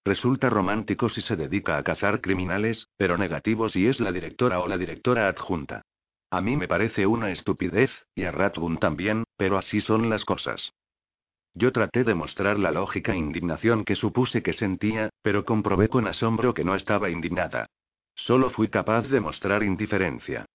Resulta 0.04 0.50
romántico 0.50 1.08
si 1.08 1.22
se 1.22 1.36
dedica 1.36 1.78
a 1.78 1.84
cazar 1.84 2.20
criminales, 2.20 2.88
pero 2.98 3.16
negativo 3.16 3.70
si 3.70 3.86
es 3.86 4.00
la 4.00 4.12
directora 4.12 4.60
o 4.60 4.68
la 4.68 4.80
directora 4.80 5.28
adjunta. 5.28 5.84
A 6.32 6.42
mí 6.42 6.58
me 6.58 6.68
parece 6.68 7.06
una 7.06 7.30
estupidez, 7.30 7.92
y 8.16 8.24
a 8.24 8.32
Ratbun 8.32 8.80
también, 8.80 9.24
pero 9.38 9.56
así 9.56 9.82
son 9.82 10.10
las 10.10 10.26
cosas. 10.26 10.74
Yo 11.54 11.72
traté 11.72 12.04
de 12.04 12.16
mostrar 12.16 12.58
la 12.58 12.72
lógica 12.72 13.16
indignación 13.16 13.86
que 13.86 13.96
supuse 13.96 14.42
que 14.42 14.54
sentía, 14.54 15.12
pero 15.22 15.46
comprobé 15.46 15.90
con 15.90 16.08
asombro 16.08 16.56
que 16.56 16.64
no 16.64 16.74
estaba 16.74 17.12
indignada. 17.12 17.68
Solo 18.16 18.50
fui 18.50 18.68
capaz 18.68 19.04
de 19.10 19.20
mostrar 19.20 19.62
indiferencia. 19.62 20.48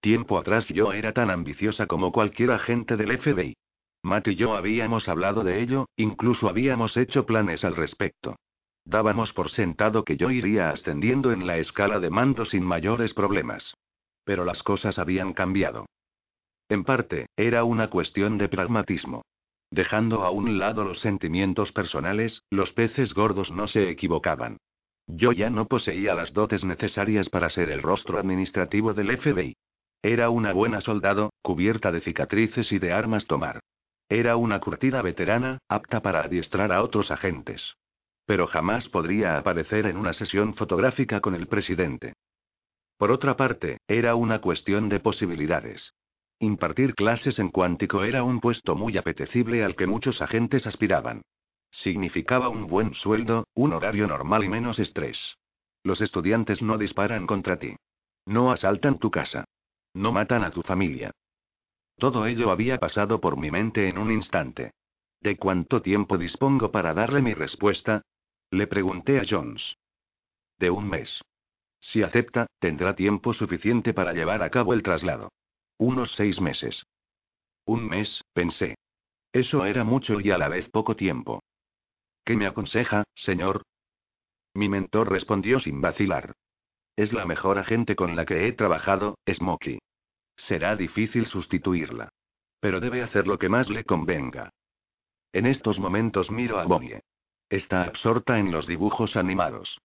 Tiempo 0.00 0.38
atrás 0.38 0.66
yo 0.68 0.94
era 0.94 1.12
tan 1.12 1.30
ambiciosa 1.30 1.86
como 1.86 2.12
cualquier 2.12 2.52
agente 2.52 2.96
del 2.96 3.18
FBI. 3.18 3.52
Matt 4.02 4.28
y 4.28 4.34
yo 4.34 4.56
habíamos 4.56 5.08
hablado 5.08 5.44
de 5.44 5.62
ello, 5.62 5.86
incluso 5.96 6.48
habíamos 6.48 6.96
hecho 6.96 7.24
planes 7.24 7.64
al 7.64 7.76
respecto. 7.76 8.36
Dábamos 8.84 9.32
por 9.32 9.50
sentado 9.50 10.04
que 10.04 10.16
yo 10.16 10.30
iría 10.30 10.70
ascendiendo 10.70 11.30
en 11.30 11.46
la 11.46 11.58
escala 11.58 12.00
de 12.00 12.10
mando 12.10 12.44
sin 12.44 12.64
mayores 12.64 13.14
problemas. 13.14 13.74
Pero 14.24 14.44
las 14.44 14.62
cosas 14.62 14.98
habían 14.98 15.34
cambiado. 15.34 15.86
En 16.68 16.84
parte, 16.84 17.26
era 17.36 17.64
una 17.64 17.90
cuestión 17.90 18.38
de 18.38 18.48
pragmatismo. 18.48 19.22
Dejando 19.70 20.24
a 20.24 20.30
un 20.30 20.58
lado 20.58 20.84
los 20.84 21.00
sentimientos 21.00 21.72
personales, 21.72 22.42
los 22.50 22.72
peces 22.72 23.14
gordos 23.14 23.50
no 23.50 23.68
se 23.68 23.88
equivocaban. 23.88 24.58
Yo 25.06 25.32
ya 25.32 25.50
no 25.50 25.66
poseía 25.66 26.14
las 26.14 26.32
dotes 26.32 26.64
necesarias 26.64 27.28
para 27.28 27.50
ser 27.50 27.70
el 27.70 27.82
rostro 27.82 28.18
administrativo 28.18 28.94
del 28.94 29.16
FBI. 29.16 29.54
Era 30.02 30.30
una 30.30 30.52
buena 30.52 30.80
soldado, 30.80 31.32
cubierta 31.42 31.92
de 31.92 32.00
cicatrices 32.00 32.72
y 32.72 32.78
de 32.78 32.92
armas 32.92 33.26
tomar. 33.26 33.60
Era 34.14 34.36
una 34.36 34.60
curtida 34.60 35.00
veterana, 35.00 35.56
apta 35.68 36.02
para 36.02 36.20
adiestrar 36.20 36.70
a 36.70 36.82
otros 36.82 37.10
agentes. 37.10 37.76
Pero 38.26 38.46
jamás 38.46 38.86
podría 38.90 39.38
aparecer 39.38 39.86
en 39.86 39.96
una 39.96 40.12
sesión 40.12 40.52
fotográfica 40.52 41.20
con 41.20 41.34
el 41.34 41.46
presidente. 41.46 42.12
Por 42.98 43.10
otra 43.10 43.38
parte, 43.38 43.78
era 43.88 44.14
una 44.14 44.42
cuestión 44.42 44.90
de 44.90 45.00
posibilidades. 45.00 45.94
Impartir 46.40 46.94
clases 46.94 47.38
en 47.38 47.48
cuántico 47.48 48.04
era 48.04 48.22
un 48.22 48.40
puesto 48.40 48.76
muy 48.76 48.98
apetecible 48.98 49.64
al 49.64 49.76
que 49.76 49.86
muchos 49.86 50.20
agentes 50.20 50.66
aspiraban. 50.66 51.22
Significaba 51.70 52.50
un 52.50 52.66
buen 52.66 52.92
sueldo, 52.92 53.46
un 53.54 53.72
horario 53.72 54.06
normal 54.06 54.44
y 54.44 54.50
menos 54.50 54.78
estrés. 54.78 55.38
Los 55.84 56.02
estudiantes 56.02 56.60
no 56.60 56.76
disparan 56.76 57.26
contra 57.26 57.58
ti. 57.58 57.76
No 58.26 58.52
asaltan 58.52 58.98
tu 58.98 59.10
casa. 59.10 59.46
No 59.94 60.12
matan 60.12 60.44
a 60.44 60.50
tu 60.50 60.60
familia. 60.60 61.12
Todo 61.98 62.26
ello 62.26 62.50
había 62.50 62.78
pasado 62.78 63.20
por 63.20 63.36
mi 63.36 63.50
mente 63.50 63.88
en 63.88 63.98
un 63.98 64.10
instante. 64.10 64.72
¿De 65.20 65.36
cuánto 65.36 65.82
tiempo 65.82 66.18
dispongo 66.18 66.72
para 66.72 66.94
darle 66.94 67.22
mi 67.22 67.34
respuesta? 67.34 68.02
Le 68.50 68.66
pregunté 68.66 69.20
a 69.20 69.24
Jones. 69.28 69.76
De 70.58 70.70
un 70.70 70.88
mes. 70.88 71.22
Si 71.80 72.02
acepta, 72.02 72.46
tendrá 72.58 72.94
tiempo 72.94 73.32
suficiente 73.32 73.94
para 73.94 74.12
llevar 74.12 74.42
a 74.42 74.50
cabo 74.50 74.72
el 74.72 74.82
traslado. 74.82 75.30
Unos 75.78 76.12
seis 76.16 76.40
meses. 76.40 76.84
Un 77.66 77.88
mes, 77.88 78.22
pensé. 78.32 78.76
Eso 79.32 79.64
era 79.64 79.84
mucho 79.84 80.20
y 80.20 80.30
a 80.30 80.38
la 80.38 80.48
vez 80.48 80.68
poco 80.70 80.96
tiempo. 80.96 81.42
¿Qué 82.24 82.36
me 82.36 82.46
aconseja, 82.46 83.04
señor? 83.14 83.62
Mi 84.54 84.68
mentor 84.68 85.10
respondió 85.10 85.58
sin 85.60 85.80
vacilar. 85.80 86.34
Es 86.96 87.12
la 87.12 87.24
mejor 87.24 87.58
agente 87.58 87.96
con 87.96 88.16
la 88.16 88.26
que 88.26 88.46
he 88.46 88.52
trabajado, 88.52 89.16
Smokey. 89.26 89.78
Será 90.48 90.76
difícil 90.76 91.26
sustituirla. 91.26 92.08
Pero 92.60 92.80
debe 92.80 93.02
hacer 93.02 93.26
lo 93.26 93.38
que 93.38 93.48
más 93.48 93.68
le 93.68 93.84
convenga. 93.84 94.50
En 95.32 95.46
estos 95.46 95.78
momentos 95.78 96.30
miro 96.30 96.58
a 96.58 96.64
Bonnie. 96.64 97.00
Está 97.48 97.84
absorta 97.84 98.38
en 98.38 98.50
los 98.50 98.66
dibujos 98.66 99.16
animados. 99.16 99.78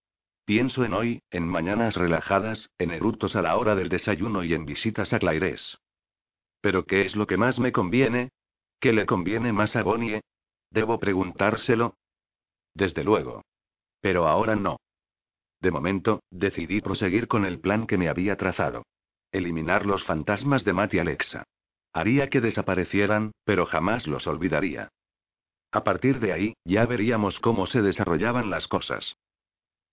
Pienso 0.45 0.85
en 0.85 0.93
hoy, 0.93 1.21
en 1.29 1.47
mañanas 1.47 1.95
relajadas, 1.95 2.69
en 2.77 2.91
eructos 2.91 3.35
a 3.35 3.41
la 3.41 3.57
hora 3.57 3.75
del 3.75 3.89
desayuno 3.89 4.43
y 4.43 4.53
en 4.53 4.65
visitas 4.65 5.11
a 5.13 5.19
Claires. 5.19 5.77
¿Pero 6.61 6.85
qué 6.85 7.05
es 7.05 7.15
lo 7.15 7.27
que 7.27 7.37
más 7.37 7.59
me 7.59 7.71
conviene? 7.71 8.29
¿Qué 8.79 8.93
le 8.93 9.05
conviene 9.05 9.51
más 9.53 9.75
a 9.75 9.83
Bonnie? 9.83 10.21
¿Debo 10.71 10.99
preguntárselo? 10.99 11.95
Desde 12.73 13.03
luego. 13.03 13.43
Pero 14.01 14.27
ahora 14.27 14.55
no. 14.55 14.77
De 15.59 15.71
momento, 15.71 16.21
decidí 16.31 16.81
proseguir 16.81 17.27
con 17.27 17.45
el 17.45 17.59
plan 17.59 17.87
que 17.87 17.97
me 17.97 18.09
había 18.09 18.37
trazado. 18.37 18.83
Eliminar 19.31 19.85
los 19.85 20.03
fantasmas 20.03 20.63
de 20.63 20.73
Matt 20.73 20.93
y 20.93 20.99
Alexa. 20.99 21.43
Haría 21.93 22.29
que 22.29 22.41
desaparecieran, 22.41 23.31
pero 23.43 23.65
jamás 23.65 24.07
los 24.07 24.27
olvidaría. 24.27 24.89
A 25.71 25.83
partir 25.83 26.19
de 26.19 26.33
ahí, 26.33 26.53
ya 26.63 26.85
veríamos 26.85 27.39
cómo 27.39 27.67
se 27.67 27.81
desarrollaban 27.81 28.49
las 28.49 28.67
cosas. 28.67 29.15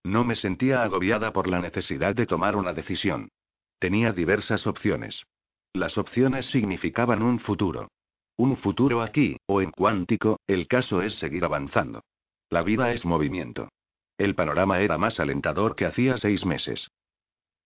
No 0.05 0.25
me 0.25 0.37
sentía 0.37 0.83
agobiada 0.83 1.33
por 1.33 1.49
la 1.49 1.61
necesidad 1.61 2.15
de 2.15 2.27
tomar 2.27 2.57
una 2.57 2.73
decisión. 2.73 3.31
Tenía 3.79 4.13
diversas 4.13 4.67
opciones. 4.67 5.25
Las 5.73 5.99
opciones 5.99 6.47
significaban 6.47 7.23
un 7.23 7.41
futuro. 7.41 7.89
Un 8.37 8.57
futuro 8.57 9.03
aquí, 9.03 9.39
o 9.47 9.63
en 9.63 9.71
cuántico, 9.71 10.39
el 10.47 10.69
caso 10.69 11.03
es 11.03 11.19
seguir 11.19 11.45
avanzando. 11.45 12.03
La 12.51 12.63
vida 12.63 12.93
es 12.93 13.05
movimiento. 13.05 13.69
El 14.19 14.35
panorama 14.35 14.81
era 14.81 14.99
más 14.99 15.19
alentador 15.19 15.75
que 15.75 15.87
hacía 15.87 16.19
seis 16.19 16.45
meses. 16.45 16.89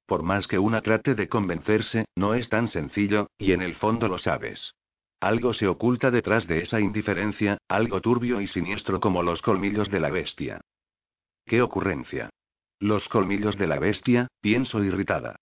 Por 0.09 0.23
más 0.23 0.47
que 0.47 0.59
una 0.59 0.81
trate 0.81 1.15
de 1.15 1.29
convencerse, 1.29 2.07
no 2.17 2.33
es 2.33 2.49
tan 2.49 2.69
sencillo, 2.69 3.29
y 3.37 3.53
en 3.53 3.61
el 3.61 3.75
fondo 3.75 4.09
lo 4.09 4.17
sabes. 4.17 4.75
Algo 5.21 5.53
se 5.53 5.69
oculta 5.69 6.11
detrás 6.11 6.47
de 6.47 6.63
esa 6.63 6.81
indiferencia, 6.81 7.59
algo 7.69 8.01
turbio 8.01 8.41
y 8.41 8.47
siniestro 8.47 9.01
como 9.01 9.23
los 9.23 9.43
colmillos 9.43 9.91
de 9.91 10.01
la 10.01 10.09
bestia. 10.09 10.63
¡Qué 11.45 11.61
ocurrencia! 11.61 12.31
Los 12.81 13.07
colmillos 13.11 13.59
de 13.59 13.67
la 13.67 13.79
bestia, 13.79 14.29
pienso 14.41 14.83
irritada. 14.83 15.37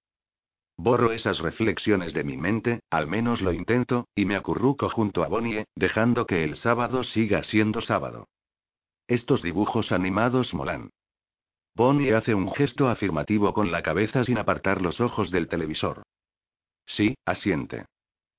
Borro 0.76 1.12
esas 1.12 1.38
reflexiones 1.38 2.12
de 2.12 2.24
mi 2.24 2.36
mente, 2.36 2.80
al 2.90 3.06
menos 3.06 3.42
lo 3.42 3.52
intento, 3.52 4.08
y 4.16 4.24
me 4.24 4.34
acurruco 4.34 4.88
junto 4.88 5.22
a 5.22 5.28
Bonnie, 5.28 5.66
dejando 5.76 6.26
que 6.26 6.42
el 6.42 6.56
sábado 6.56 7.04
siga 7.04 7.44
siendo 7.44 7.82
sábado. 7.82 8.26
Estos 9.06 9.42
dibujos 9.42 9.92
animados 9.92 10.54
molan. 10.54 10.90
Bonnie 11.76 12.14
hace 12.14 12.34
un 12.34 12.50
gesto 12.52 12.88
afirmativo 12.88 13.52
con 13.52 13.70
la 13.70 13.82
cabeza 13.82 14.24
sin 14.24 14.38
apartar 14.38 14.80
los 14.80 14.98
ojos 14.98 15.30
del 15.30 15.46
televisor. 15.46 16.04
Sí, 16.86 17.14
asiente. 17.26 17.84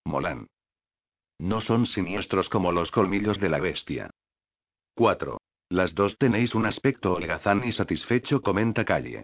Molan. 0.06 0.48
No 1.38 1.62
son 1.62 1.86
siniestros 1.86 2.50
como 2.50 2.72
los 2.72 2.90
colmillos 2.90 3.40
de 3.40 3.50
la 3.50 3.60
bestia. 3.60 4.10
4. 4.96 5.38
Las 5.70 5.94
dos 5.94 6.18
tenéis 6.18 6.56
un 6.56 6.66
aspecto 6.66 7.14
holgazán 7.14 7.64
y 7.64 7.74
satisfecho, 7.74 8.42
comenta 8.42 8.86
Calle. 8.86 9.22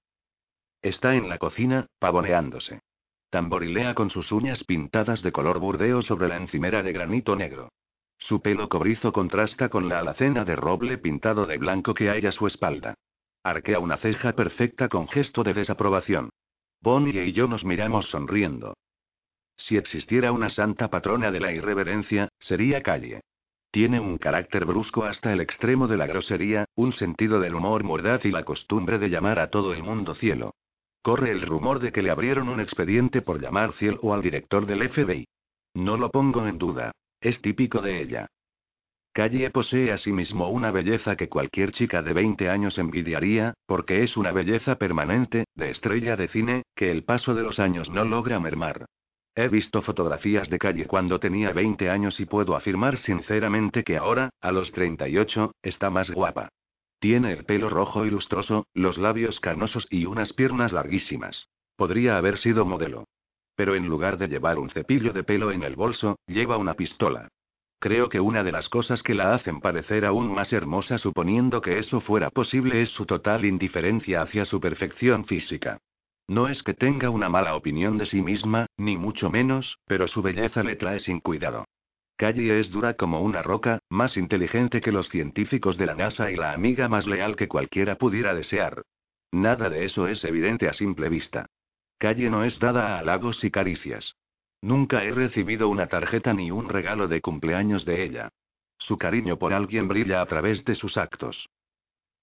Está 0.83 1.15
en 1.15 1.27
la 1.27 1.39
cocina, 1.39 1.87
pavoneándose. 1.97 2.81
Tamborilea 3.31 3.95
con 3.95 4.11
sus 4.11 4.31
uñas 4.31 4.63
pintadas 4.63 5.23
de 5.23 5.31
color 5.31 5.57
burdeo 5.57 6.03
sobre 6.03 6.27
la 6.27 6.37
encimera 6.37 6.83
de 6.83 6.93
granito 6.93 7.35
negro. 7.35 7.69
Su 8.19 8.43
pelo 8.43 8.69
cobrizo 8.69 9.11
contrasta 9.11 9.69
con 9.69 9.89
la 9.89 9.97
alacena 9.97 10.45
de 10.45 10.55
roble 10.55 10.99
pintado 10.99 11.47
de 11.47 11.57
blanco 11.57 11.95
que 11.95 12.11
hay 12.11 12.27
a 12.27 12.31
su 12.31 12.45
espalda. 12.45 12.93
Arquea 13.43 13.79
una 13.79 13.97
ceja 13.97 14.31
perfecta 14.33 14.87
con 14.87 15.09
gesto 15.09 15.43
de 15.43 15.53
desaprobación. 15.53 16.29
Bonnie 16.81 17.25
y 17.25 17.33
yo 17.33 17.47
nos 17.47 17.65
miramos 17.65 18.05
sonriendo. 18.09 18.73
Si 19.57 19.75
existiera 19.75 20.31
una 20.31 20.49
santa 20.49 20.89
patrona 20.89 21.29
de 21.29 21.41
la 21.41 21.51
irreverencia, 21.51 22.29
sería 22.39 22.81
Calle. 22.81 23.21
Tiene 23.69 23.99
un 23.99 24.17
carácter 24.17 24.65
brusco 24.65 25.03
hasta 25.03 25.33
el 25.33 25.41
extremo 25.41 25.87
de 25.87 25.97
la 25.97 26.07
grosería, 26.07 26.65
un 26.75 26.93
sentido 26.93 27.39
del 27.39 27.55
humor 27.55 27.83
mordaz 27.83 28.23
y 28.23 28.31
la 28.31 28.45
costumbre 28.45 28.97
de 28.97 29.09
llamar 29.09 29.39
a 29.39 29.49
todo 29.49 29.73
el 29.73 29.83
mundo 29.83 30.15
cielo. 30.15 30.53
Corre 31.01 31.31
el 31.31 31.41
rumor 31.41 31.79
de 31.79 31.91
que 31.91 32.01
le 32.01 32.11
abrieron 32.11 32.47
un 32.47 32.61
expediente 32.61 33.21
por 33.21 33.41
llamar 33.41 33.73
cielo 33.73 34.13
al 34.13 34.21
director 34.21 34.65
del 34.65 34.89
FBI. 34.89 35.25
No 35.73 35.97
lo 35.97 36.11
pongo 36.11 36.47
en 36.47 36.57
duda. 36.57 36.91
Es 37.19 37.41
típico 37.41 37.81
de 37.81 38.01
ella. 38.01 38.27
Calle 39.13 39.51
posee 39.51 39.91
asimismo 39.91 40.49
una 40.49 40.71
belleza 40.71 41.15
que 41.15 41.29
cualquier 41.29 41.71
chica 41.71 42.01
de 42.01 42.13
20 42.13 42.49
años 42.49 42.79
envidiaría, 42.79 43.53
porque 43.67 44.03
es 44.03 44.17
una 44.17 44.31
belleza 44.31 44.79
permanente, 44.79 45.45
de 45.53 45.69
estrella 45.69 46.17
de 46.17 46.29
cine, 46.29 46.63
que 46.75 46.89
el 46.89 47.03
paso 47.03 47.35
de 47.35 47.43
los 47.43 47.59
años 47.59 47.91
no 47.91 48.05
logra 48.05 48.39
mermar. 48.39 48.87
He 49.35 49.49
visto 49.49 49.83
fotografías 49.83 50.49
de 50.49 50.57
Calle 50.57 50.87
cuando 50.87 51.19
tenía 51.19 51.53
20 51.53 51.91
años 51.91 52.19
y 52.19 52.25
puedo 52.25 52.55
afirmar 52.55 52.97
sinceramente 52.97 53.83
que 53.83 53.97
ahora, 53.97 54.31
a 54.41 54.51
los 54.51 54.71
38, 54.71 55.53
está 55.61 55.91
más 55.91 56.09
guapa. 56.09 56.49
Tiene 56.99 57.33
el 57.33 57.45
pelo 57.45 57.69
rojo 57.69 58.07
y 58.07 58.09
lustroso, 58.09 58.65
los 58.73 58.97
labios 58.97 59.39
carnosos 59.39 59.85
y 59.91 60.05
unas 60.05 60.33
piernas 60.33 60.71
larguísimas. 60.71 61.49
Podría 61.75 62.17
haber 62.17 62.39
sido 62.39 62.65
modelo. 62.65 63.05
Pero 63.55 63.75
en 63.75 63.87
lugar 63.87 64.17
de 64.17 64.27
llevar 64.27 64.57
un 64.57 64.71
cepillo 64.71 65.13
de 65.13 65.23
pelo 65.23 65.51
en 65.51 65.61
el 65.61 65.75
bolso, 65.75 66.17
lleva 66.25 66.57
una 66.57 66.73
pistola. 66.73 67.29
Creo 67.83 68.07
que 68.07 68.21
una 68.21 68.45
de 68.45 68.53
las 68.53 68.69
cosas 68.69 69.03
que 69.03 69.13
la 69.13 69.33
hacen 69.33 69.59
parecer 69.59 70.05
aún 70.05 70.33
más 70.33 70.53
hermosa 70.53 70.97
suponiendo 70.97 71.59
que 71.59 71.79
eso 71.79 71.99
fuera 71.99 72.29
posible 72.29 72.81
es 72.81 72.89
su 72.91 73.05
total 73.05 73.43
indiferencia 73.43 74.21
hacia 74.21 74.45
su 74.45 74.61
perfección 74.61 75.25
física. 75.25 75.79
No 76.29 76.47
es 76.47 76.63
que 76.63 76.73
tenga 76.73 77.09
una 77.09 77.27
mala 77.27 77.57
opinión 77.57 77.97
de 77.97 78.05
sí 78.05 78.21
misma, 78.21 78.67
ni 78.77 78.95
mucho 78.95 79.29
menos, 79.29 79.79
pero 79.85 80.07
su 80.07 80.21
belleza 80.21 80.63
le 80.63 80.77
trae 80.77 81.01
sin 81.01 81.19
cuidado. 81.19 81.65
Calle 82.15 82.57
es 82.57 82.71
dura 82.71 82.93
como 82.93 83.19
una 83.19 83.41
roca, 83.41 83.79
más 83.89 84.15
inteligente 84.15 84.79
que 84.79 84.93
los 84.93 85.09
científicos 85.09 85.77
de 85.77 85.87
la 85.87 85.95
NASA 85.95 86.31
y 86.31 86.37
la 86.37 86.53
amiga 86.53 86.87
más 86.87 87.05
leal 87.05 87.35
que 87.35 87.49
cualquiera 87.49 87.97
pudiera 87.97 88.33
desear. 88.33 88.81
Nada 89.33 89.69
de 89.69 89.83
eso 89.83 90.07
es 90.07 90.23
evidente 90.23 90.69
a 90.69 90.73
simple 90.73 91.09
vista. 91.09 91.47
Calle 91.97 92.29
no 92.29 92.45
es 92.45 92.57
dada 92.59 92.95
a 92.95 92.99
halagos 92.99 93.43
y 93.43 93.51
caricias. 93.51 94.15
Nunca 94.63 95.03
he 95.03 95.11
recibido 95.11 95.67
una 95.67 95.87
tarjeta 95.87 96.33
ni 96.33 96.49
un 96.49 96.69
regalo 96.69 97.09
de 97.09 97.19
cumpleaños 97.19 97.83
de 97.83 98.01
ella. 98.01 98.29
Su 98.77 98.97
cariño 98.97 99.37
por 99.37 99.53
alguien 99.53 99.89
brilla 99.89 100.21
a 100.21 100.25
través 100.25 100.63
de 100.63 100.75
sus 100.75 100.95
actos. 100.95 101.49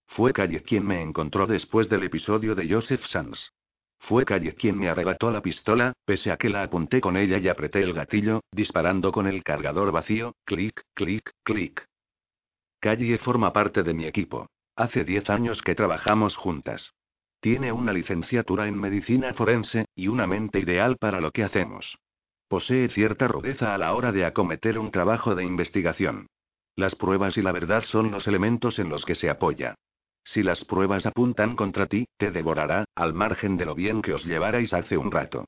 Fue 0.06 0.32
Calle 0.32 0.62
quien 0.62 0.86
me 0.86 1.02
encontró 1.02 1.46
después 1.46 1.90
del 1.90 2.02
episodio 2.02 2.54
de 2.54 2.66
Joseph 2.66 3.04
Sands. 3.10 3.52
Fue 3.98 4.24
Calle 4.24 4.54
quien 4.54 4.78
me 4.78 4.88
arrebató 4.88 5.30
la 5.30 5.42
pistola, 5.42 5.92
pese 6.06 6.32
a 6.32 6.38
que 6.38 6.48
la 6.48 6.62
apunté 6.62 7.02
con 7.02 7.18
ella 7.18 7.36
y 7.36 7.46
apreté 7.46 7.82
el 7.82 7.92
gatillo, 7.92 8.40
disparando 8.52 9.12
con 9.12 9.26
el 9.26 9.44
cargador 9.44 9.92
vacío, 9.92 10.34
clic, 10.46 10.80
clic, 10.94 11.30
clic. 11.42 11.84
Calle 12.80 13.18
forma 13.18 13.52
parte 13.52 13.82
de 13.82 13.92
mi 13.92 14.06
equipo. 14.06 14.46
Hace 14.76 15.04
diez 15.04 15.28
años 15.28 15.60
que 15.60 15.74
trabajamos 15.74 16.36
juntas. 16.36 16.94
Tiene 17.40 17.70
una 17.70 17.92
licenciatura 17.92 18.66
en 18.66 18.80
medicina 18.80 19.34
forense, 19.34 19.84
y 19.94 20.08
una 20.08 20.26
mente 20.26 20.58
ideal 20.58 20.96
para 20.96 21.20
lo 21.20 21.32
que 21.32 21.44
hacemos. 21.44 21.98
Posee 22.50 22.88
cierta 22.88 23.28
rudeza 23.28 23.76
a 23.76 23.78
la 23.78 23.94
hora 23.94 24.10
de 24.10 24.24
acometer 24.24 24.76
un 24.76 24.90
trabajo 24.90 25.36
de 25.36 25.44
investigación. 25.44 26.26
Las 26.74 26.96
pruebas 26.96 27.36
y 27.36 27.42
la 27.42 27.52
verdad 27.52 27.84
son 27.84 28.10
los 28.10 28.26
elementos 28.26 28.80
en 28.80 28.88
los 28.88 29.04
que 29.04 29.14
se 29.14 29.30
apoya. 29.30 29.76
Si 30.24 30.42
las 30.42 30.64
pruebas 30.64 31.06
apuntan 31.06 31.54
contra 31.54 31.86
ti, 31.86 32.08
te 32.16 32.32
devorará, 32.32 32.86
al 32.96 33.14
margen 33.14 33.56
de 33.56 33.66
lo 33.66 33.76
bien 33.76 34.02
que 34.02 34.14
os 34.14 34.24
llevarais 34.24 34.72
hace 34.72 34.96
un 34.96 35.12
rato. 35.12 35.44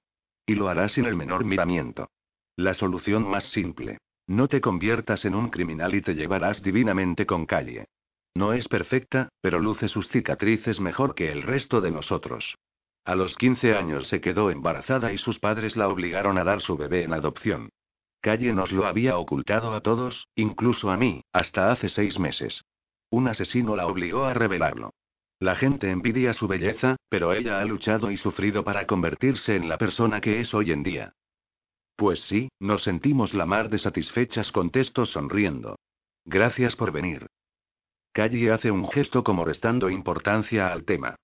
Y 0.46 0.55
lo 0.55 0.68
hará 0.68 0.88
sin 0.90 1.07
el 1.07 1.16
menor 1.16 1.44
miramiento. 1.44 2.09
La 2.55 2.72
solución 2.72 3.28
más 3.28 3.50
simple. 3.50 3.98
No 4.28 4.46
te 4.46 4.61
conviertas 4.61 5.24
en 5.24 5.34
un 5.34 5.50
criminal 5.50 5.96
y 5.96 6.03
te 6.03 6.14
llevarás 6.14 6.62
divinamente 6.62 7.26
con 7.26 7.46
calle. 7.46 7.86
No 8.36 8.53
es 8.53 8.68
perfecta, 8.68 9.28
pero 9.40 9.59
luce 9.59 9.88
sus 9.88 10.07
cicatrices 10.11 10.78
mejor 10.78 11.16
que 11.16 11.32
el 11.32 11.42
resto 11.42 11.80
de 11.80 11.90
nosotros. 11.90 12.55
A 13.05 13.16
los 13.16 13.34
15 13.36 13.74
años 13.74 14.07
se 14.09 14.20
quedó 14.20 14.50
embarazada 14.50 15.12
y 15.12 15.18
sus 15.18 15.38
padres 15.38 15.76
la 15.76 15.88
obligaron 15.88 16.38
a 16.38 16.44
dar 16.44 16.61
su 16.61 16.76
bebé 16.76 17.03
en 17.03 17.12
adopción. 17.12 17.70
Calle 18.20 18.53
nos 18.53 18.70
lo 18.70 18.86
había 18.86 19.18
ocultado 19.18 19.74
a 19.74 19.80
todos, 19.80 20.28
incluso 20.36 20.90
a 20.90 20.96
mí, 20.96 21.24
hasta 21.32 21.72
hace 21.72 21.88
seis 21.88 22.18
meses. 22.20 22.62
Un 23.11 23.26
asesino 23.26 23.74
la 23.74 23.86
obligó 23.86 24.24
a 24.24 24.34
revelarlo. 24.34 24.94
La 25.40 25.57
gente 25.57 25.90
envidia 25.90 26.32
su 26.34 26.46
belleza, 26.46 26.96
pero 27.09 27.32
ella 27.32 27.61
ha 27.61 27.64
luchado 27.64 28.12
y 28.12 28.16
sufrido 28.16 28.62
para 28.62 28.86
convertirse 28.86 29.57
en 29.57 29.68
la 29.68 29.76
persona 29.76 30.20
que 30.20 30.40
es 30.40 30.55
hoy 30.55 30.70
en 30.70 30.84
día. 30.84 31.14
Pues 31.96 32.20
sí, 32.28 32.48
nos 32.61 32.84
sentimos 32.84 33.34
la 33.34 33.44
mar 33.44 33.68
de 33.68 33.78
satisfechas, 33.78 34.53
contesto 34.53 35.05
sonriendo. 35.05 35.80
Gracias 36.24 36.76
por 36.76 36.92
venir. 36.92 37.26
Calle 38.12 38.53
hace 38.53 38.70
un 38.70 38.88
gesto 38.88 39.24
como 39.24 39.44
restando 39.44 39.90
importancia 39.90 40.72
al 40.72 40.84
tema. 40.84 41.16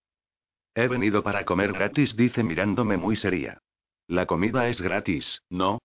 He 0.79 0.87
venido 0.87 1.25
para 1.25 1.45
comer 1.45 1.73
gratis, 1.73 2.15
dice 2.15 2.45
mirándome 2.45 2.97
muy 2.97 3.17
seria. 3.17 3.59
La 4.07 4.27
comida 4.27 4.69
es 4.69 4.81
gratis, 4.81 5.43
¿no? 5.51 5.81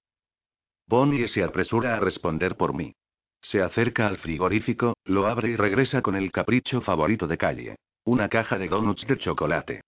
Bonnie 0.86 1.28
se 1.30 1.44
apresura 1.44 1.96
a 1.96 2.00
responder 2.00 2.56
por 2.58 2.76
mí. 2.76 2.94
Se 3.42 3.64
acerca 3.64 4.06
al 4.06 4.20
frigorífico, 4.20 4.94
lo 5.06 5.26
abre 5.26 5.50
y 5.50 5.56
regresa 5.56 6.04
con 6.04 6.16
el 6.16 6.32
capricho 6.32 6.82
favorito 6.82 7.26
de 7.26 7.40
calle. 7.40 7.76
Una 8.04 8.30
caja 8.30 8.60
de 8.60 8.68
donuts 8.68 9.08
de 9.08 9.18
chocolate. 9.18 9.82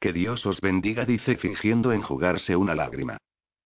Que 0.00 0.12
Dios 0.12 0.44
os 0.44 0.60
bendiga, 0.60 1.04
dice 1.04 1.36
fingiendo 1.36 1.92
enjugarse 1.92 2.56
una 2.56 2.74
lágrima. 2.74 3.18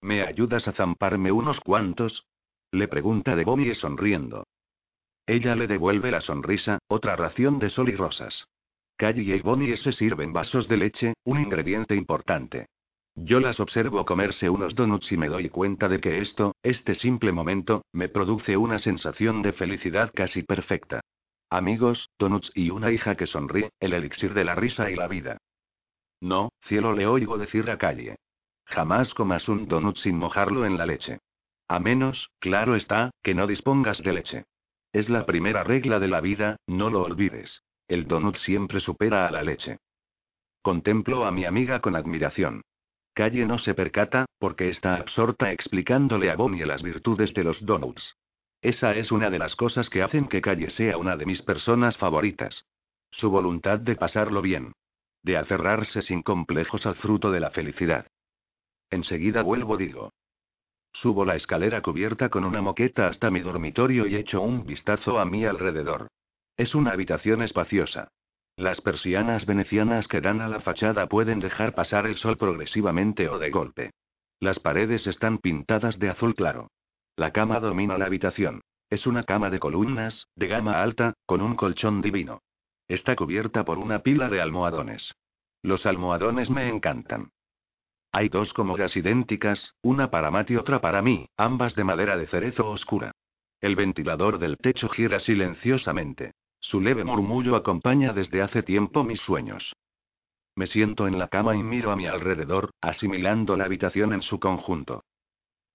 ¿Me 0.02 0.26
ayudas 0.26 0.68
a 0.68 0.72
zamparme 0.72 1.32
unos 1.32 1.58
cuantos? 1.60 2.26
Le 2.70 2.86
pregunta 2.86 3.34
de 3.34 3.44
Bonnie 3.44 3.74
sonriendo. 3.74 4.46
Ella 5.26 5.56
le 5.56 5.66
devuelve 5.66 6.10
la 6.10 6.20
sonrisa, 6.20 6.80
otra 6.86 7.16
ración 7.16 7.58
de 7.58 7.70
sol 7.70 7.88
y 7.88 7.96
rosas. 7.96 8.46
Callie 9.00 9.34
y 9.34 9.40
Bonnie 9.40 9.78
se 9.78 9.92
sirven 9.92 10.34
vasos 10.34 10.68
de 10.68 10.76
leche, 10.76 11.14
un 11.24 11.40
ingrediente 11.40 11.96
importante. 11.96 12.66
Yo 13.14 13.40
las 13.40 13.58
observo 13.58 14.04
comerse 14.04 14.50
unos 14.50 14.74
donuts 14.74 15.10
y 15.10 15.16
me 15.16 15.30
doy 15.30 15.48
cuenta 15.48 15.88
de 15.88 16.02
que 16.02 16.20
esto, 16.20 16.54
este 16.62 16.94
simple 16.94 17.32
momento, 17.32 17.82
me 17.94 18.10
produce 18.10 18.58
una 18.58 18.78
sensación 18.78 19.40
de 19.40 19.54
felicidad 19.54 20.10
casi 20.14 20.42
perfecta. 20.42 21.00
Amigos, 21.48 22.10
donuts 22.18 22.52
y 22.54 22.68
una 22.68 22.92
hija 22.92 23.14
que 23.14 23.26
sonríe, 23.26 23.70
el 23.80 23.94
elixir 23.94 24.34
de 24.34 24.44
la 24.44 24.54
risa 24.54 24.90
y 24.90 24.96
la 24.96 25.08
vida. 25.08 25.38
No, 26.20 26.50
cielo, 26.66 26.92
le 26.92 27.06
oigo 27.06 27.38
decir 27.38 27.70
a 27.70 27.78
Calle. 27.78 28.16
Jamás 28.66 29.14
comas 29.14 29.48
un 29.48 29.66
donut 29.66 29.96
sin 29.96 30.18
mojarlo 30.18 30.66
en 30.66 30.76
la 30.76 30.84
leche. 30.84 31.20
A 31.68 31.78
menos, 31.78 32.28
claro 32.38 32.76
está, 32.76 33.12
que 33.22 33.34
no 33.34 33.46
dispongas 33.46 34.02
de 34.02 34.12
leche. 34.12 34.44
Es 34.92 35.08
la 35.08 35.24
primera 35.24 35.64
regla 35.64 36.00
de 36.00 36.08
la 36.08 36.20
vida, 36.20 36.56
no 36.66 36.90
lo 36.90 37.00
olvides. 37.00 37.62
El 37.90 38.06
donut 38.06 38.36
siempre 38.36 38.78
supera 38.78 39.26
a 39.26 39.32
la 39.32 39.42
leche. 39.42 39.78
Contemplo 40.62 41.24
a 41.24 41.32
mi 41.32 41.44
amiga 41.44 41.80
con 41.80 41.96
admiración. 41.96 42.62
Calle 43.14 43.44
no 43.46 43.58
se 43.58 43.74
percata, 43.74 44.26
porque 44.38 44.68
está 44.68 44.94
absorta 44.94 45.50
explicándole 45.50 46.30
a 46.30 46.36
Bonnie 46.36 46.64
las 46.64 46.84
virtudes 46.84 47.34
de 47.34 47.42
los 47.42 47.66
donuts. 47.66 48.14
Esa 48.62 48.94
es 48.94 49.10
una 49.10 49.28
de 49.28 49.40
las 49.40 49.56
cosas 49.56 49.90
que 49.90 50.02
hacen 50.02 50.28
que 50.28 50.40
Calle 50.40 50.70
sea 50.70 50.98
una 50.98 51.16
de 51.16 51.26
mis 51.26 51.42
personas 51.42 51.96
favoritas. 51.96 52.64
Su 53.10 53.28
voluntad 53.28 53.80
de 53.80 53.96
pasarlo 53.96 54.40
bien. 54.40 54.72
De 55.24 55.36
aferrarse 55.36 56.00
sin 56.02 56.22
complejos 56.22 56.86
al 56.86 56.94
fruto 56.94 57.32
de 57.32 57.40
la 57.40 57.50
felicidad. 57.50 58.06
Enseguida 58.88 59.42
vuelvo, 59.42 59.76
digo. 59.76 60.12
Subo 60.92 61.24
la 61.24 61.34
escalera 61.34 61.82
cubierta 61.82 62.28
con 62.28 62.44
una 62.44 62.62
moqueta 62.62 63.08
hasta 63.08 63.32
mi 63.32 63.40
dormitorio 63.40 64.06
y 64.06 64.14
echo 64.14 64.42
un 64.42 64.64
vistazo 64.64 65.18
a 65.18 65.24
mi 65.24 65.44
alrededor. 65.44 66.06
Es 66.60 66.74
una 66.74 66.90
habitación 66.90 67.40
espaciosa. 67.40 68.08
Las 68.54 68.82
persianas 68.82 69.46
venecianas 69.46 70.06
que 70.08 70.20
dan 70.20 70.42
a 70.42 70.48
la 70.48 70.60
fachada 70.60 71.06
pueden 71.06 71.40
dejar 71.40 71.74
pasar 71.74 72.06
el 72.06 72.18
sol 72.18 72.36
progresivamente 72.36 73.30
o 73.30 73.38
de 73.38 73.48
golpe. 73.48 73.92
Las 74.40 74.58
paredes 74.58 75.06
están 75.06 75.38
pintadas 75.38 75.98
de 75.98 76.10
azul 76.10 76.34
claro. 76.34 76.70
La 77.16 77.30
cama 77.32 77.60
domina 77.60 77.96
la 77.96 78.04
habitación. 78.04 78.60
Es 78.90 79.06
una 79.06 79.22
cama 79.22 79.48
de 79.48 79.58
columnas, 79.58 80.26
de 80.36 80.48
gama 80.48 80.82
alta, 80.82 81.14
con 81.24 81.40
un 81.40 81.56
colchón 81.56 82.02
divino. 82.02 82.42
Está 82.88 83.16
cubierta 83.16 83.64
por 83.64 83.78
una 83.78 84.00
pila 84.00 84.28
de 84.28 84.42
almohadones. 84.42 85.14
Los 85.62 85.86
almohadones 85.86 86.50
me 86.50 86.68
encantan. 86.68 87.30
Hay 88.12 88.28
dos 88.28 88.52
cómodas 88.52 88.94
idénticas, 88.98 89.72
una 89.80 90.10
para 90.10 90.30
Matt 90.30 90.50
y 90.50 90.56
otra 90.56 90.82
para 90.82 91.00
mí, 91.00 91.26
ambas 91.38 91.74
de 91.74 91.84
madera 91.84 92.18
de 92.18 92.26
cerezo 92.26 92.68
oscura. 92.68 93.12
El 93.62 93.76
ventilador 93.76 94.38
del 94.38 94.58
techo 94.58 94.90
gira 94.90 95.20
silenciosamente. 95.20 96.34
Su 96.60 96.80
leve 96.80 97.04
murmullo 97.04 97.56
acompaña 97.56 98.12
desde 98.12 98.42
hace 98.42 98.62
tiempo 98.62 99.02
mis 99.02 99.20
sueños. 99.20 99.74
Me 100.54 100.66
siento 100.66 101.06
en 101.06 101.18
la 101.18 101.28
cama 101.28 101.56
y 101.56 101.62
miro 101.62 101.90
a 101.90 101.96
mi 101.96 102.06
alrededor, 102.06 102.70
asimilando 102.80 103.56
la 103.56 103.64
habitación 103.64 104.12
en 104.12 104.22
su 104.22 104.38
conjunto. 104.38 105.04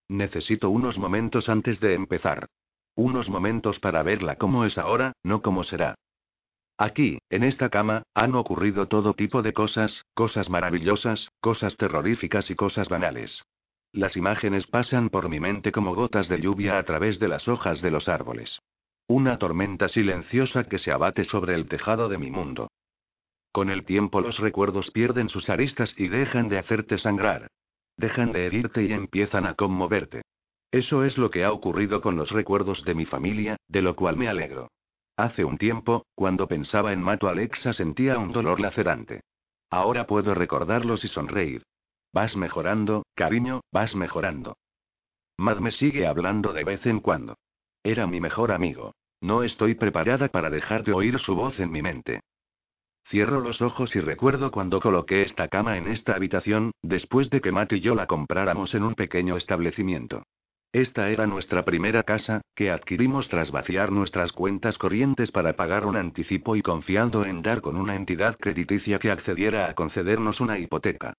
Necesito 0.08 0.70
unos 0.70 0.98
momentos 0.98 1.50
antes 1.50 1.80
de 1.80 1.96
empezar. 1.96 2.48
Unos 2.96 3.30
momentos 3.30 3.80
para 3.80 4.04
verla 4.04 4.36
como 4.36 4.66
es 4.66 4.78
ahora, 4.78 5.14
no 5.24 5.42
como 5.42 5.64
será. 5.64 5.96
Aquí, 6.78 7.20
en 7.30 7.44
esta 7.44 7.70
cama, 7.70 8.04
han 8.14 8.36
ocurrido 8.36 8.88
todo 8.88 9.14
tipo 9.14 9.42
de 9.42 9.54
cosas, 9.54 10.04
cosas 10.14 10.50
maravillosas, 10.50 11.30
cosas 11.40 11.78
terroríficas 11.78 12.50
y 12.52 12.56
cosas 12.56 12.90
banales. 12.90 13.44
Las 13.92 14.18
imágenes 14.18 14.68
pasan 14.68 15.10
por 15.10 15.30
mi 15.30 15.40
mente 15.40 15.72
como 15.72 15.96
gotas 15.96 16.28
de 16.28 16.42
lluvia 16.42 16.78
a 16.78 16.84
través 16.84 17.18
de 17.20 17.30
las 17.30 17.48
hojas 17.48 17.82
de 17.82 17.92
los 17.92 18.10
árboles. 18.10 18.60
Una 19.08 19.38
tormenta 19.38 19.88
silenciosa 19.88 20.64
que 20.64 20.80
se 20.80 20.92
abate 20.92 21.26
sobre 21.26 21.54
el 21.54 21.68
tejado 21.68 22.10
de 22.10 22.18
mi 22.18 22.32
mundo. 22.32 22.72
Con 23.52 23.70
el 23.70 23.86
tiempo 23.86 24.20
los 24.20 24.40
recuerdos 24.40 24.90
pierden 24.90 25.30
sus 25.30 25.48
aristas 25.50 25.94
y 25.96 26.08
dejan 26.08 26.50
de 26.50 26.58
hacerte 26.58 26.98
sangrar. 26.98 27.48
Dejan 27.98 28.32
de 28.32 28.48
herirte 28.48 28.84
y 28.84 28.92
empiezan 28.92 29.46
a 29.46 29.54
conmoverte. 29.54 30.24
Eso 30.72 31.06
es 31.06 31.20
lo 31.20 31.30
que 31.30 31.44
ha 31.44 31.54
ocurrido 31.54 32.02
con 32.02 32.16
los 32.16 32.32
recuerdos 32.32 32.84
de 32.84 32.96
mi 32.96 33.06
familia, 33.06 33.58
de 33.68 33.84
lo 33.84 33.96
cual 33.96 34.18
me 34.18 34.28
alegro. 34.28 34.72
Hace 35.16 35.46
un 35.46 35.60
tiempo, 35.60 36.08
cuando 36.16 36.48
pensaba 36.48 36.92
en 36.92 37.02
Mato 37.02 37.30
Alexa 37.30 37.74
sentía 37.74 38.18
un 38.18 38.34
dolor 38.34 38.60
lacerante. 38.60 39.22
Ahora 39.70 40.08
puedo 40.08 40.34
recordarlos 40.34 41.06
y 41.06 41.10
sonreír. 41.10 41.64
Vas 42.12 42.36
mejorando, 42.36 43.06
cariño, 43.14 43.62
vas 43.72 43.96
mejorando. 43.96 44.58
Mad 45.38 45.60
me 45.60 45.72
sigue 45.72 46.08
hablando 46.08 46.54
de 46.54 46.64
vez 46.64 46.86
en 46.86 47.00
cuando. 47.00 47.36
Era 47.86 48.08
mi 48.08 48.20
mejor 48.20 48.52
amigo. 48.52 48.96
No 49.22 49.44
estoy 49.44 49.76
preparada 49.76 50.30
para 50.30 50.50
dejar 50.50 50.84
de 50.84 50.92
oír 50.92 51.20
su 51.20 51.36
voz 51.36 51.60
en 51.60 51.72
mi 51.72 51.84
mente. 51.84 52.22
Cierro 53.10 53.42
los 53.42 53.62
ojos 53.62 53.96
y 53.96 54.00
recuerdo 54.00 54.50
cuando 54.50 54.80
coloqué 54.80 55.22
esta 55.22 55.50
cama 55.50 55.78
en 55.78 55.90
esta 55.90 56.16
habitación, 56.16 56.72
después 56.82 57.30
de 57.30 57.42
que 57.42 57.52
Matt 57.52 57.74
y 57.74 57.82
yo 57.82 57.94
la 57.94 58.08
compráramos 58.08 58.74
en 58.74 58.82
un 58.82 58.96
pequeño 58.96 59.38
establecimiento. 59.38 60.24
Esta 60.74 61.12
era 61.12 61.28
nuestra 61.28 61.64
primera 61.64 62.02
casa, 62.02 62.42
que 62.56 62.72
adquirimos 62.72 63.30
tras 63.30 63.52
vaciar 63.52 63.92
nuestras 63.92 64.32
cuentas 64.32 64.80
corrientes 64.80 65.30
para 65.30 65.56
pagar 65.56 65.86
un 65.86 65.96
anticipo 65.96 66.56
y 66.56 66.64
confiando 66.64 67.24
en 67.24 67.44
dar 67.44 67.62
con 67.62 67.78
una 67.78 67.96
entidad 67.96 68.36
crediticia 68.40 68.98
que 68.98 69.12
accediera 69.12 69.70
a 69.70 69.76
concedernos 69.76 70.40
una 70.42 70.58
hipoteca. 70.58 71.14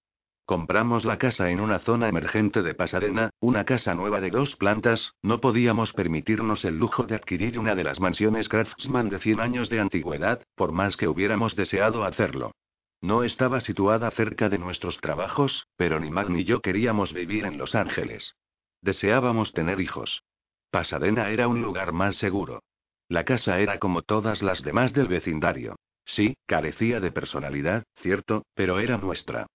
Compramos 0.47 1.05
la 1.05 1.19
casa 1.19 1.51
en 1.51 1.59
una 1.59 1.81
zona 1.81 2.09
emergente 2.09 2.63
de 2.63 2.73
Pasadena, 2.73 3.31
una 3.41 3.65
casa 3.65 3.97
nueva 3.97 4.21
de 4.21 4.31
dos 4.31 4.55
plantas, 4.55 5.13
no 5.21 5.41
podíamos 5.41 5.93
permitirnos 5.93 6.65
el 6.65 6.79
lujo 6.79 7.03
de 7.03 7.17
adquirir 7.17 7.59
una 7.59 7.75
de 7.75 7.83
las 7.83 7.99
mansiones 7.99 8.49
Craftsman 8.49 9.09
de 9.09 9.19
100 9.19 9.41
años 9.41 9.69
de 9.71 9.81
antigüedad, 9.81 10.41
por 10.55 10.71
más 10.71 10.97
que 10.97 11.09
hubiéramos 11.09 11.57
deseado 11.57 12.05
hacerlo. 12.05 12.53
No 13.01 13.25
estaba 13.25 13.61
situada 13.61 14.09
cerca 14.13 14.49
de 14.49 14.59
nuestros 14.59 14.99
trabajos, 14.99 15.67
pero 15.77 15.99
ni 15.99 16.11
Mag 16.11 16.31
ni 16.31 16.45
yo 16.45 16.61
queríamos 16.61 17.13
vivir 17.13 17.45
en 17.45 17.59
Los 17.59 17.75
Ángeles. 17.75 18.37
Deseábamos 18.83 19.53
tener 19.53 19.81
hijos. 19.81 20.23
Pasadena 20.71 21.29
era 21.31 21.49
un 21.49 21.61
lugar 21.61 21.91
más 21.91 22.15
seguro. 22.19 22.63
La 23.09 23.25
casa 23.25 23.59
era 23.59 23.81
como 23.81 24.03
todas 24.03 24.43
las 24.43 24.63
demás 24.63 24.93
del 24.93 25.09
vecindario. 25.09 25.75
Sí, 26.05 26.37
carecía 26.47 27.01
de 27.01 27.11
personalidad, 27.11 27.83
cierto, 28.01 28.45
pero 28.55 28.79
era 28.79 28.97
nuestra. 28.97 29.49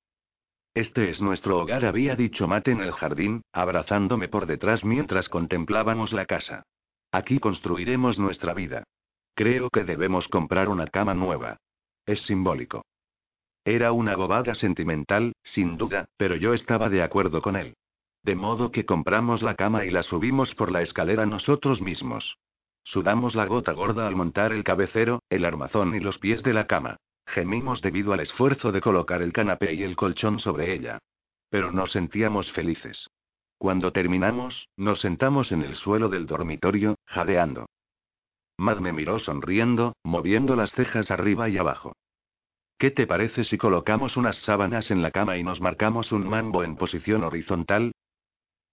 Este 0.73 1.09
es 1.09 1.19
nuestro 1.19 1.59
hogar, 1.59 1.83
había 1.83 2.15
dicho 2.15 2.47
Mate 2.47 2.71
en 2.71 2.79
el 2.79 2.93
jardín, 2.93 3.41
abrazándome 3.51 4.29
por 4.29 4.45
detrás 4.45 4.85
mientras 4.85 5.27
contemplábamos 5.27 6.13
la 6.13 6.25
casa. 6.25 6.63
Aquí 7.11 7.39
construiremos 7.39 8.17
nuestra 8.17 8.53
vida. 8.53 8.85
Creo 9.35 9.69
que 9.69 9.83
debemos 9.83 10.29
comprar 10.29 10.69
una 10.69 10.87
cama 10.87 11.13
nueva. 11.13 11.57
Es 12.05 12.21
simbólico. 12.21 12.85
Era 13.65 13.91
una 13.91 14.15
bobada 14.15 14.55
sentimental, 14.55 15.33
sin 15.43 15.77
duda, 15.77 16.05
pero 16.15 16.35
yo 16.37 16.53
estaba 16.53 16.89
de 16.89 17.03
acuerdo 17.03 17.41
con 17.41 17.57
él. 17.57 17.75
De 18.23 18.35
modo 18.35 18.71
que 18.71 18.85
compramos 18.85 19.41
la 19.41 19.55
cama 19.55 19.83
y 19.83 19.89
la 19.89 20.03
subimos 20.03 20.55
por 20.55 20.71
la 20.71 20.81
escalera 20.81 21.25
nosotros 21.25 21.81
mismos. 21.81 22.37
Sudamos 22.83 23.35
la 23.35 23.45
gota 23.45 23.73
gorda 23.73 24.07
al 24.07 24.15
montar 24.15 24.53
el 24.53 24.63
cabecero, 24.63 25.21
el 25.29 25.43
armazón 25.43 25.95
y 25.95 25.99
los 25.99 26.17
pies 26.17 26.43
de 26.43 26.53
la 26.53 26.65
cama. 26.65 26.97
Gemimos 27.25 27.81
debido 27.81 28.13
al 28.13 28.19
esfuerzo 28.19 28.71
de 28.71 28.81
colocar 28.81 29.21
el 29.21 29.33
canapé 29.33 29.73
y 29.73 29.83
el 29.83 29.95
colchón 29.95 30.39
sobre 30.39 30.73
ella. 30.73 30.99
Pero 31.49 31.71
nos 31.71 31.91
sentíamos 31.91 32.51
felices. 32.51 33.09
Cuando 33.57 33.91
terminamos, 33.91 34.69
nos 34.75 34.99
sentamos 35.01 35.51
en 35.51 35.61
el 35.61 35.75
suelo 35.75 36.09
del 36.09 36.25
dormitorio, 36.25 36.95
jadeando. 37.05 37.67
Mad 38.57 38.79
me 38.79 38.93
miró 38.93 39.19
sonriendo, 39.19 39.95
moviendo 40.03 40.55
las 40.55 40.71
cejas 40.71 41.11
arriba 41.11 41.49
y 41.49 41.57
abajo. 41.57 41.93
¿Qué 42.77 42.89
te 42.89 43.05
parece 43.05 43.43
si 43.43 43.57
colocamos 43.57 44.17
unas 44.17 44.37
sábanas 44.41 44.89
en 44.89 45.03
la 45.03 45.11
cama 45.11 45.37
y 45.37 45.43
nos 45.43 45.61
marcamos 45.61 46.11
un 46.11 46.27
mambo 46.27 46.63
en 46.63 46.75
posición 46.75 47.23
horizontal? 47.23 47.91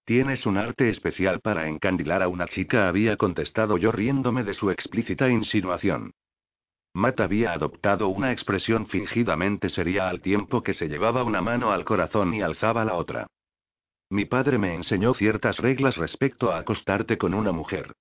Tienes 0.05 0.47
un 0.47 0.57
arte 0.57 0.89
especial 0.89 1.39
para 1.41 1.67
encandilar 1.67 2.23
a 2.23 2.27
una 2.27 2.47
chica, 2.47 2.87
había 2.87 3.17
contestado 3.17 3.77
yo 3.77 3.91
riéndome 3.91 4.43
de 4.43 4.55
su 4.55 4.71
explícita 4.71 5.29
insinuación. 5.29 6.13
Matt 6.99 7.21
había 7.21 7.53
adoptado 7.53 8.09
una 8.09 8.33
expresión 8.33 8.87
fingidamente 8.87 9.69
seria 9.69 10.09
al 10.09 10.21
tiempo 10.21 10.63
que 10.63 10.73
se 10.73 10.89
llevaba 10.89 11.23
una 11.23 11.41
mano 11.41 11.71
al 11.71 11.85
corazón 11.85 12.33
y 12.33 12.41
alzaba 12.41 12.83
la 12.83 12.95
otra. 12.95 13.27
Mi 14.09 14.25
padre 14.25 14.57
me 14.57 14.75
enseñó 14.75 15.13
ciertas 15.13 15.57
reglas 15.59 15.95
respecto 15.95 16.51
a 16.51 16.59
acostarte 16.59 17.17
con 17.17 17.33
una 17.33 17.53
mujer. 17.53 17.93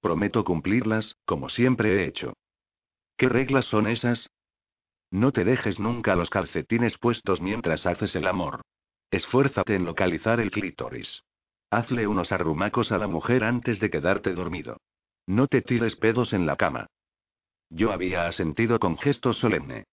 Prometo 0.00 0.42
cumplirlas, 0.42 1.16
como 1.26 1.50
siempre 1.50 1.96
he 1.96 2.06
hecho. 2.06 2.32
¿Qué 3.18 3.28
reglas 3.28 3.66
son 3.66 3.86
esas? 3.88 4.30
No 5.10 5.32
te 5.32 5.44
dejes 5.44 5.78
nunca 5.78 6.16
los 6.16 6.30
calcetines 6.30 6.96
puestos 6.96 7.42
mientras 7.42 7.84
haces 7.84 8.16
el 8.16 8.26
amor. 8.26 8.62
Esfuérzate 9.10 9.74
en 9.74 9.84
localizar 9.84 10.40
el 10.40 10.50
clítoris. 10.50 11.24
Hazle 11.70 12.06
unos 12.06 12.32
arrumacos 12.32 12.90
a 12.90 12.96
la 12.96 13.06
mujer 13.06 13.44
antes 13.44 13.80
de 13.80 13.90
quedarte 13.90 14.32
dormido. 14.32 14.78
No 15.26 15.46
te 15.46 15.60
tires 15.60 15.94
pedos 15.96 16.32
en 16.32 16.46
la 16.46 16.56
cama. 16.56 16.86
Yo 17.70 17.92
había 17.92 18.26
asentido 18.26 18.78
con 18.78 18.96
gesto 18.98 19.32
solemne. 19.32 19.84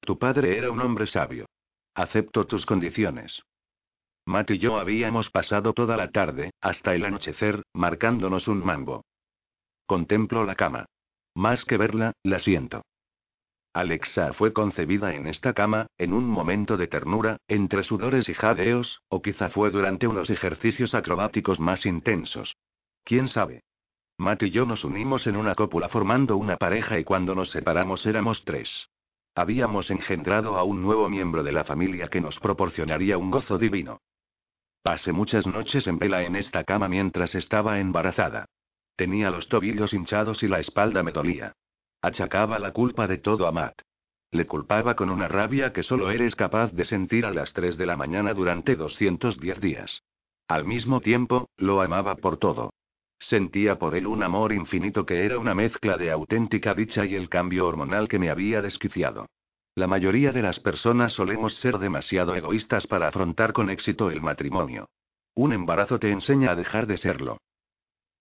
Tu 0.00 0.18
padre 0.18 0.58
era 0.58 0.70
un 0.70 0.80
hombre 0.80 1.06
sabio. 1.06 1.46
Acepto 1.94 2.46
tus 2.46 2.66
condiciones. 2.66 3.42
Matt 4.26 4.50
y 4.50 4.58
yo 4.58 4.78
habíamos 4.78 5.30
pasado 5.30 5.72
toda 5.72 5.96
la 5.96 6.10
tarde, 6.10 6.52
hasta 6.60 6.94
el 6.94 7.04
anochecer, 7.04 7.62
marcándonos 7.72 8.48
un 8.48 8.64
mambo. 8.64 9.04
Contemplo 9.86 10.44
la 10.44 10.54
cama. 10.54 10.86
Más 11.34 11.64
que 11.64 11.76
verla, 11.76 12.12
la 12.22 12.38
siento. 12.38 12.82
Alexa 13.72 14.32
fue 14.32 14.52
concebida 14.52 15.14
en 15.14 15.26
esta 15.26 15.52
cama, 15.52 15.86
en 15.96 16.12
un 16.12 16.28
momento 16.28 16.76
de 16.76 16.88
ternura, 16.88 17.38
entre 17.46 17.84
sudores 17.84 18.28
y 18.28 18.34
jadeos, 18.34 19.00
o 19.08 19.22
quizá 19.22 19.48
fue 19.50 19.70
durante 19.70 20.06
unos 20.06 20.28
ejercicios 20.28 20.94
acrobáticos 20.94 21.60
más 21.60 21.86
intensos. 21.86 22.56
¿Quién 23.04 23.28
sabe? 23.28 23.62
Matt 24.20 24.42
y 24.42 24.50
yo 24.50 24.66
nos 24.66 24.84
unimos 24.84 25.26
en 25.26 25.34
una 25.34 25.54
cópula 25.54 25.88
formando 25.88 26.36
una 26.36 26.58
pareja 26.58 26.98
y 26.98 27.04
cuando 27.04 27.34
nos 27.34 27.50
separamos 27.50 28.04
éramos 28.04 28.44
tres. 28.44 28.88
Habíamos 29.34 29.90
engendrado 29.90 30.58
a 30.58 30.62
un 30.62 30.82
nuevo 30.82 31.08
miembro 31.08 31.42
de 31.42 31.52
la 31.52 31.64
familia 31.64 32.08
que 32.08 32.20
nos 32.20 32.38
proporcionaría 32.38 33.16
un 33.16 33.30
gozo 33.30 33.56
divino. 33.56 34.02
Pasé 34.82 35.12
muchas 35.12 35.46
noches 35.46 35.86
en 35.86 35.98
vela 35.98 36.22
en 36.22 36.36
esta 36.36 36.64
cama 36.64 36.86
mientras 36.86 37.34
estaba 37.34 37.80
embarazada. 37.80 38.44
Tenía 38.94 39.30
los 39.30 39.48
tobillos 39.48 39.94
hinchados 39.94 40.42
y 40.42 40.48
la 40.48 40.60
espalda 40.60 41.02
me 41.02 41.12
dolía. 41.12 41.54
Achacaba 42.02 42.58
la 42.58 42.72
culpa 42.72 43.06
de 43.06 43.16
todo 43.16 43.46
a 43.46 43.52
Matt. 43.52 43.80
Le 44.32 44.46
culpaba 44.46 44.96
con 44.96 45.08
una 45.08 45.28
rabia 45.28 45.72
que 45.72 45.82
solo 45.82 46.10
eres 46.10 46.36
capaz 46.36 46.72
de 46.72 46.84
sentir 46.84 47.24
a 47.24 47.32
las 47.32 47.54
3 47.54 47.78
de 47.78 47.86
la 47.86 47.96
mañana 47.96 48.34
durante 48.34 48.76
210 48.76 49.60
días. 49.60 50.02
Al 50.46 50.66
mismo 50.66 51.00
tiempo, 51.00 51.48
lo 51.56 51.80
amaba 51.80 52.16
por 52.16 52.36
todo. 52.36 52.70
Sentía 53.20 53.78
por 53.78 53.94
él 53.94 54.06
un 54.06 54.22
amor 54.22 54.52
infinito 54.52 55.04
que 55.04 55.24
era 55.24 55.38
una 55.38 55.54
mezcla 55.54 55.98
de 55.98 56.10
auténtica 56.10 56.74
dicha 56.74 57.04
y 57.04 57.14
el 57.14 57.28
cambio 57.28 57.66
hormonal 57.66 58.08
que 58.08 58.18
me 58.18 58.30
había 58.30 58.62
desquiciado. 58.62 59.26
La 59.74 59.86
mayoría 59.86 60.32
de 60.32 60.42
las 60.42 60.58
personas 60.58 61.12
solemos 61.12 61.54
ser 61.56 61.78
demasiado 61.78 62.34
egoístas 62.34 62.86
para 62.86 63.08
afrontar 63.08 63.52
con 63.52 63.70
éxito 63.70 64.10
el 64.10 64.22
matrimonio. 64.22 64.88
Un 65.34 65.52
embarazo 65.52 65.98
te 65.98 66.10
enseña 66.10 66.50
a 66.50 66.56
dejar 66.56 66.86
de 66.86 66.96
serlo. 66.96 67.38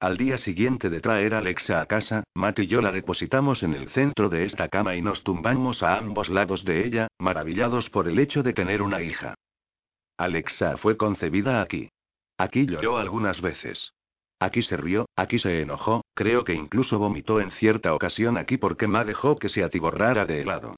Al 0.02 0.18
día 0.18 0.38
siguiente 0.38 0.90
de 0.90 1.02
traer 1.02 1.34
a 1.34 1.40
Alexa 1.40 1.82
a 1.82 1.86
casa, 1.86 2.24
Matt 2.34 2.60
y 2.60 2.68
yo 2.68 2.82
la 2.82 2.92
depositamos 2.92 3.64
en 3.64 3.74
el 3.74 3.90
centro 3.90 4.30
de 4.30 4.46
esta 4.46 4.70
cama 4.70 4.96
y 4.96 5.02
nos 5.02 5.24
tumbamos 5.24 5.82
a 5.82 5.98
ambos 5.98 6.30
lados 6.30 6.64
de 6.64 6.86
ella, 6.86 7.08
maravillados 7.20 7.90
por 7.90 8.08
el 8.08 8.20
hecho 8.20 8.44
de 8.44 8.54
tener 8.54 8.82
una 8.82 9.02
hija. 9.02 9.36
Alexa 10.18 10.78
fue 10.78 10.98
concebida 10.98 11.62
aquí. 11.62 11.90
Aquí 12.38 12.66
lloró 12.66 12.98
algunas 12.98 13.42
veces. 13.42 13.92
Aquí 14.40 14.64
se 14.64 14.78
rió, 14.78 15.06
aquí 15.16 15.38
se 15.38 15.62
enojó, 15.62 16.06
creo 16.14 16.46
que 16.46 16.54
incluso 16.54 16.98
vomitó 16.98 17.42
en 17.42 17.52
cierta 17.52 17.94
ocasión 17.94 18.38
aquí 18.38 18.58
porque 18.58 18.88
Ma 18.88 19.04
dejó 19.04 19.38
que 19.38 19.50
se 19.50 19.64
atiborrara 19.64 20.26
de 20.26 20.42
helado. 20.42 20.76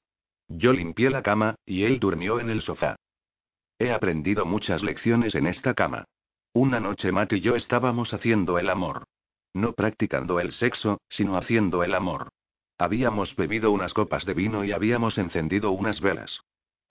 Yo 0.48 0.72
limpié 0.72 1.10
la 1.10 1.22
cama, 1.22 1.54
y 1.64 1.84
él 1.84 2.00
durmió 2.00 2.40
en 2.40 2.50
el 2.50 2.62
sofá. 2.62 2.96
He 3.78 3.92
aprendido 3.92 4.44
muchas 4.44 4.82
lecciones 4.82 5.34
en 5.34 5.46
esta 5.46 5.74
cama. 5.74 6.04
Una 6.52 6.80
noche 6.80 7.12
Matt 7.12 7.32
y 7.32 7.40
yo 7.40 7.56
estábamos 7.56 8.12
haciendo 8.12 8.58
el 8.58 8.68
amor. 8.68 9.04
No 9.54 9.72
practicando 9.72 10.40
el 10.40 10.52
sexo, 10.52 11.00
sino 11.08 11.36
haciendo 11.36 11.84
el 11.84 11.94
amor. 11.94 12.28
Habíamos 12.78 13.34
bebido 13.36 13.70
unas 13.70 13.94
copas 13.94 14.24
de 14.24 14.34
vino 14.34 14.64
y 14.64 14.72
habíamos 14.72 15.18
encendido 15.18 15.70
unas 15.70 16.00
velas. 16.00 16.40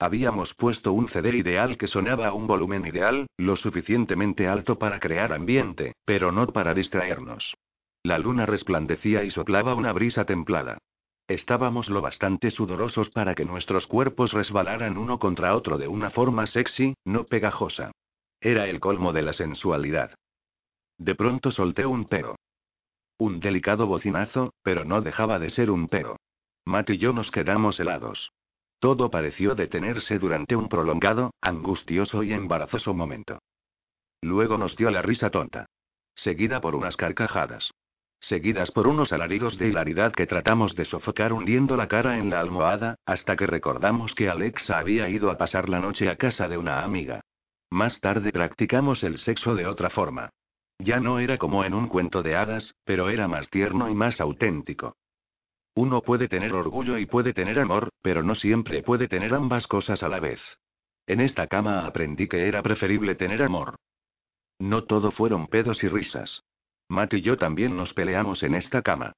Habíamos 0.02 0.56
puesto 0.56 0.94
un 0.94 1.10
CD 1.10 1.38
ideal 1.38 1.78
que 1.78 1.86
sonaba 1.86 2.30
a 2.30 2.34
un 2.34 2.48
volumen 2.48 2.88
ideal, 2.88 3.28
lo 3.38 3.56
suficientemente 3.56 4.48
alto 4.48 4.80
para 4.80 5.00
crear 5.00 5.32
ambiente, 5.32 5.94
pero 6.06 6.32
no 6.32 6.48
para 6.48 6.74
distraernos. 6.74 7.54
La 8.02 8.18
luna 8.18 8.48
resplandecía 8.48 9.24
y 9.24 9.30
soplaba 9.30 9.76
una 9.76 9.94
brisa 9.94 10.26
templada. 10.26 10.80
Estábamos 11.28 11.88
lo 11.88 12.02
bastante 12.02 12.50
sudorosos 12.50 13.12
para 13.12 13.36
que 13.36 13.46
nuestros 13.46 13.86
cuerpos 13.86 14.34
resbalaran 14.34 14.98
uno 14.98 15.20
contra 15.20 15.56
otro 15.56 15.78
de 15.78 15.88
una 15.88 16.10
forma 16.10 16.48
sexy, 16.48 16.96
no 17.06 17.26
pegajosa. 17.26 17.92
Era 18.40 18.68
el 18.68 18.80
colmo 18.80 19.14
de 19.14 19.22
la 19.22 19.34
sensualidad. 19.34 20.16
De 20.98 21.14
pronto 21.14 21.52
solté 21.52 21.86
un 21.86 22.06
peo. 22.06 22.38
Un 23.20 23.40
delicado 23.40 23.86
bocinazo, 23.86 24.56
pero 24.64 24.84
no 24.84 25.04
dejaba 25.04 25.38
de 25.38 25.52
ser 25.52 25.70
un 25.70 25.88
peo. 25.90 26.18
Matt 26.66 26.90
y 26.90 26.98
yo 26.98 27.14
nos 27.14 27.30
quedamos 27.30 27.80
helados. 27.80 28.32
Todo 28.82 29.12
pareció 29.12 29.54
detenerse 29.54 30.18
durante 30.18 30.56
un 30.56 30.68
prolongado, 30.68 31.36
angustioso 31.40 32.24
y 32.24 32.34
embarazoso 32.34 32.96
momento. 32.96 33.38
Luego 34.24 34.58
nos 34.58 34.76
dio 34.76 34.90
la 34.90 35.04
risa 35.04 35.30
tonta. 35.30 35.68
Seguida 36.16 36.62
por 36.62 36.74
unas 36.74 36.98
carcajadas. 36.98 37.70
Seguidas 38.20 38.72
por 38.72 38.88
unos 38.88 39.14
alaridos 39.14 39.60
de 39.60 39.68
hilaridad 39.68 40.14
que 40.14 40.26
tratamos 40.26 40.74
de 40.74 40.86
sofocar 40.86 41.32
hundiendo 41.32 41.78
la 41.78 41.88
cara 41.88 42.18
en 42.18 42.32
la 42.32 42.40
almohada, 42.40 42.96
hasta 43.06 43.36
que 43.36 43.46
recordamos 43.46 44.16
que 44.16 44.30
Alexa 44.30 44.80
había 44.80 45.08
ido 45.10 45.30
a 45.30 45.38
pasar 45.38 45.70
la 45.70 45.80
noche 45.80 46.10
a 46.10 46.16
casa 46.16 46.48
de 46.48 46.58
una 46.58 46.84
amiga. 46.84 47.22
Más 47.70 48.00
tarde 48.00 48.32
practicamos 48.32 49.04
el 49.04 49.20
sexo 49.20 49.54
de 49.54 49.68
otra 49.68 49.92
forma. 49.92 50.32
Ya 50.80 51.00
no 51.00 51.20
era 51.20 51.38
como 51.38 51.64
en 51.64 51.76
un 51.76 51.88
cuento 51.88 52.24
de 52.24 52.36
hadas, 52.36 52.74
pero 52.84 53.12
era 53.12 53.28
más 53.28 53.48
tierno 53.52 53.92
y 53.92 53.94
más 53.94 54.20
auténtico. 54.20 54.96
Uno 55.76 56.02
puede 56.02 56.28
tener 56.28 56.54
orgullo 56.54 56.98
y 56.98 57.06
puede 57.06 57.34
tener 57.34 57.60
amor, 57.60 57.90
pero 58.02 58.24
no 58.24 58.36
siempre 58.36 58.84
puede 58.84 59.08
tener 59.08 59.34
ambas 59.34 59.68
cosas 59.68 60.04
a 60.04 60.10
la 60.10 60.20
vez. 60.20 60.42
En 61.08 61.22
esta 61.22 61.48
cama 61.48 61.86
aprendí 61.86 62.28
que 62.28 62.48
era 62.48 62.62
preferible 62.62 63.16
tener 63.16 63.42
amor. 63.42 63.76
No 64.60 64.84
todo 64.84 65.12
fueron 65.12 65.48
pedos 65.48 65.84
y 65.84 65.88
risas. 65.88 66.44
Matt 66.88 67.14
y 67.14 67.22
yo 67.22 67.38
también 67.38 67.76
nos 67.76 67.94
peleamos 67.94 68.44
en 68.44 68.56
esta 68.56 68.82
cama. 68.82 69.14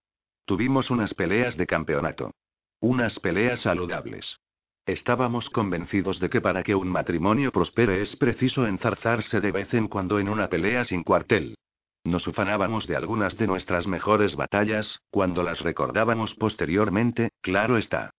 Tuvimos 0.45 0.89
unas 0.91 1.13
peleas 1.13 1.57
de 1.57 1.65
campeonato. 1.65 2.31
Unas 2.79 3.19
peleas 3.19 3.61
saludables. 3.61 4.37
Estábamos 4.85 5.49
convencidos 5.49 6.19
de 6.19 6.29
que 6.29 6.41
para 6.41 6.63
que 6.63 6.75
un 6.75 6.89
matrimonio 6.89 7.51
prospere 7.51 8.01
es 8.01 8.15
preciso 8.17 8.67
enzarzarse 8.67 9.39
de 9.39 9.51
vez 9.51 9.73
en 9.73 9.87
cuando 9.87 10.19
en 10.19 10.29
una 10.29 10.49
pelea 10.49 10.85
sin 10.85 11.03
cuartel. 11.03 11.55
Nos 12.03 12.27
ufanábamos 12.27 12.85
de 12.85 12.97
algunas 12.97 13.37
de 13.37 13.47
nuestras 13.47 13.87
mejores 13.87 14.35
batallas, 14.35 15.01
cuando 15.09 15.41
las 15.41 15.61
recordábamos 15.61 16.35
posteriormente, 16.35 17.31
claro 17.41 17.77
está. 17.77 18.11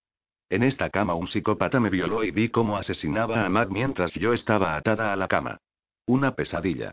En 0.49 0.62
esta 0.62 0.89
cama 0.91 1.14
un 1.14 1.28
psicópata 1.28 1.80
me 1.80 1.91
violó 1.91 2.24
y 2.24 2.30
vi 2.30 2.49
cómo 2.49 2.76
asesinaba 2.76 3.45
a 3.45 3.49
Matt 3.49 3.70
mientras 3.70 4.12
yo 4.14 4.32
estaba 4.32 4.76
atada 4.76 5.12
a 5.12 5.16
la 5.16 5.28
cama. 5.28 5.59
Una 6.07 6.35
pesadilla. 6.35 6.93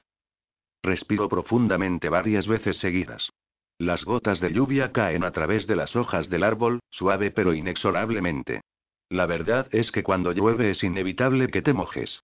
Respiro 0.83 1.29
profundamente 1.29 2.09
varias 2.09 2.47
veces 2.47 2.77
seguidas. 2.77 3.29
Las 3.77 4.03
gotas 4.03 4.39
de 4.39 4.51
lluvia 4.51 4.91
caen 4.91 5.23
a 5.23 5.31
través 5.31 5.67
de 5.67 5.75
las 5.75 5.95
hojas 5.95 6.29
del 6.29 6.43
árbol, 6.43 6.79
suave 6.89 7.31
pero 7.31 7.53
inexorablemente. 7.53 8.61
La 9.09 9.25
verdad 9.25 9.67
es 9.71 9.91
que 9.91 10.03
cuando 10.03 10.31
llueve 10.31 10.71
es 10.71 10.83
inevitable 10.83 11.47
que 11.49 11.61
te 11.61 11.73
mojes. 11.73 12.21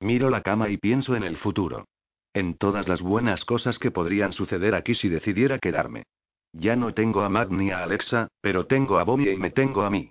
Miro 0.00 0.30
la 0.30 0.42
cama 0.42 0.68
y 0.68 0.76
pienso 0.76 1.16
en 1.16 1.24
el 1.24 1.36
futuro. 1.36 1.84
En 2.34 2.56
todas 2.56 2.88
las 2.88 3.00
buenas 3.00 3.44
cosas 3.44 3.78
que 3.78 3.90
podrían 3.90 4.32
suceder 4.32 4.74
aquí 4.74 4.94
si 4.94 5.08
decidiera 5.08 5.58
quedarme. 5.58 6.04
Ya 6.52 6.76
no 6.76 6.94
tengo 6.94 7.22
a 7.22 7.28
Matt 7.28 7.50
ni 7.50 7.70
a 7.70 7.82
Alexa, 7.82 8.28
pero 8.40 8.66
tengo 8.66 8.98
a 8.98 9.04
Bonnie 9.04 9.32
y 9.32 9.36
me 9.36 9.50
tengo 9.50 9.82
a 9.82 9.90
mí. 9.90 10.10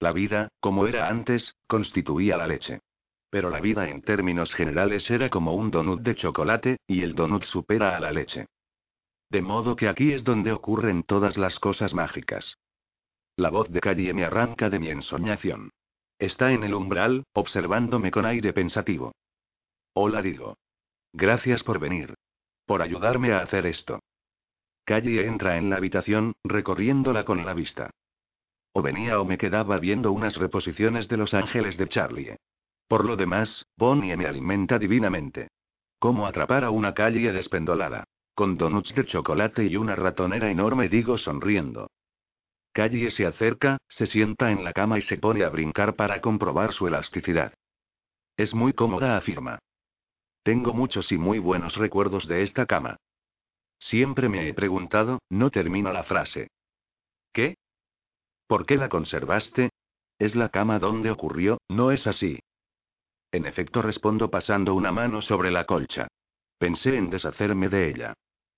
La 0.00 0.12
vida, 0.12 0.48
como 0.60 0.86
era 0.86 1.08
antes, 1.08 1.54
constituía 1.66 2.36
la 2.36 2.46
leche. 2.46 2.80
Pero 3.30 3.50
la 3.50 3.60
vida 3.60 3.88
en 3.88 4.02
términos 4.02 4.52
generales 4.54 5.10
era 5.10 5.30
como 5.30 5.54
un 5.54 5.70
donut 5.70 6.00
de 6.00 6.14
chocolate, 6.14 6.76
y 6.86 7.02
el 7.02 7.14
donut 7.14 7.44
supera 7.44 7.96
a 7.96 8.00
la 8.00 8.12
leche. 8.12 8.46
De 9.30 9.42
modo 9.42 9.74
que 9.76 9.88
aquí 9.88 10.12
es 10.12 10.22
donde 10.22 10.52
ocurren 10.52 11.02
todas 11.02 11.36
las 11.36 11.58
cosas 11.58 11.94
mágicas. 11.94 12.58
La 13.36 13.50
voz 13.50 13.68
de 13.70 13.80
Calle 13.80 14.14
me 14.14 14.24
arranca 14.24 14.70
de 14.70 14.78
mi 14.78 14.90
ensoñación. 14.90 15.70
Está 16.18 16.52
en 16.52 16.62
el 16.62 16.74
umbral, 16.74 17.24
observándome 17.32 18.12
con 18.12 18.24
aire 18.24 18.52
pensativo. 18.52 19.12
Hola 19.94 20.22
digo. 20.22 20.56
Gracias 21.16 21.62
por 21.62 21.78
venir. 21.78 22.12
Por 22.66 22.82
ayudarme 22.82 23.32
a 23.32 23.38
hacer 23.38 23.66
esto. 23.66 24.00
Calle 24.84 25.24
entra 25.24 25.56
en 25.56 25.70
la 25.70 25.76
habitación, 25.76 26.32
recorriéndola 26.42 27.24
con 27.24 27.46
la 27.46 27.54
vista. 27.54 27.90
O 28.72 28.82
venía 28.82 29.20
o 29.20 29.24
me 29.24 29.38
quedaba 29.38 29.78
viendo 29.78 30.10
unas 30.10 30.36
reposiciones 30.36 31.06
de 31.06 31.16
Los 31.16 31.32
Ángeles 31.32 31.76
de 31.76 31.88
Charlie. 31.88 32.36
Por 32.88 33.04
lo 33.04 33.16
demás, 33.16 33.64
Bonnie 33.76 34.16
me 34.16 34.26
alimenta 34.26 34.76
divinamente. 34.76 35.48
¿Cómo 36.00 36.26
atrapar 36.26 36.64
a 36.64 36.70
una 36.70 36.94
calle 36.94 37.32
despendolada? 37.32 38.02
Con 38.34 38.58
donuts 38.58 38.92
de 38.96 39.06
chocolate 39.06 39.64
y 39.64 39.76
una 39.76 39.94
ratonera 39.94 40.50
enorme, 40.50 40.88
digo 40.88 41.16
sonriendo. 41.16 41.90
Calle 42.72 43.12
se 43.12 43.24
acerca, 43.24 43.78
se 43.88 44.06
sienta 44.06 44.50
en 44.50 44.64
la 44.64 44.72
cama 44.72 44.98
y 44.98 45.02
se 45.02 45.16
pone 45.16 45.44
a 45.44 45.48
brincar 45.48 45.94
para 45.94 46.20
comprobar 46.20 46.72
su 46.72 46.88
elasticidad. 46.88 47.54
Es 48.36 48.52
muy 48.52 48.72
cómoda, 48.72 49.16
afirma. 49.16 49.60
Tengo 50.44 50.74
muchos 50.74 51.10
y 51.10 51.16
muy 51.16 51.38
buenos 51.38 51.74
recuerdos 51.74 52.28
de 52.28 52.42
esta 52.42 52.66
cama. 52.66 52.98
Siempre 53.78 54.28
me 54.28 54.46
he 54.46 54.52
preguntado, 54.52 55.20
no 55.30 55.50
termina 55.50 55.90
la 55.90 56.04
frase. 56.04 56.48
¿Qué? 57.32 57.56
¿Por 58.46 58.66
qué 58.66 58.76
la 58.76 58.90
conservaste? 58.90 59.70
Es 60.18 60.34
la 60.34 60.50
cama 60.50 60.78
donde 60.78 61.10
ocurrió, 61.10 61.58
¿no 61.70 61.92
es 61.92 62.06
así? 62.06 62.40
En 63.32 63.46
efecto 63.46 63.80
respondo 63.80 64.30
pasando 64.30 64.74
una 64.74 64.92
mano 64.92 65.22
sobre 65.22 65.50
la 65.50 65.64
colcha. 65.64 66.08
Pensé 66.58 66.98
en 66.98 67.08
deshacerme 67.08 67.70
de 67.70 67.88
ella. 67.88 68.12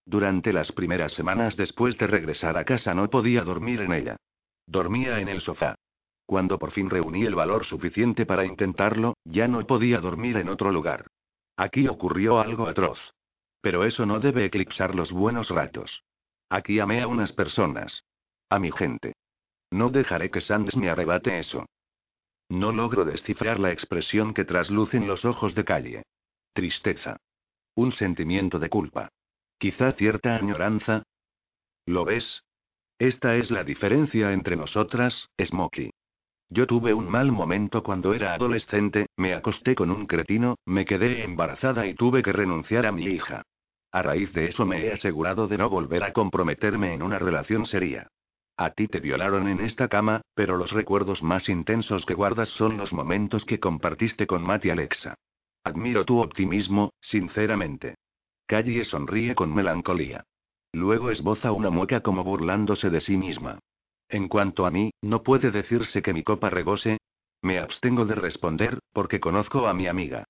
Durante 0.04 0.52
las 0.52 0.72
primeras 0.72 1.12
semanas 1.12 1.56
después 1.56 1.96
de 1.98 2.08
regresar 2.08 2.58
a 2.58 2.64
casa 2.64 2.94
no 2.94 3.08
podía 3.08 3.42
dormir 3.42 3.80
en 3.80 3.92
ella. 3.92 4.16
Dormía 4.66 5.20
en 5.20 5.28
el 5.28 5.40
sofá. 5.40 5.76
Cuando 6.26 6.58
por 6.58 6.72
fin 6.72 6.90
reuní 6.90 7.24
el 7.24 7.36
valor 7.36 7.64
suficiente 7.64 8.26
para 8.26 8.44
intentarlo, 8.44 9.16
ya 9.24 9.46
no 9.46 9.64
podía 9.64 10.00
dormir 10.00 10.36
en 10.36 10.48
otro 10.48 10.72
lugar. 10.72 11.06
Aquí 11.56 11.88
ocurrió 11.88 12.38
algo 12.38 12.68
atroz. 12.68 12.98
Pero 13.60 13.84
eso 13.84 14.06
no 14.06 14.20
debe 14.20 14.44
eclipsar 14.44 14.94
los 14.94 15.10
buenos 15.10 15.48
ratos. 15.48 16.04
Aquí 16.50 16.78
amé 16.78 17.02
a 17.02 17.08
unas 17.08 17.32
personas. 17.32 18.04
A 18.48 18.58
mi 18.58 18.70
gente. 18.70 19.14
No 19.70 19.90
dejaré 19.90 20.30
que 20.30 20.40
Sands 20.40 20.76
me 20.76 20.90
arrebate 20.90 21.38
eso. 21.38 21.66
No 22.48 22.70
logro 22.70 23.04
descifrar 23.04 23.58
la 23.58 23.72
expresión 23.72 24.32
que 24.32 24.44
traslucen 24.44 25.06
los 25.06 25.24
ojos 25.24 25.54
de 25.54 25.64
calle. 25.64 26.02
Tristeza. 26.52 27.16
Un 27.74 27.92
sentimiento 27.92 28.58
de 28.58 28.70
culpa. 28.70 29.08
Quizá 29.58 29.92
cierta 29.92 30.36
añoranza. 30.36 31.02
¿Lo 31.86 32.04
ves? 32.04 32.42
Esta 32.98 33.36
es 33.36 33.50
la 33.50 33.64
diferencia 33.64 34.32
entre 34.32 34.56
nosotras, 34.56 35.28
Smokey. 35.42 35.90
Yo 36.48 36.66
tuve 36.66 36.94
un 36.94 37.08
mal 37.10 37.32
momento 37.32 37.82
cuando 37.82 38.14
era 38.14 38.34
adolescente, 38.34 39.06
me 39.16 39.34
acosté 39.34 39.74
con 39.74 39.90
un 39.90 40.06
cretino, 40.06 40.56
me 40.64 40.84
quedé 40.84 41.24
embarazada 41.24 41.86
y 41.86 41.94
tuve 41.94 42.22
que 42.22 42.32
renunciar 42.32 42.86
a 42.86 42.92
mi 42.92 43.04
hija. 43.04 43.42
A 43.90 44.02
raíz 44.02 44.32
de 44.32 44.46
eso 44.46 44.64
me 44.64 44.84
he 44.84 44.92
asegurado 44.92 45.48
de 45.48 45.58
no 45.58 45.68
volver 45.68 46.04
a 46.04 46.12
comprometerme 46.12 46.94
en 46.94 47.02
una 47.02 47.18
relación 47.18 47.66
seria. 47.66 48.08
A 48.56 48.70
ti 48.70 48.86
te 48.88 49.00
violaron 49.00 49.48
en 49.48 49.60
esta 49.60 49.88
cama, 49.88 50.22
pero 50.34 50.56
los 50.56 50.70
recuerdos 50.70 51.22
más 51.22 51.48
intensos 51.48 52.06
que 52.06 52.14
guardas 52.14 52.48
son 52.50 52.76
los 52.76 52.92
momentos 52.92 53.44
que 53.44 53.60
compartiste 53.60 54.26
con 54.26 54.42
Matt 54.42 54.64
y 54.66 54.70
Alexa. 54.70 55.14
Admiro 55.64 56.04
tu 56.04 56.20
optimismo, 56.20 56.92
sinceramente. 57.00 57.96
Callie 58.46 58.84
sonríe 58.84 59.34
con 59.34 59.52
melancolía. 59.52 60.24
Luego 60.72 61.10
esboza 61.10 61.52
una 61.52 61.70
mueca 61.70 62.00
como 62.02 62.22
burlándose 62.22 62.88
de 62.88 63.00
sí 63.00 63.16
misma. 63.16 63.58
En 64.08 64.28
cuanto 64.28 64.66
a 64.66 64.70
mí, 64.70 64.90
no 65.02 65.22
puede 65.22 65.50
decirse 65.50 66.02
que 66.02 66.12
mi 66.12 66.22
copa 66.22 66.50
rebose. 66.50 66.98
Me 67.42 67.58
abstengo 67.58 68.04
de 68.06 68.14
responder, 68.14 68.78
porque 68.92 69.20
conozco 69.20 69.66
a 69.66 69.74
mi 69.74 69.86
amiga. 69.86 70.24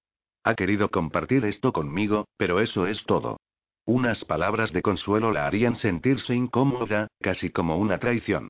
Ha 0.45 0.55
querido 0.55 0.91
compartir 0.91 1.45
esto 1.45 1.73
conmigo, 1.73 2.27
pero 2.37 2.61
eso 2.61 2.87
es 2.87 3.05
todo. 3.05 3.39
Unas 3.85 4.25
palabras 4.25 4.73
de 4.73 4.83
consuelo 4.83 5.31
la 5.31 5.47
harían 5.47 5.77
sentirse 5.77 6.35
incómoda, 6.35 7.09
casi 7.21 7.51
como 7.51 7.79
una 7.79 7.99
traición. 7.99 8.49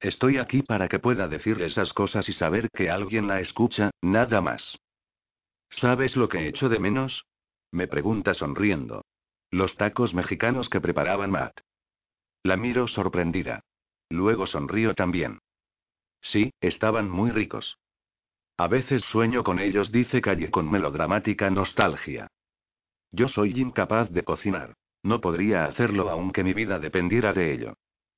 Estoy 0.00 0.38
aquí 0.38 0.62
para 0.62 0.88
que 0.88 0.98
pueda 0.98 1.28
decir 1.28 1.60
esas 1.60 1.92
cosas 1.92 2.28
y 2.28 2.32
saber 2.32 2.70
que 2.70 2.88
alguien 2.88 3.26
la 3.26 3.40
escucha, 3.40 3.90
nada 4.00 4.40
más. 4.40 4.78
¿Sabes 5.70 6.16
lo 6.16 6.28
que 6.28 6.48
echo 6.48 6.68
de 6.68 6.78
menos? 6.78 7.24
Me 7.72 7.86
pregunta 7.86 8.32
sonriendo. 8.32 9.04
Los 9.50 9.76
tacos 9.76 10.14
mexicanos 10.14 10.68
que 10.68 10.80
preparaban 10.80 11.30
Matt. 11.30 11.60
La 12.42 12.56
miro 12.56 12.88
sorprendida. 12.88 13.60
Luego 14.10 14.46
sonrío 14.46 14.94
también. 14.94 15.38
Sí, 16.20 16.52
estaban 16.60 17.10
muy 17.10 17.30
ricos. 17.30 17.78
A 18.56 18.66
veces 18.66 19.04
sueño 19.04 19.44
con 19.44 19.58
ellos, 19.58 19.92
dice 19.92 20.20
Calle 20.20 20.50
con 20.50 20.70
melodramática 20.70 21.48
nostalgia. 21.50 22.28
Yo 23.12 23.28
soy 23.28 23.52
incapaz 23.60 24.10
de 24.10 24.24
cocinar. 24.24 24.74
No 25.02 25.20
podría 25.20 25.64
hacerlo 25.66 26.10
aunque 26.10 26.42
mi 26.42 26.52
vida 26.52 26.78
dependiera 26.78 27.32
de 27.32 27.52
ello. 27.52 27.74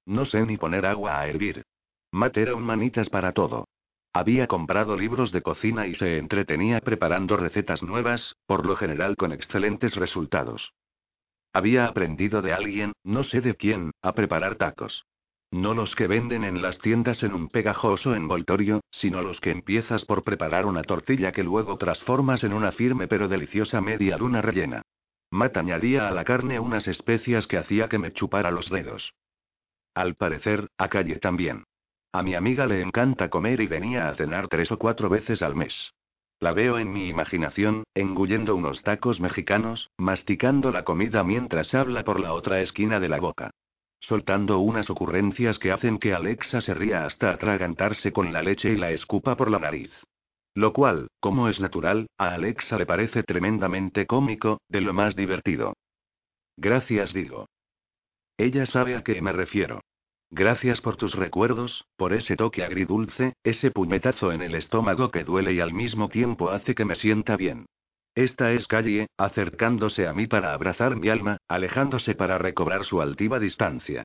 No 0.06 0.24
sé 0.24 0.44
ni 0.46 0.56
poner 0.56 0.86
agua 0.86 1.20
a 1.20 1.28
hervir. 1.28 1.62
Matt 2.10 2.36
era 2.38 2.54
un 2.54 2.64
manitas 2.64 3.08
para 3.10 3.32
todo. 3.32 3.66
Había 4.12 4.48
comprado 4.48 4.96
libros 4.96 5.30
de 5.30 5.42
cocina 5.42 5.86
y 5.86 5.94
se 5.94 6.18
entretenía 6.18 6.80
preparando 6.80 7.36
recetas 7.36 7.82
nuevas, 7.82 8.34
por 8.46 8.66
lo 8.66 8.74
general 8.74 9.16
con 9.16 9.32
excelentes 9.32 9.94
resultados. 9.94 10.72
Había 11.52 11.86
aprendido 11.86 12.42
de 12.42 12.52
alguien, 12.52 12.92
no 13.04 13.22
sé 13.24 13.40
de 13.40 13.54
quién, 13.54 13.92
a 14.02 14.12
preparar 14.12 14.56
tacos. 14.56 15.04
No 15.52 15.74
los 15.74 15.96
que 15.96 16.06
venden 16.06 16.44
en 16.44 16.62
las 16.62 16.78
tiendas 16.78 17.24
en 17.24 17.34
un 17.34 17.48
pegajoso 17.48 18.14
envoltorio, 18.14 18.82
sino 18.92 19.20
los 19.20 19.40
que 19.40 19.50
empiezas 19.50 20.04
por 20.04 20.22
preparar 20.22 20.64
una 20.64 20.82
tortilla 20.82 21.32
que 21.32 21.42
luego 21.42 21.76
transformas 21.76 22.44
en 22.44 22.52
una 22.52 22.70
firme 22.70 23.08
pero 23.08 23.26
deliciosa 23.26 23.80
media 23.80 24.16
luna 24.16 24.42
rellena. 24.42 24.82
Matt 25.32 25.56
añadía 25.56 26.08
a 26.08 26.12
la 26.12 26.24
carne 26.24 26.60
unas 26.60 26.86
especias 26.86 27.48
que 27.48 27.58
hacía 27.58 27.88
que 27.88 27.98
me 27.98 28.12
chupara 28.12 28.52
los 28.52 28.70
dedos. 28.70 29.12
Al 29.92 30.14
parecer, 30.14 30.68
a 30.78 30.88
Calle 30.88 31.16
también. 31.16 31.64
A 32.12 32.22
mi 32.22 32.34
amiga 32.36 32.66
le 32.66 32.80
encanta 32.80 33.28
comer 33.28 33.60
y 33.60 33.66
venía 33.66 34.08
a 34.08 34.14
cenar 34.14 34.46
tres 34.46 34.70
o 34.70 34.78
cuatro 34.78 35.08
veces 35.08 35.42
al 35.42 35.56
mes. 35.56 35.92
La 36.38 36.52
veo 36.52 36.78
en 36.78 36.92
mi 36.92 37.08
imaginación, 37.08 37.84
engullendo 37.94 38.54
unos 38.54 38.82
tacos 38.82 39.20
mexicanos, 39.20 39.90
masticando 39.98 40.70
la 40.70 40.84
comida 40.84 41.24
mientras 41.24 41.74
habla 41.74 42.04
por 42.04 42.20
la 42.20 42.34
otra 42.34 42.60
esquina 42.60 43.00
de 43.00 43.08
la 43.08 43.18
boca 43.18 43.50
soltando 44.00 44.58
unas 44.58 44.90
ocurrencias 44.90 45.58
que 45.58 45.72
hacen 45.72 45.98
que 45.98 46.14
Alexa 46.14 46.60
se 46.60 46.74
ría 46.74 47.04
hasta 47.04 47.30
atragantarse 47.30 48.12
con 48.12 48.32
la 48.32 48.42
leche 48.42 48.70
y 48.70 48.76
la 48.76 48.90
escupa 48.90 49.36
por 49.36 49.50
la 49.50 49.58
nariz. 49.58 49.90
Lo 50.54 50.72
cual, 50.72 51.08
como 51.20 51.48
es 51.48 51.60
natural, 51.60 52.08
a 52.18 52.34
Alexa 52.34 52.76
le 52.76 52.86
parece 52.86 53.22
tremendamente 53.22 54.06
cómico, 54.06 54.60
de 54.68 54.80
lo 54.80 54.92
más 54.92 55.14
divertido. 55.14 55.74
Gracias, 56.56 57.12
digo. 57.12 57.46
Ella 58.36 58.66
sabe 58.66 58.96
a 58.96 59.04
qué 59.04 59.20
me 59.22 59.32
refiero. 59.32 59.80
Gracias 60.30 60.80
por 60.80 60.96
tus 60.96 61.14
recuerdos, 61.14 61.84
por 61.96 62.12
ese 62.12 62.36
toque 62.36 62.64
agridulce, 62.64 63.34
ese 63.42 63.70
puñetazo 63.70 64.32
en 64.32 64.42
el 64.42 64.54
estómago 64.54 65.10
que 65.10 65.24
duele 65.24 65.52
y 65.52 65.60
al 65.60 65.72
mismo 65.72 66.08
tiempo 66.08 66.50
hace 66.50 66.74
que 66.74 66.84
me 66.84 66.94
sienta 66.94 67.36
bien. 67.36 67.66
Esta 68.14 68.52
es 68.52 68.66
Calle, 68.66 69.06
acercándose 69.16 70.06
a 70.06 70.12
mí 70.12 70.26
para 70.26 70.52
abrazar 70.52 70.96
mi 70.96 71.08
alma, 71.08 71.38
alejándose 71.48 72.14
para 72.14 72.38
recobrar 72.38 72.84
su 72.84 73.00
altiva 73.00 73.38
distancia. 73.38 74.04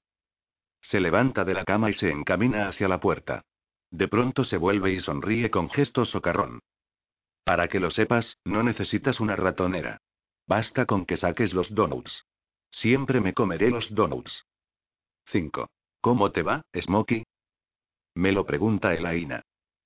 Se 0.82 0.99
levanta 0.99 1.43
de 1.43 1.56
la 1.56 1.66
cama 1.66 1.89
y 1.89 1.93
se 1.93 2.12
encamina 2.12 2.68
hacia 2.68 2.88
la 2.88 2.99
puerta. 2.99 3.41
De 3.89 4.08
pronto 4.08 4.43
se 4.43 4.58
vuelve 4.58 4.93
y 4.93 4.99
sonríe 4.99 5.49
con 5.49 5.70
gesto 5.70 6.06
socarrón. 6.06 6.60
Para 7.43 7.68
que 7.68 7.80
lo 7.80 7.91
sepas, 7.91 8.38
no 8.43 8.64
necesitas 8.64 9.20
una 9.20 9.36
ratonera. 9.36 9.99
Basta 10.47 10.86
con 10.86 11.06
que 11.06 11.18
saques 11.18 11.53
los 11.53 11.74
donuts. 11.74 12.26
Siempre 12.72 13.22
me 13.22 13.34
comeré 13.34 13.70
los 13.70 13.93
donuts. 13.93 14.45
5. 15.28 15.70
¿Cómo 16.01 16.32
te 16.32 16.43
va, 16.43 16.62
Smokey? 16.80 17.24
Me 18.14 18.32
lo 18.32 18.45
pregunta 18.45 18.93
Elaina. 18.93 19.41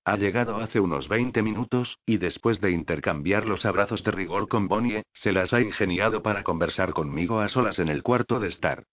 Ha 0.10 0.18
llegado 0.18 0.58
hace 0.58 0.80
unos 0.80 1.08
20 1.08 1.44
minutos, 1.44 2.00
y 2.04 2.18
después 2.18 2.60
de 2.62 2.72
intercambiar 2.72 3.46
los 3.46 3.64
abrazos 3.64 4.04
de 4.04 4.10
rigor 4.10 4.48
con 4.48 4.68
Bonnie, 4.68 5.04
se 5.14 5.32
las 5.32 5.54
ha 5.54 5.62
ingeniado 5.62 6.24
para 6.24 6.42
conversar 6.42 6.94
conmigo 6.94 7.42
a 7.42 7.48
solas 7.48 7.78
en 7.78 7.90
el 7.90 8.02
cuarto 8.02 8.40
de 8.40 8.48
estar. 8.48 8.86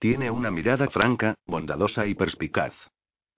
Tiene 0.00 0.32
una 0.32 0.50
mirada 0.50 0.88
franca, 0.88 1.36
bondadosa 1.46 2.08
y 2.08 2.16
perspicaz. 2.16 2.74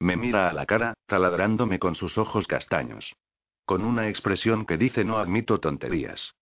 Me 0.00 0.16
mira 0.16 0.48
a 0.48 0.54
la 0.54 0.64
cara, 0.64 0.94
taladrándome 1.04 1.78
con 1.78 1.94
sus 1.94 2.16
ojos 2.16 2.46
castaños. 2.46 3.12
Con 3.66 3.84
una 3.84 4.08
expresión 4.08 4.64
que 4.64 4.78
dice 4.78 5.04
no 5.04 5.18
admito 5.18 5.60
tonterías. 5.60 6.32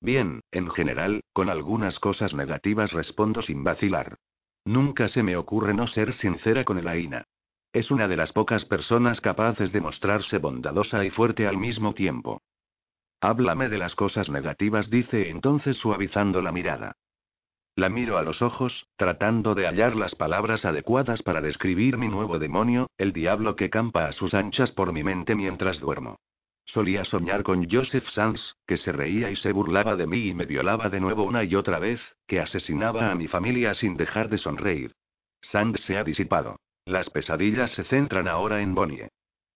Bien, 0.00 0.42
en 0.52 0.70
general, 0.70 1.22
con 1.32 1.50
algunas 1.50 1.98
cosas 1.98 2.32
negativas 2.32 2.92
respondo 2.92 3.42
sin 3.42 3.64
vacilar. 3.64 4.18
Nunca 4.64 5.08
se 5.08 5.24
me 5.24 5.36
ocurre 5.36 5.74
no 5.74 5.88
ser 5.88 6.12
sincera 6.12 6.64
con 6.64 6.78
Elaina. 6.78 7.24
Es 7.72 7.90
una 7.90 8.06
de 8.06 8.16
las 8.16 8.32
pocas 8.32 8.66
personas 8.66 9.20
capaces 9.20 9.72
de 9.72 9.80
mostrarse 9.80 10.36
bondadosa 10.38 11.04
y 11.04 11.10
fuerte 11.10 11.46
al 11.46 11.56
mismo 11.56 11.94
tiempo. 11.94 12.42
Háblame 13.20 13.68
de 13.70 13.78
las 13.78 13.94
cosas 13.94 14.28
negativas, 14.28 14.90
dice 14.90 15.30
entonces 15.30 15.76
suavizando 15.76 16.42
la 16.42 16.52
mirada. 16.52 16.96
La 17.74 17.88
miro 17.88 18.18
a 18.18 18.22
los 18.22 18.42
ojos, 18.42 18.86
tratando 18.96 19.54
de 19.54 19.66
hallar 19.66 19.96
las 19.96 20.14
palabras 20.14 20.66
adecuadas 20.66 21.22
para 21.22 21.40
describir 21.40 21.96
mi 21.96 22.08
nuevo 22.08 22.38
demonio, 22.38 22.90
el 22.98 23.14
diablo 23.14 23.56
que 23.56 23.70
campa 23.70 24.04
a 24.04 24.12
sus 24.12 24.34
anchas 24.34 24.70
por 24.72 24.92
mi 24.92 25.02
mente 25.02 25.34
mientras 25.34 25.80
duermo. 25.80 26.18
Solía 26.66 27.04
soñar 27.06 27.42
con 27.42 27.70
Joseph 27.70 28.06
Sands, 28.12 28.56
que 28.66 28.76
se 28.76 28.92
reía 28.92 29.30
y 29.30 29.36
se 29.36 29.52
burlaba 29.52 29.96
de 29.96 30.06
mí 30.06 30.28
y 30.28 30.34
me 30.34 30.44
violaba 30.44 30.90
de 30.90 31.00
nuevo 31.00 31.22
una 31.22 31.42
y 31.44 31.54
otra 31.54 31.78
vez, 31.78 32.00
que 32.26 32.40
asesinaba 32.40 33.10
a 33.10 33.14
mi 33.14 33.28
familia 33.28 33.72
sin 33.74 33.96
dejar 33.96 34.28
de 34.28 34.36
sonreír. 34.36 34.92
Sands 35.40 35.80
se 35.82 35.96
ha 35.96 36.04
disipado. 36.04 36.56
Las 36.84 37.10
pesadillas 37.10 37.70
se 37.72 37.84
centran 37.84 38.28
ahora 38.28 38.60
en 38.60 38.74
Bonnie. 38.74 39.08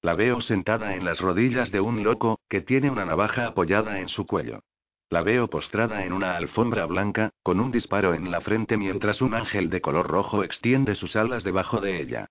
La 0.02 0.14
veo 0.14 0.40
sentada 0.40 0.94
en 0.94 1.04
las 1.04 1.20
rodillas 1.20 1.72
de 1.72 1.80
un 1.80 2.04
loco, 2.04 2.38
que 2.48 2.60
tiene 2.60 2.90
una 2.90 3.04
navaja 3.04 3.46
apoyada 3.46 3.98
en 4.00 4.08
su 4.08 4.26
cuello. 4.26 4.60
La 5.08 5.22
veo 5.22 5.48
postrada 5.48 6.04
en 6.04 6.12
una 6.12 6.36
alfombra 6.36 6.86
blanca, 6.86 7.30
con 7.42 7.60
un 7.60 7.70
disparo 7.70 8.14
en 8.14 8.30
la 8.30 8.40
frente 8.40 8.76
mientras 8.76 9.20
un 9.20 9.34
ángel 9.34 9.70
de 9.70 9.80
color 9.80 10.06
rojo 10.06 10.44
extiende 10.44 10.94
sus 10.94 11.16
alas 11.16 11.44
debajo 11.44 11.80
de 11.80 12.00
ella. 12.00 12.28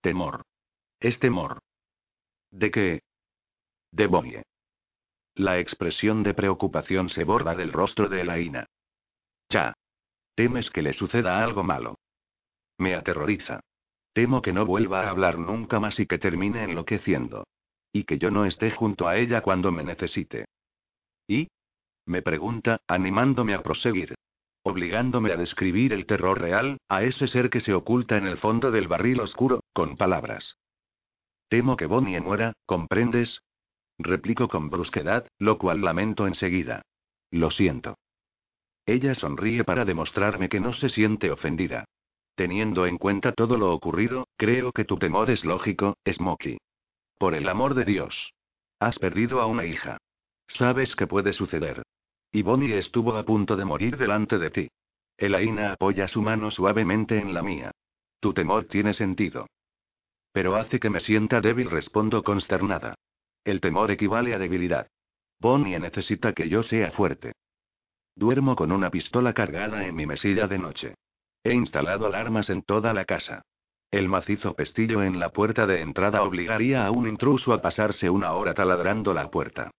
Temor. 0.00 0.42
Es 1.00 1.18
temor. 1.18 1.58
¿De 2.50 2.70
qué? 2.70 3.02
De 3.92 4.06
Bonnie. 4.06 4.42
La 5.34 5.58
expresión 5.58 6.22
de 6.22 6.32
preocupación 6.32 7.10
se 7.10 7.24
borra 7.24 7.54
del 7.54 7.72
rostro 7.72 8.08
de 8.08 8.22
Elaina. 8.22 8.66
Ya. 9.50 9.74
Temes 10.34 10.70
que 10.70 10.82
le 10.82 10.92
suceda 10.92 11.42
algo 11.42 11.62
malo. 11.62 11.98
Me 12.78 12.94
aterroriza. 12.94 13.60
Temo 14.16 14.40
que 14.40 14.54
no 14.54 14.64
vuelva 14.64 15.02
a 15.02 15.10
hablar 15.10 15.38
nunca 15.38 15.78
más 15.78 16.00
y 16.00 16.06
que 16.06 16.16
termine 16.16 16.64
enloqueciendo. 16.64 17.46
Y 17.92 18.04
que 18.04 18.16
yo 18.16 18.30
no 18.30 18.46
esté 18.46 18.70
junto 18.70 19.08
a 19.08 19.18
ella 19.18 19.42
cuando 19.42 19.70
me 19.70 19.84
necesite. 19.84 20.46
¿Y? 21.28 21.48
Me 22.06 22.22
pregunta, 22.22 22.80
animándome 22.88 23.52
a 23.52 23.62
proseguir. 23.62 24.14
obligándome 24.62 25.32
a 25.32 25.36
describir 25.36 25.92
el 25.92 26.06
terror 26.06 26.40
real, 26.40 26.78
a 26.88 27.02
ese 27.02 27.28
ser 27.28 27.50
que 27.50 27.60
se 27.60 27.74
oculta 27.74 28.16
en 28.16 28.26
el 28.26 28.38
fondo 28.38 28.70
del 28.70 28.88
barril 28.88 29.20
oscuro, 29.20 29.60
con 29.74 29.98
palabras. 29.98 30.56
Temo 31.50 31.76
que 31.76 31.84
Bonnie 31.84 32.18
muera, 32.22 32.54
¿comprendes? 32.64 33.42
Replico 33.98 34.48
con 34.48 34.70
brusquedad, 34.70 35.28
lo 35.38 35.58
cual 35.58 35.82
lamento 35.82 36.26
enseguida. 36.26 36.80
Lo 37.30 37.50
siento. 37.50 37.98
Ella 38.86 39.14
sonríe 39.14 39.62
para 39.62 39.84
demostrarme 39.84 40.48
que 40.48 40.58
no 40.58 40.72
se 40.72 40.88
siente 40.88 41.30
ofendida. 41.30 41.84
Teniendo 42.36 42.86
en 42.86 42.98
cuenta 42.98 43.32
todo 43.32 43.56
lo 43.56 43.72
ocurrido, 43.72 44.28
creo 44.36 44.70
que 44.70 44.84
tu 44.84 44.98
temor 44.98 45.30
es 45.30 45.42
lógico, 45.44 45.96
Smokey. 46.06 46.58
Por 47.18 47.34
el 47.34 47.48
amor 47.48 47.74
de 47.74 47.86
Dios. 47.86 48.34
Has 48.78 48.98
perdido 48.98 49.40
a 49.40 49.46
una 49.46 49.64
hija. 49.64 49.96
Sabes 50.46 50.94
que 50.96 51.06
puede 51.06 51.32
suceder. 51.32 51.82
Y 52.30 52.42
Bonnie 52.42 52.76
estuvo 52.76 53.16
a 53.16 53.24
punto 53.24 53.56
de 53.56 53.64
morir 53.64 53.96
delante 53.96 54.38
de 54.38 54.50
ti. 54.50 54.68
Elaina 55.16 55.72
apoya 55.72 56.08
su 56.08 56.20
mano 56.20 56.50
suavemente 56.50 57.18
en 57.18 57.32
la 57.32 57.42
mía. 57.42 57.70
Tu 58.20 58.34
temor 58.34 58.66
tiene 58.66 58.92
sentido. 58.92 59.46
Pero 60.30 60.56
hace 60.56 60.78
que 60.78 60.90
me 60.90 61.00
sienta 61.00 61.40
débil, 61.40 61.70
respondo 61.70 62.22
consternada. 62.22 62.96
El 63.44 63.62
temor 63.62 63.90
equivale 63.90 64.34
a 64.34 64.38
debilidad. 64.38 64.88
Bonnie 65.40 65.78
necesita 65.78 66.34
que 66.34 66.50
yo 66.50 66.62
sea 66.62 66.90
fuerte. 66.90 67.32
Duermo 68.14 68.56
con 68.56 68.72
una 68.72 68.90
pistola 68.90 69.32
cargada 69.32 69.86
en 69.86 69.94
mi 69.94 70.04
mesilla 70.04 70.46
de 70.46 70.58
noche. 70.58 70.94
He 71.46 71.54
instalado 71.54 72.06
alarmas 72.06 72.50
en 72.50 72.62
toda 72.62 72.92
la 72.92 73.04
casa. 73.04 73.42
El 73.92 74.08
macizo 74.08 74.56
pestillo 74.56 75.04
en 75.04 75.20
la 75.20 75.28
puerta 75.28 75.64
de 75.64 75.80
entrada 75.80 76.24
obligaría 76.24 76.84
a 76.84 76.90
un 76.90 77.06
intruso 77.06 77.52
a 77.52 77.62
pasarse 77.62 78.10
una 78.10 78.32
hora 78.32 78.52
taladrando 78.52 79.14
la 79.14 79.30
puerta. 79.30 79.70